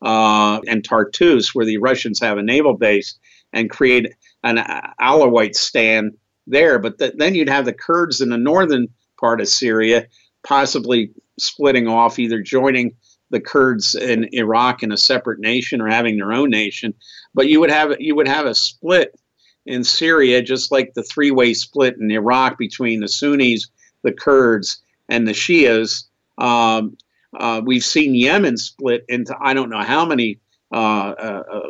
uh, 0.01 0.59
and 0.67 0.83
Tartus, 0.83 1.53
where 1.53 1.65
the 1.65 1.77
Russians 1.77 2.19
have 2.19 2.37
a 2.37 2.43
naval 2.43 2.75
base, 2.75 3.17
and 3.53 3.69
create 3.69 4.13
an 4.43 4.57
Alawitestan 5.01 6.11
there. 6.47 6.79
But 6.79 6.97
th- 6.97 7.13
then 7.17 7.35
you'd 7.35 7.49
have 7.49 7.65
the 7.65 7.73
Kurds 7.73 8.21
in 8.21 8.29
the 8.29 8.37
northern 8.37 8.87
part 9.19 9.41
of 9.41 9.47
Syria, 9.47 10.07
possibly 10.43 11.11
splitting 11.39 11.87
off, 11.87 12.19
either 12.19 12.41
joining 12.41 12.95
the 13.31 13.39
Kurds 13.39 13.95
in 13.95 14.29
Iraq 14.33 14.83
in 14.83 14.91
a 14.91 14.97
separate 14.97 15.39
nation 15.39 15.81
or 15.81 15.87
having 15.87 16.17
their 16.17 16.31
own 16.31 16.49
nation, 16.49 16.93
but 17.33 17.47
you 17.47 17.59
would 17.59 17.71
have 17.71 17.99
you 17.99 18.15
would 18.15 18.27
have 18.27 18.45
a 18.45 18.53
split 18.53 19.17
in 19.65 19.83
Syria, 19.83 20.41
just 20.41 20.71
like 20.71 20.93
the 20.93 21.03
three-way 21.03 21.53
split 21.53 21.97
in 21.97 22.11
Iraq 22.11 22.57
between 22.57 22.99
the 22.99 23.07
Sunnis, 23.07 23.67
the 24.03 24.11
Kurds, 24.11 24.81
and 25.09 25.27
the 25.27 25.33
Shias. 25.33 26.03
Um, 26.37 26.97
uh, 27.39 27.61
we've 27.63 27.83
seen 27.83 28.15
Yemen 28.15 28.57
split 28.57 29.05
into 29.07 29.35
I 29.39 29.53
don't 29.53 29.69
know 29.69 29.81
how 29.81 30.05
many 30.05 30.39
uh, 30.73 31.13
uh, 31.17 31.43
uh 31.51 31.61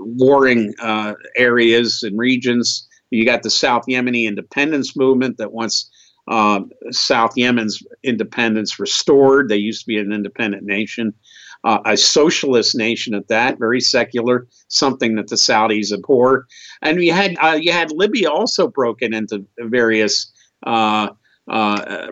warring 0.00 0.74
uh, 0.80 1.14
areas 1.36 2.02
and 2.02 2.18
regions. 2.18 2.86
You 3.10 3.24
got 3.24 3.42
the 3.42 3.50
South 3.50 3.86
Yemeni 3.88 4.26
independence 4.26 4.96
movement 4.96 5.38
that 5.38 5.52
wants 5.52 5.89
um, 6.30 6.70
South 6.90 7.36
Yemen's 7.36 7.82
independence 8.02 8.78
restored. 8.78 9.48
They 9.48 9.56
used 9.56 9.82
to 9.82 9.86
be 9.86 9.98
an 9.98 10.12
independent 10.12 10.62
nation, 10.62 11.12
uh, 11.64 11.80
a 11.84 11.96
socialist 11.96 12.74
nation 12.74 13.14
at 13.14 13.28
that, 13.28 13.58
very 13.58 13.80
secular, 13.80 14.46
something 14.68 15.16
that 15.16 15.28
the 15.28 15.36
Saudis 15.36 15.92
abhor. 15.92 16.46
And 16.80 17.02
you 17.02 17.12
had 17.12 17.36
you 17.62 17.72
had 17.72 17.92
Libya 17.92 18.30
also 18.30 18.68
broken 18.68 19.12
into 19.12 19.44
various 19.58 20.32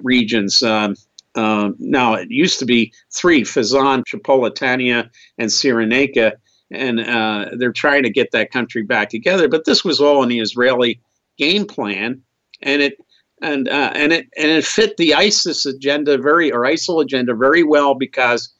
regions. 0.02 0.62
Um, 0.62 0.94
uh, 1.34 1.70
now, 1.78 2.14
it 2.14 2.30
used 2.30 2.58
to 2.58 2.66
be 2.66 2.92
three 3.12 3.42
Fezzan, 3.42 4.02
Tripolitania, 4.04 5.08
and 5.38 5.48
Cyrenaica, 5.48 6.32
and 6.72 7.00
uh, 7.00 7.50
they're 7.56 7.72
trying 7.72 8.02
to 8.02 8.10
get 8.10 8.32
that 8.32 8.50
country 8.50 8.82
back 8.82 9.08
together. 9.08 9.48
But 9.48 9.64
this 9.64 9.84
was 9.84 10.00
all 10.00 10.22
in 10.24 10.28
the 10.28 10.40
Israeli 10.40 11.00
game 11.36 11.64
plan, 11.64 12.22
and 12.62 12.82
it 12.82 12.98
and 13.42 13.68
uh, 13.68 13.92
and 13.94 14.12
it 14.12 14.26
and 14.36 14.50
it 14.50 14.64
fit 14.64 14.96
the 14.96 15.14
ISIS 15.14 15.66
agenda 15.66 16.18
very 16.18 16.52
or 16.52 16.60
ISIL 16.62 17.02
agenda 17.02 17.34
very 17.34 17.62
well 17.62 17.94
because 17.94 18.52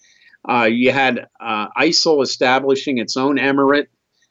uh, 0.49 0.68
you 0.70 0.93
had 0.93 1.26
uh, 1.41 1.68
ISIL 1.79 2.22
establishing 2.22 2.99
its 2.99 3.16
own 3.16 3.37
emirate 3.37 3.87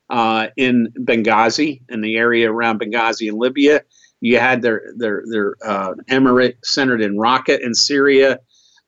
uh, 0.10 0.48
in 0.56 0.94
Benghazi 1.00 1.82
in 1.90 2.02
the 2.02 2.16
area 2.16 2.52
around 2.52 2.80
Benghazi 2.80 3.28
in 3.28 3.38
Libya. 3.38 3.84
You 4.22 4.40
had 4.40 4.62
their 4.62 4.94
their 4.96 5.24
their 5.30 5.56
uh, 5.64 5.94
emirate 6.10 6.56
centered 6.64 7.02
in 7.02 7.18
Raqqa 7.18 7.60
in 7.60 7.76
Syria, 7.76 8.40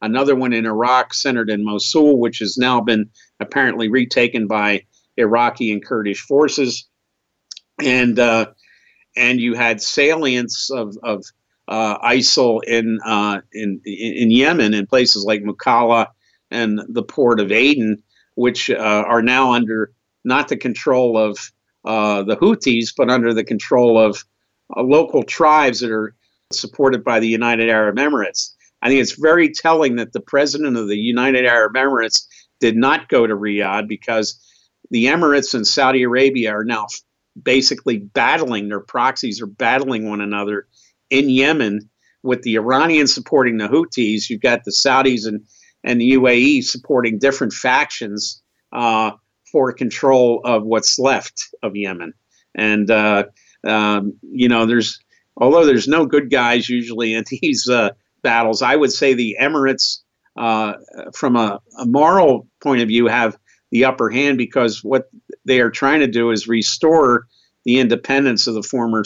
another 0.01 0.35
one 0.35 0.53
in 0.53 0.65
Iraq 0.65 1.13
centered 1.13 1.49
in 1.49 1.63
Mosul, 1.63 2.19
which 2.19 2.39
has 2.39 2.57
now 2.57 2.81
been 2.81 3.09
apparently 3.39 3.89
retaken 3.89 4.47
by 4.47 4.85
Iraqi 5.17 5.71
and 5.71 5.85
Kurdish 5.85 6.21
forces, 6.21 6.87
and 7.83 8.17
uh, 8.17 8.47
and 9.15 9.39
you 9.39 9.53
had 9.53 9.81
salients 9.81 10.71
of 10.71 10.97
of 11.03 11.25
uh, 11.69 11.99
ISIL 11.99 12.61
in, 12.63 12.99
uh, 13.05 13.41
in 13.53 13.79
in 13.85 14.31
Yemen 14.31 14.73
in 14.73 14.87
places 14.87 15.23
like 15.23 15.43
Mukalla 15.43 16.07
and 16.51 16.81
the 16.89 17.03
port 17.03 17.39
of 17.39 17.51
Aden, 17.51 18.01
which 18.35 18.69
uh, 18.71 19.03
are 19.07 19.21
now 19.21 19.53
under 19.53 19.93
not 20.25 20.47
the 20.47 20.57
control 20.57 21.17
of 21.17 21.51
uh, 21.85 22.23
the 22.23 22.35
Houthis, 22.37 22.93
but 22.97 23.09
under 23.09 23.33
the 23.33 23.43
control 23.43 23.97
of 23.99 24.25
uh, 24.75 24.81
local 24.81 25.23
tribes 25.23 25.79
that 25.79 25.91
are 25.91 26.15
supported 26.51 27.03
by 27.03 27.19
the 27.19 27.27
United 27.27 27.69
Arab 27.69 27.97
Emirates. 27.97 28.53
I 28.81 28.89
think 28.89 29.01
it's 29.01 29.19
very 29.19 29.51
telling 29.51 29.95
that 29.97 30.13
the 30.13 30.21
president 30.21 30.75
of 30.75 30.87
the 30.87 30.97
United 30.97 31.45
Arab 31.45 31.73
Emirates 31.75 32.25
did 32.59 32.75
not 32.75 33.09
go 33.09 33.27
to 33.27 33.35
Riyadh 33.35 33.87
because 33.87 34.39
the 34.89 35.05
Emirates 35.05 35.53
and 35.53 35.67
Saudi 35.67 36.01
Arabia 36.01 36.51
are 36.51 36.63
now 36.63 36.87
basically 37.43 37.99
battling, 37.99 38.69
their 38.69 38.79
proxies 38.79 39.39
are 39.39 39.47
battling 39.47 40.09
one 40.09 40.21
another 40.21 40.67
in 41.09 41.29
Yemen 41.29 41.89
with 42.23 42.41
the 42.43 42.55
Iranians 42.55 43.13
supporting 43.13 43.57
the 43.57 43.67
Houthis. 43.67 44.29
You've 44.29 44.41
got 44.41 44.63
the 44.63 44.71
Saudis 44.71 45.25
and, 45.25 45.45
and 45.83 46.01
the 46.01 46.11
UAE 46.11 46.63
supporting 46.63 47.19
different 47.19 47.53
factions 47.53 48.41
uh, 48.73 49.11
for 49.51 49.71
control 49.71 50.41
of 50.43 50.63
what's 50.63 50.99
left 50.99 51.41
of 51.63 51.75
Yemen. 51.75 52.13
And 52.55 52.91
uh, 52.91 53.25
um, 53.65 54.13
you 54.21 54.47
know, 54.47 54.65
there's 54.65 54.99
although 55.37 55.65
there's 55.65 55.87
no 55.87 56.05
good 56.05 56.29
guys 56.29 56.69
usually 56.69 57.13
in 57.13 57.23
these 57.41 57.67
uh, 57.69 57.91
battles, 58.21 58.61
I 58.61 58.75
would 58.75 58.91
say 58.91 59.13
the 59.13 59.37
Emirates, 59.39 59.99
uh, 60.37 60.73
from 61.13 61.35
a, 61.35 61.59
a, 61.77 61.85
moral 61.85 62.47
point 62.61 62.81
of 62.81 62.87
view, 62.87 63.07
have 63.07 63.37
the 63.71 63.85
upper 63.85 64.09
hand 64.09 64.37
because 64.37 64.83
what 64.83 65.09
they 65.45 65.59
are 65.59 65.69
trying 65.69 65.99
to 65.99 66.07
do 66.07 66.31
is 66.31 66.47
restore 66.47 67.25
the 67.65 67.79
independence 67.79 68.47
of 68.47 68.53
the 68.53 68.63
former 68.63 69.03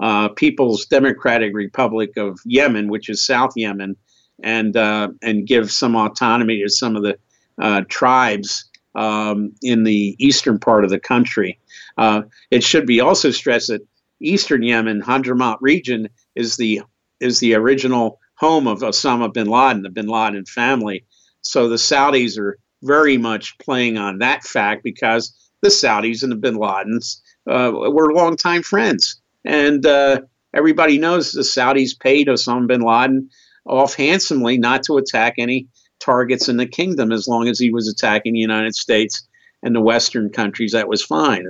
uh, 0.00 0.28
People's 0.30 0.86
Democratic 0.86 1.54
Republic 1.54 2.16
of 2.16 2.38
Yemen, 2.44 2.88
which 2.88 3.08
is 3.08 3.24
South 3.24 3.52
Yemen, 3.56 3.96
and 4.42 4.76
uh, 4.76 5.08
and 5.22 5.46
give 5.46 5.70
some 5.70 5.96
autonomy 5.96 6.62
to 6.62 6.68
some 6.68 6.96
of 6.96 7.02
the 7.02 7.18
uh, 7.60 7.82
tribes 7.88 8.68
um, 8.94 9.52
in 9.62 9.84
the 9.84 10.16
eastern 10.18 10.58
part 10.58 10.84
of 10.84 10.90
the 10.90 10.98
country. 10.98 11.58
Uh, 11.96 12.22
it 12.50 12.62
should 12.62 12.86
be 12.86 13.00
also 13.00 13.30
stressed 13.30 13.68
that 13.68 13.86
eastern 14.20 14.62
Yemen, 14.62 15.02
Hadramaut 15.02 15.58
region, 15.60 16.08
is 16.34 16.56
the 16.56 16.82
is 17.20 17.40
the 17.40 17.54
original 17.54 18.20
home 18.34 18.66
of 18.66 18.80
Osama 18.80 19.32
bin 19.32 19.46
Laden, 19.46 19.82
the 19.82 19.90
bin 19.90 20.08
Laden 20.08 20.44
family. 20.44 21.04
So 21.40 21.68
the 21.68 21.76
Saudis 21.76 22.38
are 22.38 22.58
very 22.82 23.16
much 23.16 23.56
playing 23.58 23.96
on 23.96 24.18
that 24.18 24.42
fact 24.44 24.82
because 24.82 25.34
the 25.62 25.68
Saudis 25.68 26.22
and 26.22 26.30
the 26.30 26.36
bin 26.36 26.56
Ladens 26.56 27.20
uh, 27.48 27.72
were 27.72 28.12
longtime 28.12 28.62
friends. 28.62 29.20
And 29.46 29.86
uh, 29.86 30.22
everybody 30.54 30.98
knows 30.98 31.32
the 31.32 31.42
Saudis 31.42 31.98
paid 31.98 32.26
Osama 32.26 32.66
bin 32.66 32.82
Laden 32.82 33.30
off 33.64 33.94
handsomely 33.94 34.58
not 34.58 34.82
to 34.84 34.96
attack 34.96 35.34
any 35.38 35.68
targets 36.00 36.48
in 36.48 36.56
the 36.56 36.66
kingdom 36.66 37.12
as 37.12 37.26
long 37.26 37.48
as 37.48 37.58
he 37.58 37.70
was 37.70 37.88
attacking 37.88 38.34
the 38.34 38.38
United 38.40 38.74
States 38.74 39.26
and 39.62 39.74
the 39.74 39.80
Western 39.80 40.30
countries. 40.30 40.72
That 40.72 40.88
was 40.88 41.02
fine. 41.02 41.46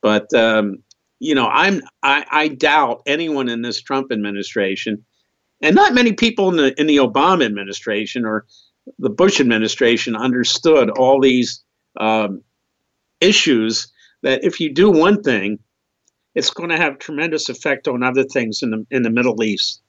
But 0.00 0.32
um, 0.34 0.82
you 1.18 1.34
know, 1.34 1.46
I'm 1.46 1.82
I, 2.02 2.24
I 2.30 2.48
doubt 2.48 3.02
anyone 3.06 3.48
in 3.48 3.62
this 3.62 3.80
Trump 3.80 4.10
administration, 4.10 5.04
and 5.60 5.76
not 5.76 5.94
many 5.94 6.12
people 6.12 6.48
in 6.48 6.56
the 6.56 6.80
in 6.80 6.86
the 6.86 6.96
Obama 6.96 7.44
administration 7.44 8.24
or 8.24 8.46
the 8.98 9.10
Bush 9.10 9.40
administration 9.40 10.16
understood 10.16 10.90
all 10.90 11.20
these 11.20 11.62
um, 11.98 12.42
issues. 13.20 13.92
That 14.22 14.44
if 14.44 14.60
you 14.60 14.72
do 14.72 14.90
one 14.90 15.22
thing, 15.22 15.58
it's 16.34 16.50
going 16.50 16.70
to 16.70 16.76
have 16.76 16.98
tremendous 16.98 17.48
effect 17.48 17.88
on 17.88 18.02
other 18.02 18.24
things 18.24 18.62
in 18.62 18.70
the 18.70 18.86
in 18.90 19.02
the 19.02 19.10
Middle 19.10 19.42
East. 19.42 19.82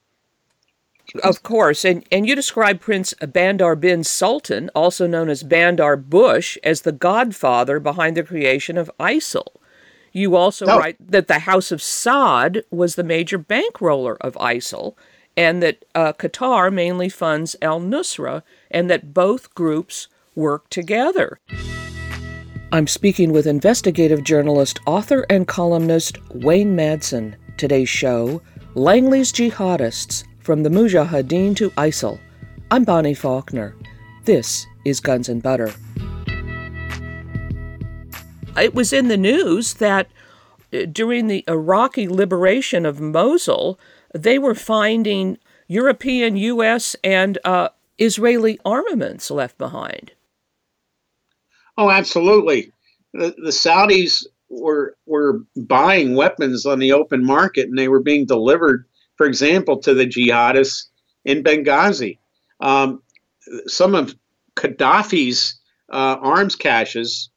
Of 1.23 1.43
course, 1.43 1.83
and 1.83 2.05
and 2.11 2.27
you 2.27 2.35
describe 2.35 2.79
Prince 2.79 3.13
Bandar 3.21 3.75
bin 3.75 4.03
Sultan, 4.03 4.69
also 4.73 5.07
known 5.07 5.29
as 5.29 5.43
Bandar 5.43 5.97
Bush, 5.97 6.57
as 6.63 6.81
the 6.81 6.91
godfather 6.91 7.79
behind 7.79 8.15
the 8.15 8.23
creation 8.23 8.77
of 8.77 8.91
ISIL. 8.99 9.47
You 10.13 10.35
also 10.35 10.65
oh. 10.65 10.77
write 10.77 10.97
that 10.99 11.27
the 11.27 11.39
House 11.39 11.71
of 11.71 11.79
Saud 11.79 12.63
was 12.69 12.95
the 12.95 13.03
major 13.03 13.39
bankroller 13.39 14.17
of 14.21 14.35
ISIL, 14.35 14.95
and 15.35 15.61
that 15.63 15.85
uh, 15.95 16.13
Qatar 16.13 16.71
mainly 16.71 17.09
funds 17.09 17.55
al 17.61 17.81
Nusra, 17.81 18.43
and 18.69 18.89
that 18.89 19.13
both 19.13 19.53
groups 19.55 20.07
work 20.35 20.69
together. 20.69 21.39
I'm 22.71 22.87
speaking 22.87 23.31
with 23.33 23.47
investigative 23.47 24.23
journalist, 24.23 24.79
author, 24.85 25.25
and 25.29 25.47
columnist 25.47 26.17
Wayne 26.33 26.75
Madsen. 26.75 27.35
Today's 27.57 27.89
show 27.89 28.41
Langley's 28.75 29.31
Jihadists 29.31 30.23
From 30.39 30.63
the 30.63 30.69
Mujahideen 30.69 31.55
to 31.57 31.69
ISIL. 31.71 32.19
I'm 32.71 32.83
Bonnie 32.83 33.13
Faulkner. 33.13 33.75
This 34.23 34.65
is 34.85 34.99
Guns 34.99 35.29
and 35.29 35.43
Butter 35.43 35.73
it 38.57 38.73
was 38.73 38.91
in 38.91 39.07
the 39.07 39.17
news 39.17 39.75
that 39.75 40.09
uh, 40.73 40.85
during 40.91 41.27
the 41.27 41.43
Iraqi 41.47 42.07
liberation 42.07 42.85
of 42.85 42.99
Mosul, 42.99 43.79
they 44.13 44.37
were 44.37 44.55
finding 44.55 45.37
European, 45.67 46.35
U.S., 46.35 46.95
and 47.03 47.37
uh, 47.45 47.69
Israeli 47.97 48.59
armaments 48.65 49.31
left 49.31 49.57
behind. 49.57 50.11
Oh, 51.77 51.89
absolutely. 51.89 52.71
The, 53.13 53.35
the 53.37 53.51
Saudis 53.51 54.25
were 54.49 54.95
were 55.05 55.43
buying 55.55 56.15
weapons 56.15 56.65
on 56.65 56.79
the 56.79 56.91
open 56.91 57.23
market, 57.23 57.67
and 57.67 57.77
they 57.77 57.87
were 57.87 58.01
being 58.01 58.25
delivered, 58.25 58.85
for 59.15 59.25
example, 59.25 59.77
to 59.79 59.93
the 59.93 60.05
jihadists 60.05 60.85
in 61.25 61.43
Benghazi. 61.43 62.17
Um, 62.59 63.01
some 63.67 63.95
of 63.95 64.15
Gaddafi's 64.55 65.59
uh, 65.91 66.17
arms 66.21 66.55
caches 66.55 67.31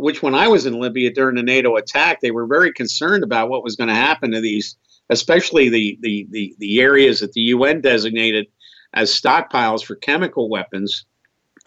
which 0.00 0.22
when 0.22 0.34
I 0.34 0.48
was 0.48 0.66
in 0.66 0.80
Libya 0.80 1.12
during 1.12 1.36
the 1.36 1.42
NATO 1.42 1.76
attack, 1.76 2.20
they 2.20 2.30
were 2.30 2.46
very 2.46 2.72
concerned 2.72 3.22
about 3.22 3.50
what 3.50 3.62
was 3.62 3.76
going 3.76 3.88
to 3.88 3.94
happen 3.94 4.30
to 4.32 4.40
these, 4.40 4.76
especially 5.10 5.68
the, 5.68 5.98
the, 6.00 6.26
the, 6.30 6.54
the, 6.58 6.80
areas 6.80 7.20
that 7.20 7.32
the 7.32 7.40
UN 7.42 7.80
designated 7.80 8.46
as 8.94 9.10
stockpiles 9.10 9.84
for 9.84 9.96
chemical 9.96 10.48
weapons, 10.48 11.04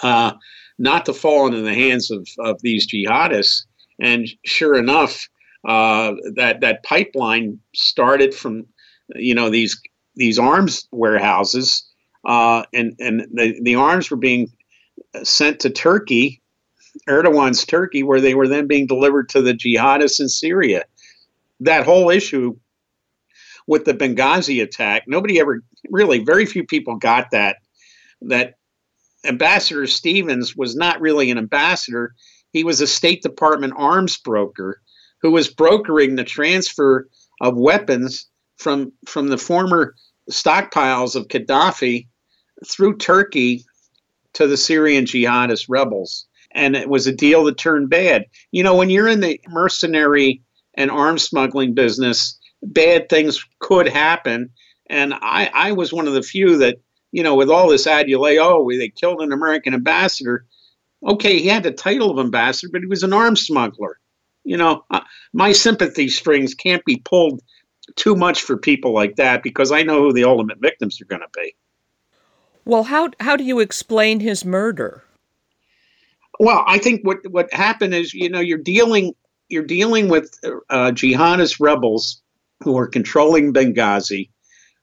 uh, 0.01 0.33
not 0.77 1.05
to 1.05 1.13
fall 1.13 1.47
into 1.47 1.61
the 1.61 1.73
hands 1.73 2.11
of, 2.11 2.27
of 2.39 2.61
these 2.61 2.87
jihadists. 2.87 3.65
And 4.01 4.27
sure 4.45 4.75
enough, 4.75 5.27
uh, 5.67 6.13
that 6.35 6.61
that 6.61 6.83
pipeline 6.83 7.59
started 7.73 8.33
from, 8.33 8.65
you 9.15 9.35
know, 9.35 9.49
these 9.49 9.79
these 10.15 10.37
arms 10.37 10.87
warehouses, 10.91 11.87
uh, 12.25 12.63
and 12.73 12.95
and 12.99 13.27
the, 13.33 13.59
the 13.61 13.75
arms 13.75 14.11
were 14.11 14.17
being 14.17 14.51
sent 15.23 15.59
to 15.61 15.69
Turkey 15.69 16.41
Erdogan's 17.07 17.65
Turkey, 17.65 18.03
where 18.03 18.21
they 18.21 18.35
were 18.35 18.47
then 18.47 18.67
being 18.67 18.87
delivered 18.87 19.29
to 19.29 19.41
the 19.41 19.53
jihadists 19.53 20.19
in 20.19 20.29
Syria. 20.29 20.83
That 21.59 21.85
whole 21.85 22.09
issue 22.09 22.55
with 23.67 23.85
the 23.85 23.93
Benghazi 23.93 24.61
attack, 24.61 25.03
nobody 25.07 25.39
ever 25.39 25.63
really, 25.89 26.19
very 26.19 26.45
few 26.45 26.65
people 26.65 26.97
got 26.97 27.31
that. 27.31 27.57
That 28.21 28.55
Ambassador 29.25 29.87
Stevens 29.87 30.55
was 30.55 30.75
not 30.75 31.01
really 31.01 31.31
an 31.31 31.37
ambassador. 31.37 32.13
He 32.51 32.63
was 32.63 32.81
a 32.81 32.87
State 32.87 33.21
Department 33.21 33.73
arms 33.77 34.17
broker 34.17 34.81
who 35.21 35.31
was 35.31 35.47
brokering 35.47 36.15
the 36.15 36.23
transfer 36.23 37.07
of 37.41 37.57
weapons 37.57 38.27
from 38.57 38.91
from 39.07 39.29
the 39.29 39.37
former 39.37 39.95
stockpiles 40.29 41.15
of 41.15 41.27
Gaddafi 41.27 42.07
through 42.67 42.97
Turkey 42.97 43.65
to 44.33 44.47
the 44.47 44.57
Syrian 44.57 45.05
jihadist 45.05 45.65
rebels. 45.69 46.25
And 46.55 46.75
it 46.75 46.89
was 46.89 47.07
a 47.07 47.11
deal 47.11 47.43
that 47.45 47.57
turned 47.57 47.89
bad. 47.89 48.25
You 48.51 48.63
know, 48.63 48.75
when 48.75 48.89
you're 48.89 49.07
in 49.07 49.21
the 49.21 49.39
mercenary 49.47 50.41
and 50.75 50.91
arms 50.91 51.23
smuggling 51.23 51.73
business, 51.73 52.37
bad 52.61 53.09
things 53.09 53.43
could 53.59 53.87
happen. 53.87 54.49
And 54.87 55.13
I, 55.15 55.49
I 55.53 55.71
was 55.71 55.91
one 55.91 56.07
of 56.07 56.13
the 56.13 56.21
few 56.21 56.57
that, 56.57 56.77
you 57.13 57.21
know, 57.21 57.35
with 57.35 57.49
all 57.49 57.69
this 57.69 57.85
adulation, 57.85 58.43
oh, 58.43 58.67
they 58.69 58.89
killed 58.89 59.21
an 59.21 59.31
American 59.31 59.75
ambassador. 59.75 60.45
Okay, 61.05 61.37
he 61.39 61.47
had 61.47 61.61
the 61.61 61.71
title 61.71 62.09
of 62.09 62.17
ambassador, 62.17 62.71
but 62.73 62.81
he 62.81 62.87
was 62.87 63.03
an 63.03 63.13
arms 63.13 63.45
smuggler. 63.45 63.99
You 64.43 64.57
know, 64.57 64.83
uh, 64.89 65.01
my 65.31 65.51
sympathy 65.51 66.09
strings 66.09 66.55
can't 66.55 66.83
be 66.85 66.97
pulled 66.97 67.41
too 67.95 68.15
much 68.15 68.41
for 68.41 68.57
people 68.57 68.93
like 68.93 69.15
that 69.17 69.43
because 69.43 69.71
I 69.71 69.83
know 69.83 70.01
who 70.01 70.11
the 70.11 70.23
ultimate 70.23 70.59
victims 70.59 70.99
are 70.99 71.05
going 71.05 71.21
to 71.21 71.27
be. 71.35 71.55
Well, 72.65 72.83
how 72.83 73.11
how 73.19 73.35
do 73.35 73.43
you 73.43 73.59
explain 73.59 74.19
his 74.19 74.43
murder? 74.43 75.03
Well, 76.39 76.63
I 76.65 76.79
think 76.79 77.01
what 77.05 77.19
what 77.29 77.53
happened 77.53 77.93
is 77.93 78.13
you 78.13 78.29
know 78.29 78.39
you're 78.39 78.57
dealing 78.57 79.13
you're 79.49 79.65
dealing 79.65 80.07
with 80.09 80.35
uh, 80.43 80.91
jihadist 80.91 81.59
rebels 81.59 82.21
who 82.63 82.75
are 82.75 82.87
controlling 82.87 83.53
Benghazi, 83.53 84.29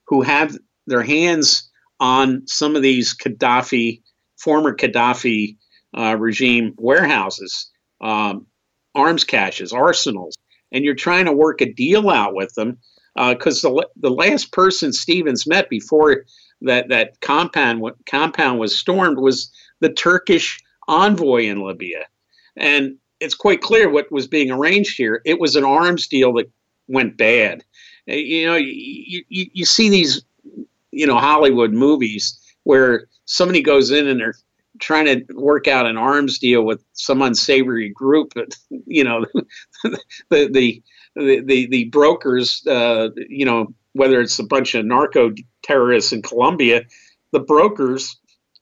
who 0.04 0.22
have 0.22 0.56
their 0.86 1.02
hands 1.02 1.69
on 2.00 2.42
some 2.46 2.76
of 2.76 2.82
these 2.82 3.14
Gaddafi 3.14 4.00
former 4.38 4.74
Gaddafi 4.74 5.56
uh, 5.96 6.16
regime 6.18 6.74
warehouses, 6.78 7.70
um, 8.00 8.46
arms 8.94 9.24
caches, 9.24 9.72
arsenals, 9.72 10.36
and 10.72 10.84
you're 10.84 10.94
trying 10.94 11.26
to 11.26 11.32
work 11.32 11.60
a 11.60 11.72
deal 11.72 12.10
out 12.10 12.34
with 12.34 12.54
them 12.54 12.78
because 13.28 13.64
uh, 13.64 13.70
the 13.70 13.88
the 13.96 14.10
last 14.10 14.52
person 14.52 14.92
Stevens 14.92 15.46
met 15.46 15.68
before 15.68 16.24
that 16.62 16.88
that 16.88 17.20
compound 17.20 17.82
compound 18.06 18.58
was 18.58 18.76
stormed 18.76 19.18
was 19.18 19.52
the 19.80 19.92
Turkish 19.92 20.60
envoy 20.88 21.44
in 21.44 21.60
Libya, 21.60 22.06
and 22.56 22.96
it's 23.20 23.34
quite 23.34 23.60
clear 23.60 23.90
what 23.90 24.10
was 24.10 24.26
being 24.26 24.50
arranged 24.50 24.96
here. 24.96 25.20
It 25.24 25.38
was 25.38 25.54
an 25.56 25.64
arms 25.64 26.06
deal 26.06 26.32
that 26.34 26.50
went 26.88 27.16
bad. 27.16 27.62
Uh, 28.08 28.14
you 28.14 28.46
know, 28.46 28.56
you, 28.56 29.24
you, 29.28 29.46
you 29.52 29.64
see 29.64 29.88
these, 29.88 30.22
you 30.92 31.06
know, 31.06 31.18
Hollywood 31.18 31.72
movies 31.72 32.38
where 32.64 33.06
somebody 33.24 33.62
goes 33.62 33.90
in 33.90 34.06
and 34.06 34.20
they're 34.20 34.34
trying 34.80 35.06
to 35.06 35.24
work 35.34 35.68
out 35.68 35.86
an 35.86 35.96
arms 35.96 36.38
deal 36.38 36.62
with 36.62 36.82
some 36.92 37.22
unsavory 37.22 37.90
group. 37.90 38.32
But 38.34 38.56
you 38.86 39.04
know, 39.04 39.24
the 40.30 40.48
the 40.50 40.82
the 41.16 41.66
the, 41.66 41.84
brokers, 41.86 42.64
uh, 42.66 43.08
you 43.28 43.44
know, 43.44 43.74
whether 43.92 44.20
it's 44.20 44.38
a 44.38 44.44
bunch 44.44 44.74
of 44.74 44.84
narco 44.84 45.32
terrorists 45.62 46.12
in 46.12 46.22
Colombia, 46.22 46.82
the 47.32 47.40
brokers 47.40 48.16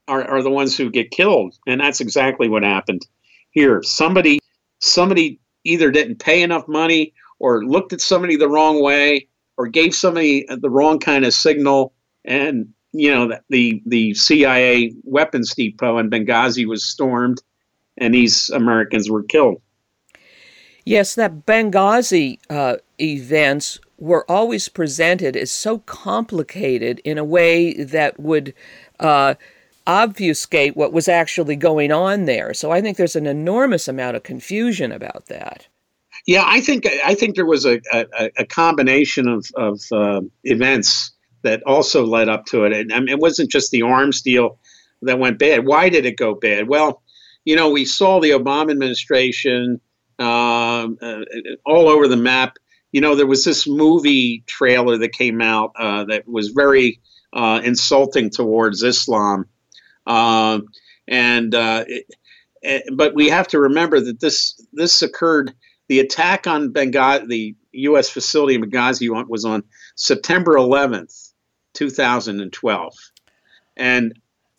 are, 0.09 0.24
are 0.24 0.43
the 0.43 0.51
ones 0.51 0.76
who 0.76 0.91
get 0.91 1.11
killed, 1.11 1.55
and 1.66 1.81
that's 1.81 2.01
exactly 2.01 2.49
what 2.49 2.62
happened 2.62 3.07
here. 3.51 3.83
Somebody 3.83 4.41
somebody 4.81 5.41
either 5.64 5.91
didn't 5.91 6.18
pay 6.18 6.43
enough 6.43 6.66
money 6.68 7.12
or 7.39 7.64
looked 7.64 7.93
at 7.93 8.01
somebody 8.01 8.37
the 8.37 8.49
wrong 8.49 8.83
way 8.83 9.29
or 9.57 9.66
gave 9.66 9.95
somebody 9.95 10.47
the 10.49 10.70
wrong 10.70 10.99
kind 10.99 11.24
of 11.24 11.35
signal 11.35 11.93
and 12.29 12.68
you 12.93 13.11
know 13.11 13.37
the 13.49 13.83
the 13.87 14.14
CIA 14.14 14.93
weapons 15.03 15.55
depot 15.55 15.99
in 15.99 16.11
Benghazi 16.11 16.66
was 16.66 16.85
stormed 16.85 17.43
and 17.97 18.14
these 18.14 18.51
Americans 18.51 19.11
were 19.11 19.24
killed. 19.24 19.61
Yes, 20.85 21.16
that 21.16 21.45
Benghazi 21.45 22.39
uh, 22.49 22.76
events 23.01 23.81
were 23.99 24.24
always 24.31 24.68
presented 24.68 25.37
as 25.37 25.51
so 25.51 25.79
complicated 25.81 27.01
in 27.05 27.18
a 27.18 27.24
way 27.24 27.74
that 27.74 28.18
would 28.20 28.55
uh, 29.01 29.35
obfuscate 29.87 30.76
what 30.76 30.93
was 30.93 31.09
actually 31.09 31.57
going 31.57 31.91
on 31.91 32.26
there. 32.26 32.55
So 32.55 32.70
I 32.70 32.81
think 32.81 32.97
there's 32.97 33.16
an 33.16 33.26
enormous 33.26 33.89
amount 33.89 34.16
of 34.16 34.22
confusion 34.22 34.93
about 34.93 35.26
that. 35.26 35.66
Yeah, 36.26 36.45
I 36.47 36.61
think 36.61 36.87
I 37.05 37.14
think 37.14 37.37
there 37.37 37.47
was 37.47 37.64
a, 37.64 37.81
a, 37.93 38.31
a 38.39 38.45
combination 38.45 39.29
of, 39.29 39.47
of 39.57 39.81
uh, 39.93 40.20
events 40.45 41.12
that 41.43 41.62
also 41.64 42.05
led 42.05 42.28
up 42.28 42.47
to 42.47 42.64
it. 42.64 42.72
And 42.72 42.93
I 42.93 42.99
mean, 43.01 43.09
it 43.09 43.18
wasn't 43.18 43.51
just 43.51 43.70
the 43.70 43.82
arms 43.82 44.22
deal 44.22 44.59
that 45.03 45.18
went 45.18 45.39
bad. 45.39 45.66
Why 45.66 45.89
did 45.89 46.07
it 46.07 46.16
go 46.16 46.34
bad? 46.34 46.68
Well, 46.68 47.03
you 47.45 47.57
know, 47.57 47.70
we 47.70 47.84
saw 47.84 48.20
the 48.20 48.30
Obama 48.30 48.70
administration 48.70 49.80
uh, 50.18 50.89
uh, 51.01 51.24
all 51.64 51.89
over 51.89 52.09
the 52.09 52.16
map. 52.16 52.57
You 52.93 53.01
know, 53.01 53.14
there 53.14 53.26
was 53.26 53.45
this 53.45 53.66
movie 53.66 54.43
trailer 54.47 54.99
that 54.99 55.12
came 55.12 55.41
out 55.41 55.72
uh, 55.78 56.05
that 56.05 56.26
was 56.26 56.49
very 56.49 57.01
uh, 57.32 57.61
insulting 57.62 58.30
towards 58.30 58.82
Islam. 58.82 59.47
Um, 60.07 60.68
and 61.07 61.55
uh, 61.55 61.84
it, 61.86 62.07
it, 62.62 62.97
but 62.97 63.14
we 63.14 63.28
have 63.28 63.49
to 63.49 63.61
remember 63.61 64.01
that 64.01 64.20
this 64.20 64.61
this 64.72 65.03
occurred. 65.03 65.55
The 65.89 66.01
attack 66.01 66.47
on 66.47 66.70
Benghazi, 66.70 67.28
the 67.28 67.57
U.S. 67.72 68.11
facility 68.11 68.55
in 68.55 68.62
Benghazi, 68.62 69.09
was 69.26 69.47
on 69.47 69.62
September 69.95 70.55
11th, 70.57 71.28
2012, 71.79 72.95
and 73.76 74.12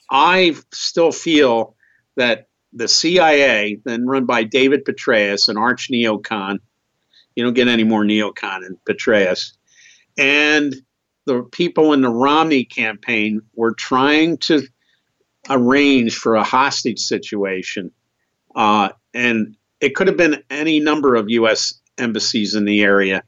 I 0.09 0.55
still 0.72 1.11
feel 1.11 1.76
that 2.15 2.47
the 2.72 2.88
CIA, 2.88 3.80
then 3.84 4.05
run 4.05 4.26
by 4.26 4.43
David 4.43 4.86
Petraeus, 4.86 5.49
an 5.49 5.57
arch 5.57 5.89
neocon, 5.91 6.59
you 7.36 7.43
don't 7.43 7.53
get 7.53 7.67
any 7.67 7.84
more 7.84 8.03
neocon 8.03 8.61
than 8.61 8.78
Petraeus, 8.88 9.53
and 10.17 10.76
the 11.26 11.43
people 11.51 11.93
in 11.93 12.01
the 12.01 12.09
Romney 12.09 12.63
campaign 12.63 13.41
were 13.53 13.74
trying 13.74 14.38
to 14.38 14.67
arrange 15.49 16.17
for 16.17 16.36
a 16.36 16.43
hostage 16.43 16.99
situation. 16.99 17.91
Uh, 18.55 18.89
and 19.13 19.55
it 19.80 19.95
could 19.95 20.07
have 20.07 20.17
been 20.17 20.43
any 20.49 20.80
number 20.80 21.15
of 21.15 21.30
U.S. 21.30 21.76
embassies 21.97 22.55
in 22.55 22.65
the 22.65 22.82
area. 22.82 23.24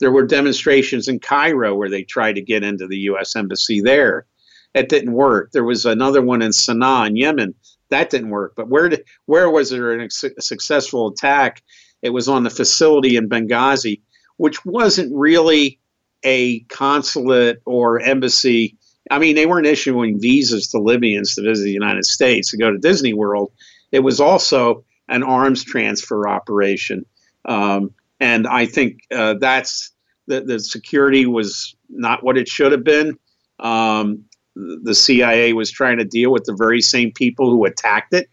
There 0.00 0.12
were 0.12 0.26
demonstrations 0.26 1.08
in 1.08 1.18
Cairo 1.18 1.74
where 1.74 1.90
they 1.90 2.02
tried 2.02 2.34
to 2.34 2.42
get 2.42 2.62
into 2.62 2.86
the 2.86 2.98
U.S. 2.98 3.34
embassy 3.36 3.80
there. 3.80 4.26
It 4.74 4.88
didn't 4.88 5.12
work. 5.12 5.52
There 5.52 5.64
was 5.64 5.86
another 5.86 6.22
one 6.22 6.42
in 6.42 6.50
Sana'a 6.50 7.08
in 7.08 7.16
Yemen. 7.16 7.54
That 7.90 8.10
didn't 8.10 8.30
work. 8.30 8.52
But 8.54 8.68
where 8.68 8.88
did, 8.88 9.04
where 9.26 9.50
was 9.50 9.70
there 9.70 9.98
a 9.98 10.10
successful 10.10 11.08
attack? 11.08 11.62
It 12.02 12.10
was 12.10 12.28
on 12.28 12.44
the 12.44 12.50
facility 12.50 13.16
in 13.16 13.28
Benghazi, 13.28 14.02
which 14.36 14.64
wasn't 14.64 15.12
really 15.14 15.80
a 16.22 16.60
consulate 16.60 17.62
or 17.64 18.00
embassy 18.00 18.76
I 19.10 19.18
mean, 19.18 19.36
they 19.36 19.46
weren't 19.46 19.66
issuing 19.66 20.20
visas 20.20 20.68
to 20.68 20.78
Libyans 20.78 21.34
to 21.34 21.42
visit 21.42 21.64
the 21.64 21.72
United 21.72 22.04
States 22.04 22.50
to 22.50 22.56
go 22.56 22.70
to 22.70 22.78
Disney 22.78 23.14
World. 23.14 23.52
It 23.92 24.00
was 24.00 24.20
also 24.20 24.84
an 25.08 25.22
arms 25.22 25.64
transfer 25.64 26.28
operation. 26.28 27.06
Um, 27.44 27.92
and 28.20 28.46
I 28.46 28.66
think 28.66 29.00
uh, 29.14 29.34
that's 29.40 29.92
the, 30.26 30.40
the 30.40 30.60
security 30.60 31.26
was 31.26 31.74
not 31.88 32.22
what 32.22 32.36
it 32.36 32.48
should 32.48 32.72
have 32.72 32.84
been. 32.84 33.18
Um, 33.60 34.24
the 34.54 34.94
CIA 34.94 35.52
was 35.52 35.70
trying 35.70 35.98
to 35.98 36.04
deal 36.04 36.32
with 36.32 36.44
the 36.44 36.54
very 36.54 36.80
same 36.80 37.12
people 37.12 37.50
who 37.50 37.64
attacked 37.64 38.12
it. 38.12 38.28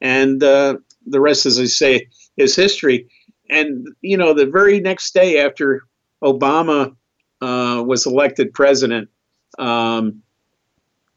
And 0.00 0.42
uh, 0.42 0.76
the 1.06 1.20
rest, 1.20 1.46
as 1.46 1.58
I 1.58 1.64
say, 1.64 2.08
is 2.36 2.54
history. 2.54 3.08
And, 3.50 3.88
you 4.00 4.16
know, 4.16 4.32
the 4.32 4.46
very 4.46 4.80
next 4.80 5.12
day 5.12 5.44
after 5.44 5.82
Obama 6.22 6.94
uh, 7.40 7.82
was 7.84 8.06
elected 8.06 8.54
president, 8.54 9.08
um, 9.58 10.22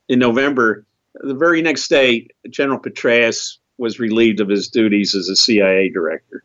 in 0.07 0.19
November. 0.19 0.85
The 1.21 1.35
very 1.35 1.61
next 1.61 1.87
day, 1.87 2.27
General 2.49 2.79
Petraeus 2.79 3.57
was 3.77 3.99
relieved 3.99 4.39
of 4.39 4.49
his 4.49 4.67
duties 4.67 5.15
as 5.15 5.29
a 5.29 5.35
CIA 5.35 5.89
director. 5.89 6.43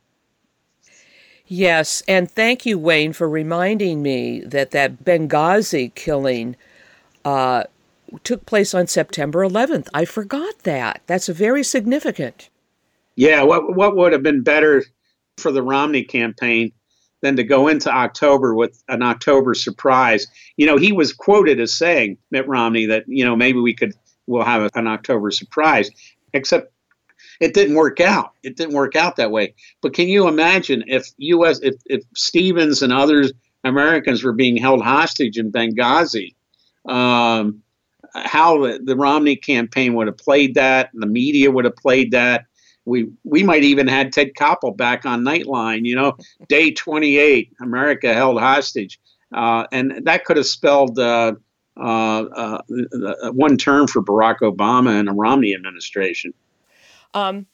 Yes, 1.46 2.02
and 2.08 2.30
thank 2.30 2.64
you, 2.64 2.78
Wayne, 2.78 3.12
for 3.12 3.28
reminding 3.28 4.02
me 4.02 4.40
that 4.40 4.70
that 4.70 5.04
Benghazi 5.04 5.94
killing 5.94 6.56
uh, 7.24 7.64
took 8.22 8.46
place 8.46 8.72
on 8.72 8.86
September 8.86 9.46
11th. 9.46 9.88
I 9.92 10.06
forgot 10.06 10.60
that. 10.60 11.02
That's 11.06 11.28
very 11.28 11.62
significant. 11.62 12.48
Yeah, 13.16 13.42
what 13.42 13.76
what 13.76 13.94
would 13.96 14.12
have 14.12 14.22
been 14.22 14.42
better 14.42 14.84
for 15.36 15.52
the 15.52 15.62
Romney 15.62 16.02
campaign 16.02 16.72
than 17.24 17.36
to 17.36 17.42
go 17.42 17.68
into 17.68 17.90
October 17.90 18.54
with 18.54 18.84
an 18.88 19.02
October 19.02 19.54
surprise. 19.54 20.26
You 20.58 20.66
know, 20.66 20.76
he 20.76 20.92
was 20.92 21.14
quoted 21.14 21.58
as 21.58 21.72
saying, 21.72 22.18
Mitt 22.30 22.46
Romney, 22.46 22.84
that, 22.84 23.04
you 23.06 23.24
know, 23.24 23.34
maybe 23.34 23.58
we 23.60 23.72
could, 23.72 23.94
we'll 24.26 24.44
have 24.44 24.70
an 24.74 24.86
October 24.86 25.30
surprise, 25.30 25.90
except 26.34 26.73
it 27.44 27.52
didn't 27.52 27.76
work 27.76 28.00
out. 28.00 28.32
It 28.42 28.56
didn't 28.56 28.74
work 28.74 28.96
out 28.96 29.16
that 29.16 29.30
way. 29.30 29.54
But 29.82 29.92
can 29.92 30.08
you 30.08 30.26
imagine 30.28 30.82
if 30.86 31.06
U.S., 31.18 31.60
if, 31.62 31.74
if 31.84 32.02
Stevens 32.16 32.80
and 32.80 32.90
others 32.90 33.32
Americans 33.64 34.24
were 34.24 34.32
being 34.32 34.56
held 34.56 34.82
hostage 34.82 35.36
in 35.36 35.52
Benghazi? 35.52 36.34
Um, 36.88 37.62
how 38.14 38.62
the, 38.62 38.80
the 38.82 38.96
Romney 38.96 39.36
campaign 39.36 39.92
would 39.94 40.06
have 40.06 40.16
played 40.16 40.54
that, 40.54 40.88
the 40.94 41.06
media 41.06 41.50
would 41.50 41.66
have 41.66 41.76
played 41.76 42.12
that. 42.12 42.46
We 42.86 43.08
we 43.24 43.42
might 43.42 43.62
even 43.62 43.88
had 43.88 44.12
Ted 44.12 44.32
Koppel 44.34 44.76
back 44.76 45.04
on 45.04 45.22
Nightline. 45.22 45.84
You 45.84 45.96
know, 45.96 46.16
day 46.48 46.70
28, 46.70 47.52
America 47.60 48.12
held 48.12 48.38
hostage, 48.38 49.00
uh, 49.34 49.66
and 49.72 50.02
that 50.04 50.24
could 50.24 50.36
have 50.36 50.46
spelled 50.46 50.98
uh, 50.98 51.34
uh, 51.78 51.80
uh 51.82 52.58
one 53.32 53.56
term 53.56 53.86
for 53.86 54.02
Barack 54.02 54.40
Obama 54.40 54.98
and 54.98 55.08
a 55.08 55.12
Romney 55.12 55.54
administration. 55.54 56.34
Um, 57.14 57.46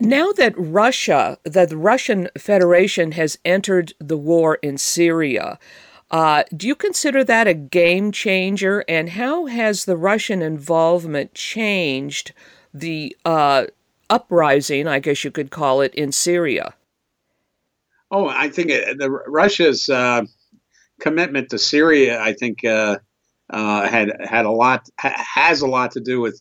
now 0.00 0.32
that 0.32 0.54
Russia, 0.56 1.38
that 1.44 1.68
the 1.68 1.76
Russian 1.76 2.28
Federation 2.36 3.12
has 3.12 3.38
entered 3.44 3.92
the 3.98 4.16
war 4.16 4.56
in 4.56 4.78
Syria, 4.78 5.58
uh, 6.10 6.44
do 6.54 6.66
you 6.66 6.74
consider 6.74 7.24
that 7.24 7.46
a 7.46 7.54
game 7.54 8.12
changer? 8.12 8.84
And 8.88 9.10
how 9.10 9.46
has 9.46 9.84
the 9.84 9.96
Russian 9.96 10.42
involvement 10.42 11.34
changed 11.34 12.32
the 12.74 13.16
uh, 13.24 13.66
uprising, 14.10 14.86
I 14.86 14.98
guess 14.98 15.24
you 15.24 15.30
could 15.30 15.50
call 15.50 15.80
it, 15.80 15.94
in 15.94 16.12
Syria? 16.12 16.74
Oh, 18.10 18.28
I 18.28 18.50
think 18.50 18.70
uh, 18.70 18.94
the 18.98 19.10
Russia's 19.10 19.88
uh, 19.88 20.24
commitment 21.00 21.48
to 21.50 21.58
Syria, 21.58 22.20
I 22.20 22.34
think, 22.34 22.64
uh, 22.64 22.98
uh, 23.48 23.88
had 23.88 24.12
had 24.22 24.44
a 24.44 24.50
lot 24.50 24.88
ha- 24.98 25.14
has 25.16 25.62
a 25.62 25.66
lot 25.66 25.92
to 25.92 26.00
do 26.00 26.20
with 26.20 26.40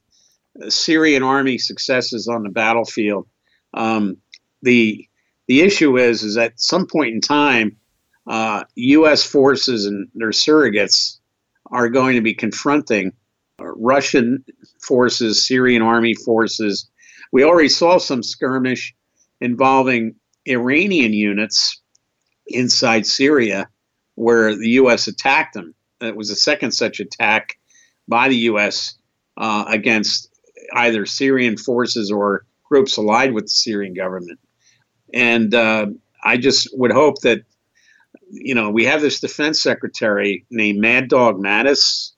Syrian 0.68 1.24
army 1.24 1.58
successes 1.58 2.28
on 2.28 2.44
the 2.44 2.50
battlefield. 2.50 3.28
Um, 3.74 4.18
the 4.62 5.08
the 5.48 5.62
issue 5.62 5.98
is 5.98 6.24
is 6.24 6.38
at 6.38 6.60
some 6.60 6.88
point 6.88 7.14
in 7.14 7.22
time, 7.22 7.78
uh, 8.28 8.64
U.S. 8.76 9.24
forces 9.24 9.86
and 9.86 10.08
their 10.14 10.30
surrogates 10.30 11.20
are 11.72 11.90
going 11.90 12.16
to 12.16 12.22
be 12.22 12.34
confronting 12.34 13.14
Russian 13.60 14.44
forces, 14.82 15.46
Syrian 15.46 15.82
army 15.82 16.14
forces. 16.14 16.90
We 17.32 17.44
already 17.44 17.70
saw 17.70 17.98
some 17.98 18.24
skirmish 18.24 18.94
involving 19.40 20.16
Iranian 20.46 21.14
units 21.14 21.80
inside 22.48 23.06
Syria 23.06 23.68
where 24.16 24.56
the 24.56 24.70
U.S. 24.72 25.08
attacked 25.08 25.54
them. 25.54 25.74
It 26.02 26.16
was 26.16 26.30
a 26.30 26.36
second 26.36 26.72
such 26.72 27.00
attack 27.00 27.58
by 28.08 28.28
the 28.28 28.38
U.S. 28.38 28.96
Uh, 29.38 29.66
against 29.68 30.31
either 30.76 31.06
Syrian 31.06 31.58
forces 31.58 32.12
or 32.12 32.46
groups 32.64 32.98
allied 32.98 33.34
with 33.34 33.46
the 33.46 33.50
Syrian 33.50 33.94
government. 33.94 34.40
And 35.14 35.54
uh, 35.54 35.88
I 36.24 36.38
just 36.38 36.70
would 36.78 36.92
hope 36.92 37.22
that, 37.22 37.42
you 38.30 38.56
know, 38.56 38.70
we 38.70 38.86
have 38.86 39.02
this 39.02 39.20
defense 39.20 39.62
secretary 39.62 40.46
named 40.50 40.80
Mad 40.80 41.10
Dog 41.10 41.38
Mattis. 41.38 42.12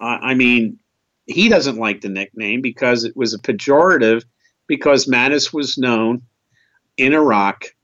I 0.00 0.34
mean, 0.34 0.78
he 1.26 1.48
doesn't 1.48 1.76
like 1.76 2.00
the 2.00 2.08
nickname 2.08 2.60
because 2.60 3.04
it 3.04 3.16
was 3.16 3.34
a 3.34 3.38
pejorative 3.38 4.24
because 4.66 5.06
Mattis 5.06 5.52
was 5.52 5.78
known 5.78 6.22
in 6.96 7.14
Iraq 7.14 7.74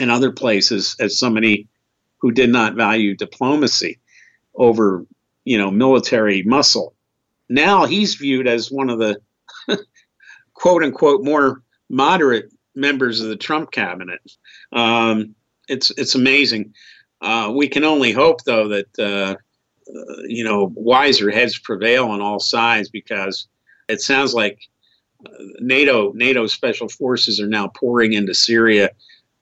and 0.00 0.10
other 0.10 0.32
places 0.32 0.96
as 0.98 1.18
somebody 1.18 1.68
who 2.18 2.30
did 2.30 2.50
not 2.50 2.74
value 2.74 3.16
diplomacy 3.16 3.98
over, 4.54 5.04
you 5.44 5.58
know, 5.58 5.70
military 5.70 6.42
muscle. 6.44 6.94
Now 7.52 7.84
he's 7.84 8.14
viewed 8.14 8.48
as 8.48 8.72
one 8.72 8.88
of 8.88 8.98
the 8.98 9.20
quote 10.54 10.82
unquote 10.82 11.22
more 11.22 11.62
moderate 11.90 12.50
members 12.74 13.20
of 13.20 13.28
the 13.28 13.36
Trump 13.36 13.70
cabinet. 13.70 14.20
Um, 14.72 15.34
it's 15.68 15.90
it's 15.98 16.14
amazing. 16.14 16.72
Uh, 17.20 17.52
we 17.54 17.68
can 17.68 17.84
only 17.84 18.10
hope, 18.10 18.42
though, 18.44 18.68
that 18.68 18.98
uh, 18.98 19.36
uh, 19.94 20.22
you 20.24 20.42
know 20.42 20.72
wiser 20.74 21.30
heads 21.30 21.58
prevail 21.58 22.06
on 22.06 22.22
all 22.22 22.40
sides 22.40 22.88
because 22.88 23.46
it 23.86 24.00
sounds 24.00 24.32
like 24.32 24.58
uh, 25.26 25.44
NATO 25.60 26.12
NATO 26.12 26.46
special 26.46 26.88
forces 26.88 27.38
are 27.38 27.46
now 27.46 27.68
pouring 27.68 28.14
into 28.14 28.32
Syria, 28.32 28.90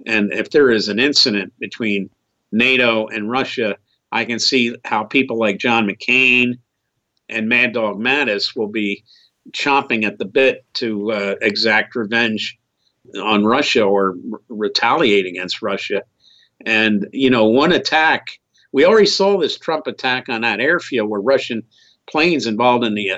and 0.04 0.32
if 0.32 0.50
there 0.50 0.72
is 0.72 0.88
an 0.88 0.98
incident 0.98 1.52
between 1.60 2.10
NATO 2.50 3.06
and 3.06 3.30
Russia, 3.30 3.76
I 4.10 4.24
can 4.24 4.40
see 4.40 4.74
how 4.84 5.04
people 5.04 5.38
like 5.38 5.58
John 5.58 5.88
McCain 5.88 6.58
and 7.30 7.48
Mad 7.48 7.72
Dog 7.72 7.98
Mattis 7.98 8.54
will 8.56 8.68
be 8.68 9.04
chomping 9.52 10.04
at 10.04 10.18
the 10.18 10.24
bit 10.24 10.64
to 10.74 11.12
uh, 11.12 11.34
exact 11.40 11.94
revenge 11.94 12.58
on 13.20 13.44
Russia 13.44 13.82
or 13.82 14.16
r- 14.32 14.40
retaliate 14.48 15.26
against 15.26 15.62
Russia. 15.62 16.02
And, 16.66 17.08
you 17.12 17.30
know, 17.30 17.46
one 17.46 17.72
attack, 17.72 18.38
we 18.72 18.84
already 18.84 19.06
saw 19.06 19.38
this 19.38 19.58
Trump 19.58 19.86
attack 19.86 20.28
on 20.28 20.42
that 20.42 20.60
airfield 20.60 21.08
where 21.08 21.20
Russian 21.20 21.62
planes 22.08 22.46
involved 22.46 22.84
in 22.84 22.94
the, 22.94 23.12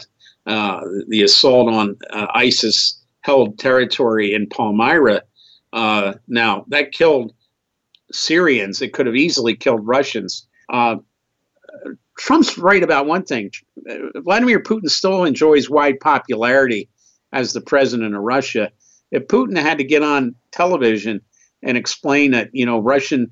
uh, 0.47 0.81
the 1.09 1.23
assault 1.23 1.69
on 1.73 1.97
uh, 2.11 2.27
ISIS 2.35 3.03
held 3.23 3.59
territory 3.59 4.35
in 4.35 4.49
Palmyra. 4.49 5.23
Uh, 5.73 6.15
now, 6.29 6.65
that 6.69 6.93
killed 6.93 7.33
Syrians. 8.13 8.83
It 8.83 8.93
could 8.93 9.07
have 9.07 9.17
easily 9.17 9.57
killed 9.57 9.87
Russians. 9.87 10.47
Trump's 12.19 12.59
right 12.59 12.83
about 12.83 13.07
one 13.07 13.25
thing. 13.25 13.51
Vladimir 14.17 14.63
Putin 14.63 14.89
still 14.89 15.25
enjoys 15.25 15.71
wide 15.71 15.99
popularity 16.01 16.89
as 17.33 17.53
the 17.53 17.61
president 17.61 18.15
of 18.15 18.23
Russia. 18.23 18.71
If 19.11 19.27
Putin 19.27 19.59
had 19.59 19.79
to 19.79 19.85
get 19.85 20.03
on 20.03 20.35
television 20.53 21.21
and 21.63 21.77
explain 21.77 22.33
that, 22.33 22.51
you 22.53 22.67
know, 22.67 22.79
Russian 22.79 23.31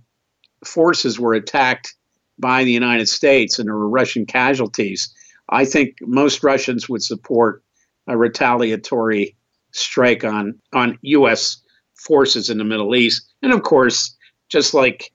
forces 0.65 1.19
were 1.19 1.35
attacked 1.35 1.95
by 2.39 2.65
the 2.65 2.73
United 2.73 3.09
States 3.09 3.59
and 3.59 3.69
there 3.69 3.77
were 3.77 3.89
Russian 3.89 4.27
casualties, 4.27 5.13
I 5.51 5.65
think 5.65 5.97
most 6.01 6.43
Russians 6.43 6.89
would 6.89 7.03
support 7.03 7.63
a 8.07 8.17
retaliatory 8.17 9.37
strike 9.73 10.25
on 10.25 10.59
on 10.73 10.99
U.S. 11.03 11.63
forces 11.95 12.51
in 12.51 12.59
the 12.59 12.65
Middle 12.65 12.95
East. 12.95 13.31
And 13.43 13.53
of 13.53 13.63
course, 13.63 14.17
just 14.49 14.75
like 14.75 15.13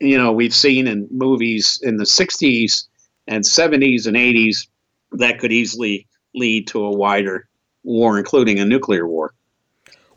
you 0.00 0.16
know 0.16 0.32
we've 0.32 0.54
seen 0.54 0.86
in 0.86 1.08
movies 1.10 1.78
in 1.82 1.96
the 1.96 2.04
60s 2.04 2.84
and 3.32 3.44
70s 3.44 4.06
and 4.06 4.16
80s 4.16 4.68
that 5.12 5.38
could 5.38 5.52
easily 5.52 6.06
lead 6.34 6.66
to 6.68 6.84
a 6.84 6.90
wider 6.90 7.48
war, 7.82 8.18
including 8.18 8.58
a 8.58 8.64
nuclear 8.64 9.08
war. 9.08 9.32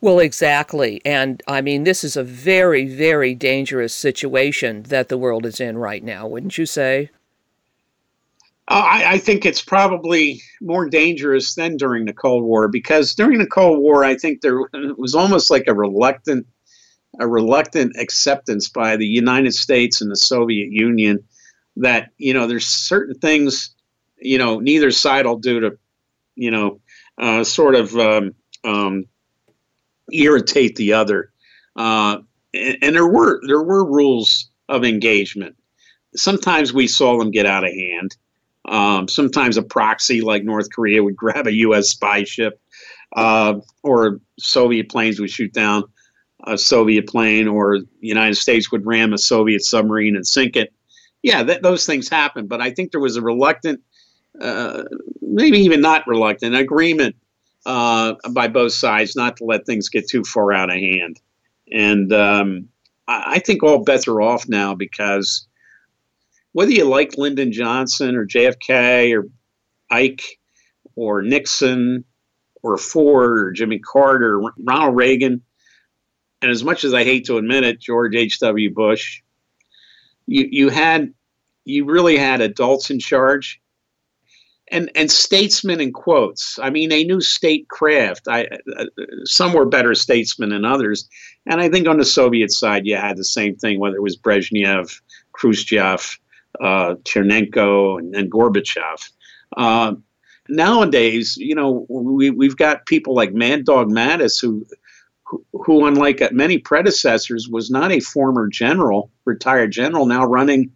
Well, 0.01 0.19
exactly. 0.19 1.01
And 1.05 1.41
I 1.47 1.61
mean, 1.61 1.85
this 1.85 2.03
is 2.03 2.17
a 2.17 2.23
very, 2.23 2.85
very 2.85 3.33
dangerous 3.33 3.93
situation 3.93 4.83
that 4.83 5.07
the 5.07 5.17
world 5.17 5.45
is 5.45 5.59
in 5.59 5.77
right 5.77 6.03
now, 6.03 6.27
wouldn't 6.27 6.57
you 6.57 6.65
say? 6.65 7.09
Uh, 8.67 8.83
I, 8.85 9.13
I, 9.13 9.17
think 9.19 9.45
it's 9.45 9.61
probably 9.61 10.41
more 10.59 10.89
dangerous 10.89 11.53
than 11.53 11.77
during 11.77 12.05
the 12.05 12.13
Cold 12.13 12.43
War 12.43 12.67
because 12.67 13.13
during 13.13 13.37
the 13.37 13.45
Cold 13.45 13.79
War, 13.79 14.03
I 14.03 14.15
think 14.15 14.41
there 14.41 14.59
was 14.97 15.13
almost 15.13 15.51
like 15.51 15.65
a 15.67 15.73
reluctant, 15.73 16.47
a 17.19 17.27
reluctant 17.27 17.95
acceptance 17.97 18.67
by 18.67 18.97
the 18.97 19.05
United 19.05 19.53
States 19.53 20.01
and 20.01 20.09
the 20.09 20.15
Soviet 20.15 20.71
Union 20.71 21.23
that 21.77 22.11
you 22.17 22.33
know 22.33 22.47
there's 22.47 22.67
certain 22.67 23.15
things 23.15 23.75
you 24.17 24.37
know 24.37 24.59
neither 24.59 24.91
side 24.91 25.25
will 25.25 25.37
do 25.37 25.59
to 25.59 25.77
you 26.35 26.51
know 26.51 26.79
uh, 27.17 27.43
sort 27.43 27.75
of 27.75 27.95
um, 27.97 28.33
um, 28.63 29.05
irritate 30.11 30.75
the 30.75 30.93
other. 30.93 31.31
Uh, 31.75 32.19
and, 32.53 32.77
and, 32.81 32.95
there 32.95 33.07
were 33.07 33.41
there 33.47 33.61
were 33.61 33.85
rules 33.85 34.49
of 34.69 34.83
engagement. 34.83 35.55
Sometimes 36.15 36.73
we 36.73 36.87
saw 36.87 37.17
them 37.17 37.31
get 37.31 37.45
out 37.45 37.65
of 37.65 37.71
hand. 37.71 38.15
Um, 38.67 39.07
sometimes 39.07 39.57
a 39.57 39.63
proxy 39.63 40.21
like 40.21 40.43
north 40.43 40.71
korea 40.71 41.03
would 41.03 41.15
grab 41.23 41.47
a 41.47 41.51
us 41.51 41.89
spy 41.89 42.23
ship 42.23 42.59
uh, 43.15 43.55
or 43.83 44.19
soviet 44.39 44.89
planes 44.89 45.19
would 45.19 45.29
shoot 45.29 45.53
down 45.53 45.83
a 46.47 46.57
soviet 46.57 47.07
plane 47.07 47.47
or 47.47 47.79
the 47.79 47.87
united 48.07 48.35
states 48.35 48.71
would 48.71 48.83
ram 48.83 49.13
a 49.13 49.19
soviet 49.19 49.63
submarine 49.63 50.15
and 50.15 50.25
sink 50.25 50.55
it 50.55 50.73
yeah, 51.25 51.41
that, 51.41 51.63
those 51.63 51.87
things 51.87 52.07
happen. 52.07 52.45
But 52.45 52.61
I 52.61 52.69
think 52.69 52.91
there 52.91 53.01
was 53.01 53.15
a 53.15 53.21
reluctant, 53.21 53.81
uh, 54.39 54.83
maybe 55.23 55.57
even 55.57 55.81
not 55.81 56.05
reluctant, 56.05 56.55
agreement 56.55 57.15
uh, 57.65 58.13
by 58.29 58.47
both 58.47 58.73
sides 58.73 59.15
not 59.15 59.37
to 59.37 59.43
let 59.43 59.65
things 59.65 59.89
get 59.89 60.07
too 60.07 60.23
far 60.23 60.53
out 60.53 60.69
of 60.69 60.75
hand. 60.75 61.19
And 61.71 62.13
um, 62.13 62.69
I, 63.07 63.23
I 63.27 63.39
think 63.39 63.63
all 63.63 63.83
bets 63.83 64.07
are 64.07 64.21
off 64.21 64.47
now 64.47 64.75
because 64.75 65.47
whether 66.51 66.71
you 66.71 66.85
like 66.85 67.17
Lyndon 67.17 67.51
Johnson 67.51 68.15
or 68.15 68.27
JFK 68.27 69.17
or 69.17 69.27
Ike 69.89 70.21
or 70.95 71.23
Nixon 71.23 72.05
or 72.61 72.77
Ford 72.77 73.39
or 73.39 73.51
Jimmy 73.51 73.79
Carter, 73.79 74.39
or 74.39 74.53
Ronald 74.59 74.95
Reagan, 74.95 75.41
and 76.43 76.51
as 76.51 76.63
much 76.63 76.83
as 76.83 76.93
I 76.93 77.03
hate 77.03 77.25
to 77.25 77.37
admit 77.39 77.63
it, 77.63 77.81
George 77.81 78.15
H.W. 78.15 78.75
Bush, 78.75 79.23
you 80.27 80.47
you 80.51 80.69
had 80.69 81.14
you 81.65 81.85
really 81.85 82.17
had 82.17 82.41
adults 82.41 82.89
in 82.89 82.99
charge 82.99 83.59
and 84.69 84.89
and 84.95 85.11
statesmen 85.11 85.79
in 85.79 85.91
quotes. 85.91 86.57
I 86.59 86.69
mean, 86.69 86.89
they 86.89 87.03
knew 87.03 87.21
statecraft. 87.21 88.27
I 88.27 88.47
uh, 88.77 88.85
some 89.23 89.53
were 89.53 89.65
better 89.65 89.93
statesmen 89.93 90.49
than 90.49 90.65
others, 90.65 91.07
and 91.45 91.61
I 91.61 91.69
think 91.69 91.87
on 91.87 91.97
the 91.97 92.05
Soviet 92.05 92.51
side, 92.51 92.85
you 92.85 92.95
had 92.95 93.17
the 93.17 93.23
same 93.23 93.55
thing. 93.55 93.79
Whether 93.79 93.97
it 93.97 94.03
was 94.03 94.17
Brezhnev, 94.17 94.99
Khrushchev, 95.33 96.17
uh, 96.61 96.95
Chernenko 97.03 97.99
and, 97.99 98.15
and 98.15 98.31
Gorbachev. 98.31 99.09
Uh, 99.57 99.93
nowadays, 100.49 101.37
you 101.37 101.55
know, 101.55 101.85
we, 101.89 102.29
we've 102.29 102.57
got 102.57 102.85
people 102.85 103.15
like 103.15 103.33
Mad 103.33 103.65
Dog 103.65 103.89
Mattis 103.89 104.41
who, 104.41 104.65
who, 105.23 105.45
who, 105.53 105.85
unlike 105.85 106.21
many 106.31 106.57
predecessors, 106.57 107.47
was 107.47 107.69
not 107.69 107.91
a 107.91 107.99
former 107.99 108.47
general, 108.47 109.11
retired 109.25 109.71
general, 109.71 110.05
now 110.05 110.25
running 110.25 110.71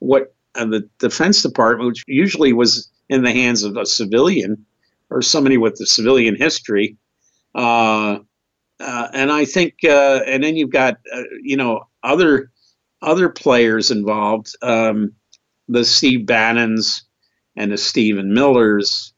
what 0.00 0.33
uh, 0.54 0.64
the 0.64 0.88
Defense 0.98 1.42
Department, 1.42 1.88
which 1.88 2.04
usually 2.06 2.52
was 2.52 2.90
in 3.08 3.22
the 3.22 3.32
hands 3.32 3.62
of 3.62 3.76
a 3.76 3.86
civilian 3.86 4.64
or 5.10 5.22
somebody 5.22 5.56
with 5.56 5.80
a 5.80 5.86
civilian 5.86 6.36
history. 6.36 6.96
Uh, 7.54 8.18
uh, 8.80 9.08
and 9.12 9.30
I 9.30 9.44
think, 9.44 9.74
uh, 9.84 10.20
and 10.26 10.42
then 10.42 10.56
you've 10.56 10.70
got, 10.70 10.98
uh, 11.12 11.22
you 11.42 11.56
know, 11.56 11.86
other 12.02 12.50
other 13.02 13.28
players 13.28 13.90
involved, 13.90 14.54
um, 14.62 15.12
the 15.68 15.84
Steve 15.84 16.26
Bannons 16.26 17.04
and 17.56 17.70
the 17.70 17.76
Stephen 17.76 18.32
Millers 18.32 19.12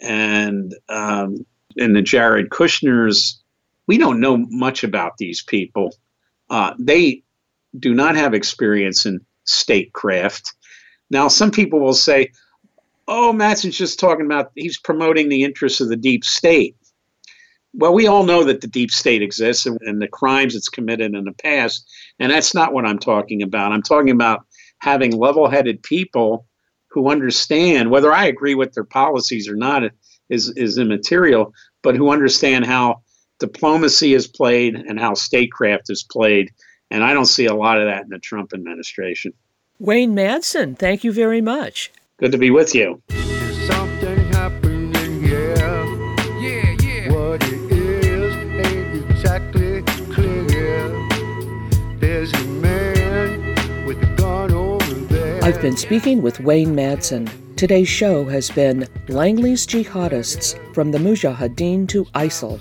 and 0.00 0.74
um, 0.88 1.44
and 1.76 1.94
the 1.94 2.02
Jared 2.02 2.50
Kushners. 2.50 3.34
We 3.86 3.98
don't 3.98 4.20
know 4.20 4.44
much 4.50 4.84
about 4.84 5.16
these 5.18 5.42
people. 5.42 5.94
Uh, 6.50 6.74
they 6.78 7.22
do 7.78 7.94
not 7.94 8.16
have 8.16 8.34
experience 8.34 9.06
in 9.06 9.20
statecraft. 9.44 10.52
Now, 11.10 11.28
some 11.28 11.50
people 11.50 11.80
will 11.80 11.94
say, 11.94 12.32
"Oh, 13.06 13.32
Madsen's 13.32 13.78
just 13.78 13.98
talking 13.98 14.26
about 14.26 14.52
he's 14.54 14.78
promoting 14.78 15.28
the 15.28 15.44
interests 15.44 15.80
of 15.80 15.88
the 15.88 15.96
deep 15.96 16.24
state." 16.24 16.76
Well, 17.74 17.94
we 17.94 18.06
all 18.06 18.24
know 18.24 18.44
that 18.44 18.60
the 18.60 18.66
deep 18.66 18.90
state 18.90 19.22
exists 19.22 19.66
and, 19.66 19.78
and 19.82 20.00
the 20.00 20.08
crimes 20.08 20.54
it's 20.54 20.68
committed 20.68 21.14
in 21.14 21.24
the 21.24 21.32
past, 21.32 21.88
and 22.18 22.32
that's 22.32 22.54
not 22.54 22.72
what 22.72 22.86
I'm 22.86 22.98
talking 22.98 23.42
about. 23.42 23.72
I'm 23.72 23.82
talking 23.82 24.10
about 24.10 24.46
having 24.78 25.12
level-headed 25.12 25.82
people 25.82 26.46
who 26.90 27.10
understand 27.10 27.90
whether 27.90 28.12
I 28.12 28.26
agree 28.26 28.54
with 28.54 28.72
their 28.72 28.84
policies 28.84 29.48
or 29.48 29.56
not 29.56 29.82
is 30.28 30.50
is 30.56 30.78
immaterial, 30.78 31.52
but 31.82 31.96
who 31.96 32.10
understand 32.10 32.66
how 32.66 33.02
diplomacy 33.38 34.14
is 34.14 34.26
played 34.26 34.74
and 34.74 34.98
how 34.98 35.14
statecraft 35.14 35.90
is 35.90 36.02
played. 36.10 36.50
And 36.90 37.04
I 37.04 37.12
don't 37.14 37.26
see 37.26 37.46
a 37.46 37.54
lot 37.54 37.78
of 37.78 37.86
that 37.86 38.02
in 38.02 38.08
the 38.08 38.18
Trump 38.18 38.52
administration. 38.54 39.32
Wayne 39.80 40.12
Madsen, 40.12 40.76
thank 40.76 41.04
you 41.04 41.12
very 41.12 41.40
much. 41.40 41.92
Good 42.18 42.32
to 42.32 42.38
be 42.38 42.50
with 42.50 42.74
you. 42.74 43.00
I've 55.58 55.62
been 55.62 55.76
speaking 55.76 56.22
with 56.22 56.38
Wayne 56.38 56.72
Madsen. 56.76 57.28
Today's 57.56 57.88
show 57.88 58.24
has 58.26 58.48
been 58.48 58.86
Langley's 59.08 59.66
Jihadists 59.66 60.54
from 60.72 60.92
the 60.92 60.98
Mujahideen 60.98 61.88
to 61.88 62.04
ISIL. 62.14 62.60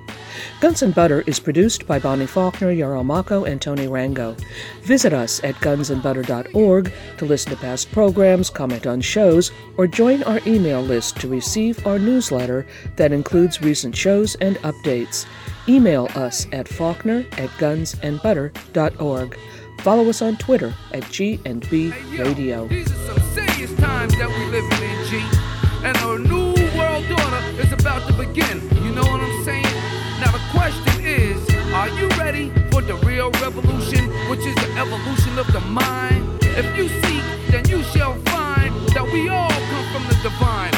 Guns 0.61 0.82
and 0.82 0.95
Butter 0.95 1.22
is 1.26 1.41
produced 1.41 1.86
by 1.86 1.99
Bonnie 1.99 2.26
Faulkner, 2.26 2.70
Yarrow 2.70 3.03
Mahko, 3.03 3.49
and 3.49 3.61
Tony 3.61 3.89
Rango. 3.89 4.36
Visit 4.82 5.12
us 5.12 5.43
at 5.45 5.55
gunsandbutter.org 5.57 6.93
to 7.18 7.24
listen 7.24 7.51
to 7.53 7.59
past 7.59 7.91
programs, 7.93 8.51
comment 8.51 8.86
on 8.86 9.01
shows, 9.01 9.51
or 9.76 9.86
join 9.86 10.22
our 10.24 10.41
email 10.47 10.82
list 10.82 11.20
to 11.20 11.28
receive 11.28 11.86
our 11.86 11.99
newsletter 11.99 12.66
that 12.97 13.12
includes 13.12 13.62
recent 13.62 13.97
shows 13.97 14.34
and 14.36 14.57
updates. 14.59 15.26
Email 15.68 16.09
us 16.14 16.47
at 16.53 16.66
faulkner 16.66 17.26
at 17.32 17.51
gunsandbutter.org. 17.59 19.39
Follow 19.80 20.09
us 20.09 20.22
on 20.22 20.36
Twitter 20.36 20.74
at 20.93 21.09
G&B 21.11 21.93
Radio. 22.18 22.64
In, 22.64 22.84
G. 25.09 25.22
And 25.84 25.97
a 25.97 26.18
new 26.18 26.53
world 26.76 27.11
order 27.11 27.61
is 27.61 27.72
about 27.72 28.07
to 28.09 28.12
begin. 28.14 28.58
Real 33.31 33.43
revolution, 33.43 34.09
which 34.29 34.41
is 34.41 34.55
the 34.55 34.70
evolution 34.79 35.39
of 35.39 35.51
the 35.53 35.61
mind? 35.61 36.24
If 36.43 36.76
you 36.76 36.89
seek, 36.89 37.51
then 37.51 37.68
you 37.68 37.83
shall 37.83 38.14
find 38.26 38.74
that 38.91 39.05
we 39.12 39.29
all 39.29 39.51
come 39.51 39.93
from 39.93 40.05
the 40.09 40.18
divine. 40.22 40.78